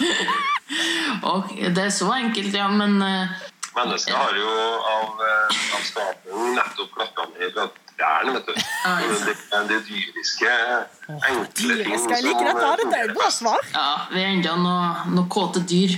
Og 1.31 1.55
det 1.75 1.85
er 1.85 1.93
så 1.93 2.11
enkelt, 2.15 2.53
ja, 2.55 2.67
men 2.71 3.01
uh, 3.03 3.39
Mennesket 3.75 4.15
har 4.15 4.35
jo 4.35 4.51
av, 4.83 5.21
eh, 5.23 5.59
av 5.75 5.83
skapningen 5.87 6.55
nettopp 6.57 6.89
klatra 6.95 7.27
ned 7.31 7.53
fra 7.55 7.67
trærne, 7.95 8.33
vet 8.35 8.49
du. 8.49 8.57
Det, 9.27 9.35
det 9.69 9.77
dyriske, 9.87 10.55
enkle 11.07 11.45
ting 11.55 11.71
Dyrisk, 11.77 12.11
jeg 12.11 12.25
liker 12.25 12.49
at 12.51 12.83
det 12.83 12.99
er 12.99 13.05
et 13.07 13.15
bra 13.15 13.29
svar. 13.31 13.63
ja, 13.71 13.87
vi 14.11 14.23
er 14.25 14.33
enda 14.33 14.57
noe, 14.59 14.89
noe 15.15 15.31
kåte 15.31 15.63
dyr. 15.63 15.95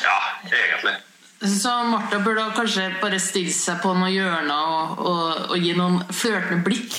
Ja, 0.00 0.16
egentlig. 0.48 0.96
Så 1.42 1.70
Martha 1.84 2.18
burde 2.22 2.44
kanskje 2.54 2.84
bare 3.00 3.18
stille 3.18 3.52
seg 3.54 3.80
på 3.82 3.92
noen 3.96 4.12
hjørner 4.14 4.74
og, 4.76 4.98
og, 5.02 5.38
og 5.50 5.56
gi 5.58 5.72
noen 5.74 6.02
flørtende 6.14 6.62
blikk. 6.66 6.98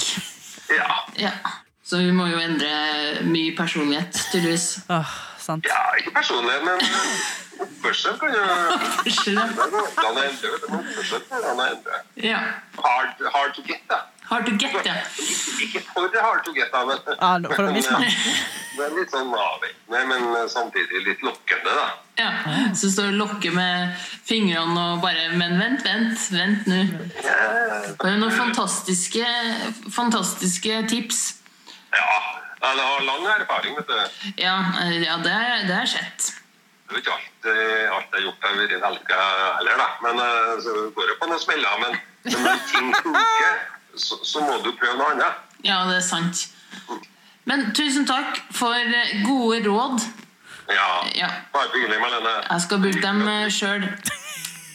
Ja. 0.74 0.90
Ja. 1.20 1.32
Så 1.84 2.00
vi 2.02 2.12
må 2.16 2.26
jo 2.28 2.40
endre 2.42 2.72
mye 3.28 3.54
personlighet, 3.56 4.16
tydeligvis. 4.32 4.68
Åh, 4.92 5.16
sant. 5.40 5.68
ja, 5.68 5.80
ikke 6.00 6.14
personlighet, 6.16 6.64
men 6.64 7.64
oppførsel 7.64 8.18
kan 8.20 8.34
jo 8.36 8.44
Oppførsel, 8.48 9.38
det. 9.38 9.46
Det 9.48 9.58
går 9.60 10.08
an 10.08 10.20
å 10.20 10.24
endre, 10.24 10.52
vet 10.54 10.64
du, 10.64 10.68
men 10.72 10.80
Oppførsel 10.80 11.24
går 11.30 11.48
an 11.52 11.62
å 11.64 11.70
endre. 11.76 12.02
Ja. 12.24 12.42
Hard, 12.80 13.24
hard 13.36 13.56
to 13.60 13.66
get, 13.68 13.84
da. 13.92 14.02
Hard 14.32 14.48
to 14.50 14.56
get, 14.60 14.80
ja. 14.88 14.96
Ikke, 15.68 15.84
for 15.92 16.20
hard 16.20 16.44
to 16.48 16.56
get, 16.56 16.72
da, 16.74 16.84
men, 16.88 17.00
Ja, 17.16 17.56
for 17.56 17.68
å. 17.70 18.04
det 18.74 18.86
er 18.86 18.96
litt 18.98 19.14
sånn 19.14 19.32
avventende, 19.38 20.02
men 20.10 20.50
samtidig 20.50 21.04
litt 21.06 21.24
lokkende, 21.26 21.74
da. 21.78 21.88
ja. 22.22 22.32
Så 22.78 22.90
står 22.94 23.12
og 23.12 23.20
lokker 23.22 23.54
med 23.56 23.94
fingrene 24.26 24.86
og 24.94 25.04
bare 25.04 25.30
Men 25.38 25.58
vent, 25.62 25.84
vent, 25.86 26.28
vent 26.34 26.70
nå. 26.70 26.82
Det 27.22 28.10
er 28.10 28.20
noen 28.22 28.34
fantastiske, 28.34 29.26
fantastiske 29.94 30.84
tips. 30.90 31.24
Ja, 31.94 32.22
jeg 32.64 32.80
har 32.80 33.06
lang 33.06 33.28
erfaring, 33.36 33.76
vet 33.78 33.92
du. 33.92 34.32
Ja, 34.42 34.56
eh, 34.82 35.04
ja 35.04 35.20
det 35.22 35.34
har 35.34 35.90
skjedd. 35.90 36.32
Det 36.88 36.96
er 36.96 36.98
jo 36.98 37.02
ikke 37.04 37.16
alt, 37.16 37.48
eh, 37.52 37.96
alt 37.96 38.10
jeg 38.10 38.20
har 38.20 38.26
gjort 38.28 38.46
har 38.48 38.58
vært 38.58 38.76
vellykka 38.86 39.22
heller, 39.60 39.80
da. 39.82 39.88
Men 40.06 40.22
eh, 40.26 40.52
så 40.66 40.76
går 40.96 41.10
det 41.12 41.18
på 41.22 41.30
noen 41.30 41.42
smeller. 41.42 41.80
Men, 41.84 41.98
men 42.30 42.46
når 42.48 42.62
ting 42.72 42.92
funker, 43.02 43.64
så, 43.96 44.20
så 44.26 44.44
må 44.46 44.60
du 44.66 44.72
prøve 44.78 44.98
noe 45.00 45.14
annet. 45.14 45.42
Ja, 45.64 45.84
det 45.90 46.00
er 46.02 46.06
sant. 46.06 46.48
Men 47.46 47.74
tusen 47.76 48.06
takk 48.08 48.40
for 48.56 48.74
eh, 48.74 49.24
gode 49.28 49.64
råd. 49.68 50.00
Ja, 50.70 50.90
Ja. 51.16 51.30
bare 51.54 51.70
hyggelig, 51.74 52.00
Marlene. 52.00 52.36
Jeg 52.50 52.62
skal 52.62 52.80
bruke 52.80 53.02
dem 53.02 53.24
sjøl. 53.52 53.84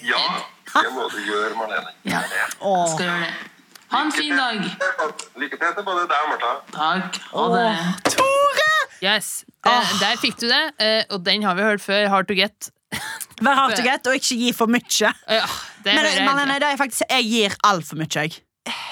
Ja, 0.05 0.25
det 0.75 0.91
må 0.95 1.09
du 1.11 1.19
gjøre, 1.25 1.55
Marlene. 1.57 1.95
Ja. 2.05 2.21
Jeg 2.21 2.89
skal 2.93 3.07
gjøre 3.07 3.21
det. 3.25 3.33
Ha 3.89 4.03
en 4.05 4.13
fin 4.13 4.35
dag. 4.37 4.59
Lykke 5.41 5.57
til 5.57 5.71
til 5.77 5.85
både 5.85 6.03
deg 6.11 6.25
og 6.25 6.29
Martha. 6.35 6.51
Takk. 6.75 7.21
Ha 7.33 7.45
det. 7.55 8.13
Tore! 8.13 8.67
Yes, 9.03 9.45
Der, 9.65 9.87
Der 10.01 10.17
fikk 10.21 10.41
du 10.41 10.47
det, 10.49 10.65
eh, 10.81 11.05
og 11.11 11.25
den 11.25 11.43
har 11.43 11.55
vi 11.55 11.63
hørt 11.63 11.81
før. 11.81 12.09
Hard 12.09 12.29
to 12.29 12.35
get. 12.35 12.71
Vær 13.41 13.55
hard 13.55 13.77
to 13.77 13.83
get 13.83 14.07
og 14.07 14.15
ikke 14.15 14.37
gi 14.37 14.53
for 14.53 14.67
mye. 14.67 15.13
Ja, 15.29 15.47
det 15.85 15.95
Men 15.95 16.05
jeg 16.05 16.25
Marlene, 16.25 16.55
det 16.61 16.69
er 16.73 16.77
faktisk, 16.77 17.03
jeg 17.11 17.25
gir 17.25 17.57
altfor 17.65 17.97
mye. 17.97 18.09
Jeg. 18.15 18.33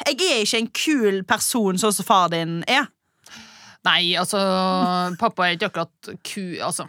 jeg 0.06 0.28
er 0.32 0.40
ikke 0.44 0.58
en 0.58 0.70
kul 0.72 1.22
person 1.28 1.78
sånn 1.78 1.92
som 1.92 2.04
far 2.08 2.28
din 2.32 2.62
er. 2.68 2.86
Nei, 3.86 4.16
altså 4.18 4.40
Pappa 5.20 5.46
er 5.46 5.56
ikke 5.56 5.70
akkurat 5.70 6.14
ku... 6.26 6.42
Altså, 6.64 6.88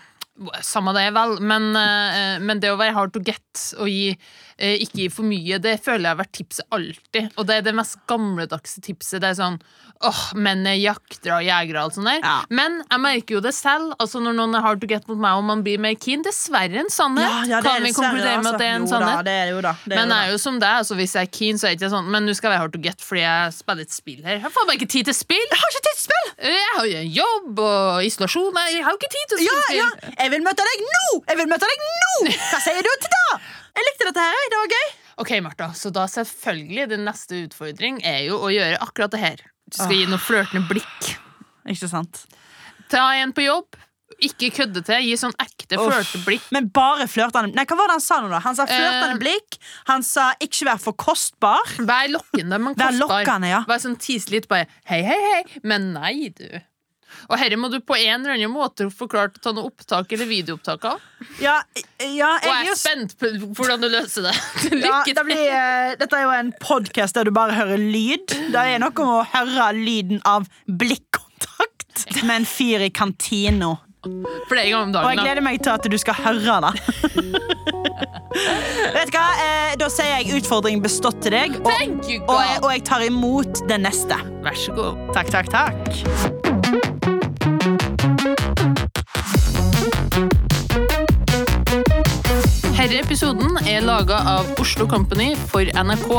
samme 0.62 0.94
det, 0.98 1.08
vel, 1.16 1.38
men, 1.42 1.72
eh, 1.76 2.38
men 2.44 2.60
det 2.64 2.74
å 2.74 2.78
være 2.80 2.96
hard 2.98 3.14
to 3.16 3.22
get 3.26 3.64
og 3.80 3.90
gi, 3.90 4.12
eh, 4.58 4.78
ikke 4.86 5.02
gi 5.04 5.10
for 5.14 5.26
mye, 5.28 5.58
det 5.64 5.78
føler 5.84 6.06
jeg 6.10 6.14
har 6.16 6.22
vært 6.22 6.36
tipset 6.38 6.68
alltid. 6.78 7.32
Og 7.38 7.48
det 7.50 7.60
er 7.60 7.68
det 7.68 7.76
mest 7.78 7.98
gamledagse 8.10 8.84
tipset. 8.86 9.22
Det 9.24 9.32
er 9.32 9.40
sånn 9.40 9.60
åh, 10.06 10.20
menn 10.38 10.62
er 10.70 10.78
jaktere 10.78 11.40
og 11.40 11.46
jegere 11.46 11.80
og 11.80 11.88
alt 11.88 11.96
sånt 11.98 12.10
der. 12.10 12.20
Ja. 12.22 12.36
Men 12.54 12.82
jeg 12.84 13.02
merker 13.02 13.38
jo 13.38 13.42
det 13.42 13.54
selv. 13.58 13.96
Altså 13.98 14.22
Når 14.22 14.36
noen 14.38 14.54
er 14.58 14.62
hard 14.62 14.82
to 14.84 14.90
get 14.90 15.08
mot 15.10 15.18
meg 15.18 15.40
og 15.40 15.48
man 15.48 15.64
blir 15.66 15.82
mer 15.82 15.96
keen, 15.98 16.22
dessverre 16.26 16.84
en 16.84 16.92
sannhet. 16.94 17.48
det 17.50 17.62
kan 17.66 17.82
er 17.82 17.88
vi 17.88 17.94
konkludere 17.98 18.44
med 18.44 18.52
at 18.54 18.62
det 18.62 18.68
er 18.68 18.76
en 18.76 18.86
altså. 18.86 18.94
sannhet? 19.00 19.18
Da, 19.18 19.26
det 19.26 19.36
er 19.42 19.50
jo 19.56 19.62
da. 19.66 19.74
Er 19.88 19.96
Men 19.96 20.14
jeg 20.14 20.28
er 20.28 20.36
jo 20.36 20.42
som 20.44 20.60
deg, 20.62 20.76
altså 20.84 20.98
hvis 21.00 21.16
jeg 21.18 21.30
er 21.30 21.34
keen, 21.34 21.58
så 21.58 21.68
er 21.68 21.74
jeg 21.74 21.80
ikke 21.82 21.92
sånn 21.96 22.12
Men 22.14 22.28
nå 22.30 22.36
skal 22.38 22.52
jeg 22.52 22.56
være 22.56 22.66
hard 22.68 22.76
to 22.78 22.84
get 22.84 23.02
fordi 23.08 23.24
jeg 23.24 23.56
spiller 23.58 23.88
et 23.88 23.96
spill 23.96 24.22
her. 24.22 24.38
Jeg 24.44 24.54
faen 24.54 24.70
meg 24.70 24.78
ikke 24.82 24.92
tid 24.94 25.10
til 25.10 25.18
spill! 25.18 25.48
Jeg 25.48 25.62
har 25.64 25.74
ikke 25.74 25.86
tid 25.88 25.98
til 25.98 26.06
spill! 26.06 26.30
Jeg 26.52 26.70
har 26.78 26.86
jo 26.92 27.02
en 27.02 27.12
jobb 27.18 27.62
og 27.66 28.06
isolasjon. 28.06 28.62
Jeg 28.68 28.86
har 28.86 28.94
jo 28.94 29.02
ikke 29.02 29.14
tid 29.18 29.26
til 29.34 29.38
å 29.38 29.48
Ja, 29.48 29.58
spille 29.66 29.80
ja, 29.82 29.90
spill. 29.98 30.16
Jeg 30.28 30.34
vil 30.36 30.46
møte 30.46 30.66
deg 30.68 30.84
nå! 30.86 31.04
Jeg 31.32 31.40
vil 31.42 31.50
møte 31.52 31.70
deg 31.72 31.84
nå! 31.88 32.36
Hva 32.52 32.60
sier 32.64 32.84
du 32.86 32.92
til 33.02 33.14
det? 33.16 33.26
Jeg 33.78 33.86
likte 33.88 34.08
dette 34.10 34.24
her, 34.28 34.48
det 34.52 34.60
var 34.62 34.72
gøy. 34.76 34.88
Ok, 35.24 35.32
Martha, 35.46 35.68
så 35.78 35.90
da 35.94 36.04
selvfølgelig 36.12 36.88
din 36.92 37.06
neste 37.08 37.40
utfordring 37.48 38.00
er 38.06 38.24
jo 38.28 38.38
å 38.44 38.52
gjøre 38.54 38.78
akkurat 38.86 39.14
det 39.16 39.22
her. 39.24 39.44
Du 39.68 39.80
skal 39.80 39.96
gi 39.98 40.06
noe 40.10 40.22
flørtende 40.22 40.68
blikk. 40.70 41.12
Ikke 41.68 41.90
sant? 41.92 42.24
Ta 42.92 43.10
en 43.20 43.34
på 43.36 43.44
jobb. 43.48 43.76
Ikke 44.24 44.48
kødde 44.56 44.82
til. 44.88 45.04
Gi 45.04 45.18
sånn 45.20 45.34
ekte 45.44 45.78
flørteblikk. 45.78 46.24
blikk. 46.26 46.46
Men 46.56 46.70
bare 46.74 47.06
flørtende 47.12 47.52
Nei, 47.58 47.66
hva 47.70 47.76
var 47.78 47.92
det 47.92 47.98
han 47.98 48.06
sa 48.06 48.20
nå, 48.24 48.30
da? 48.32 48.40
Han 48.46 48.56
sa 48.58 48.66
flørtende 48.70 49.18
Eh. 49.18 49.20
blikk. 49.22 49.58
Han 49.92 50.06
sa 50.08 50.30
ikke 50.42 50.66
vær 50.70 50.80
for 50.82 50.94
kostbar. 50.98 51.66
Vær 51.78 52.08
lokkende, 52.14 52.58
men 52.58 52.74
Vær 52.80 52.94
kostbar. 52.96 53.22
lokkende, 53.26 53.52
ja. 53.52 53.60
Vær 53.68 53.82
sånn 53.84 53.98
tiselig 54.02 54.48
bare 54.48 54.66
hei, 54.90 55.02
hei, 55.06 55.20
hei. 55.34 55.44
Men 55.64 55.92
nei, 55.94 56.30
du. 56.34 56.48
Og 57.28 57.36
herre 57.40 57.58
må 57.60 57.68
du 57.74 57.80
på 57.82 57.96
en 57.98 58.22
eller 58.22 58.34
annen 58.38 58.52
måte 58.54 58.88
forklare 58.94 59.30
å 59.34 59.42
ta 59.44 59.52
noe 59.56 59.66
opptak 59.72 60.12
eller 60.16 60.28
videoopptak 60.30 60.86
av. 60.90 60.98
Ja, 61.44 61.58
ja 62.04 62.32
Og 62.38 62.48
jeg 62.48 62.48
jeg 62.48 62.58
er 62.58 62.70
just 62.70 62.86
spent 62.86 63.12
på 63.20 63.26
hvordan 63.58 63.80
du 63.84 63.88
løser 63.92 64.22
det. 64.30 64.36
ja, 64.88 64.98
det 65.06 65.14
til. 65.14 65.24
blir, 65.28 65.44
eh, 65.48 65.96
Dette 66.00 66.14
er 66.20 66.24
jo 66.28 66.32
en 66.36 66.54
podkast 66.64 67.14
der 67.18 67.24
du 67.28 67.32
bare 67.36 67.54
hører 67.58 67.80
lyd. 67.82 68.28
Det 68.54 68.62
er 68.64 68.80
noe 68.84 68.94
med 68.94 69.08
å 69.08 69.26
høre 69.34 69.66
lyden 69.78 70.20
av 70.28 70.42
blikkontakt 70.68 72.24
med 72.24 72.36
en 72.42 72.48
fyr 72.48 72.80
i 72.88 72.92
kantina. 72.94 73.76
Flere 74.48 74.70
ganger 74.70 74.84
om 74.84 74.92
dagen. 74.94 75.06
Og 75.06 75.12
jeg 75.16 75.20
gleder 75.26 75.42
meg 75.44 75.62
til 75.64 75.72
at 75.74 75.84
du 75.92 75.98
skal 76.00 76.16
høre 76.22 76.58
det. 76.68 76.74
Vet 78.96 79.10
du 79.10 79.18
hva? 79.18 79.28
Eh, 79.42 79.72
da 79.82 79.88
sier 79.92 80.10
jeg 80.20 80.36
utfordring 80.42 80.78
bestått 80.84 81.20
til 81.26 81.32
deg, 81.36 81.50
og, 81.64 81.72
og, 81.72 81.74
jeg, 82.44 82.58
og 82.62 82.70
jeg 82.76 82.82
tar 82.88 83.02
imot 83.08 83.54
den 83.72 83.82
neste. 83.88 84.16
Vær 84.46 84.58
så 84.60 84.72
god. 84.78 84.94
Takk, 85.18 85.30
takk, 85.34 85.48
takk. 85.54 86.47
Herre 92.88 93.02
episoden 93.04 93.58
er 93.68 93.82
laga 93.84 94.16
av 94.32 94.62
Oslo 94.64 94.86
Company 94.88 95.34
for 95.52 95.68
NRK. 95.76 96.12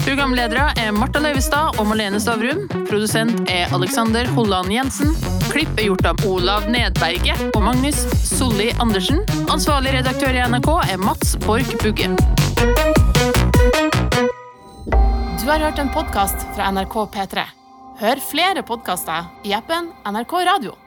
Programledere 0.00 0.70
er 0.80 0.94
Marta 0.96 1.20
Leivestad 1.20 1.76
og 1.76 1.90
Malene 1.90 2.16
Stavrum. 2.24 2.62
Produsent 2.88 3.42
er 3.52 3.68
Alexander 3.76 4.24
Holland 4.32 4.72
Jensen. 4.72 5.12
Klipp 5.52 5.76
er 5.76 5.90
gjort 5.90 6.08
av 6.08 6.24
Olav 6.24 6.70
Nedberget 6.72 7.42
og 7.50 7.66
Magnus 7.66 8.00
Solli 8.24 8.70
Andersen. 8.80 9.20
Ansvarlig 9.52 9.92
redaktør 9.98 10.32
i 10.32 10.40
NRK 10.54 10.70
er 10.86 11.04
Mats 11.04 11.36
Borch 11.44 11.76
Bugge. 11.84 12.08
Du 15.36 15.44
har 15.52 15.68
hørt 15.68 15.84
en 15.84 15.92
podkast 15.92 16.48
fra 16.56 16.72
NRK 16.72 16.96
P3. 17.12 17.44
Hør 18.00 18.26
flere 18.32 18.64
podkaster 18.64 19.28
i 19.44 19.52
appen 19.60 19.92
NRK 20.08 20.36
Radio. 20.48 20.85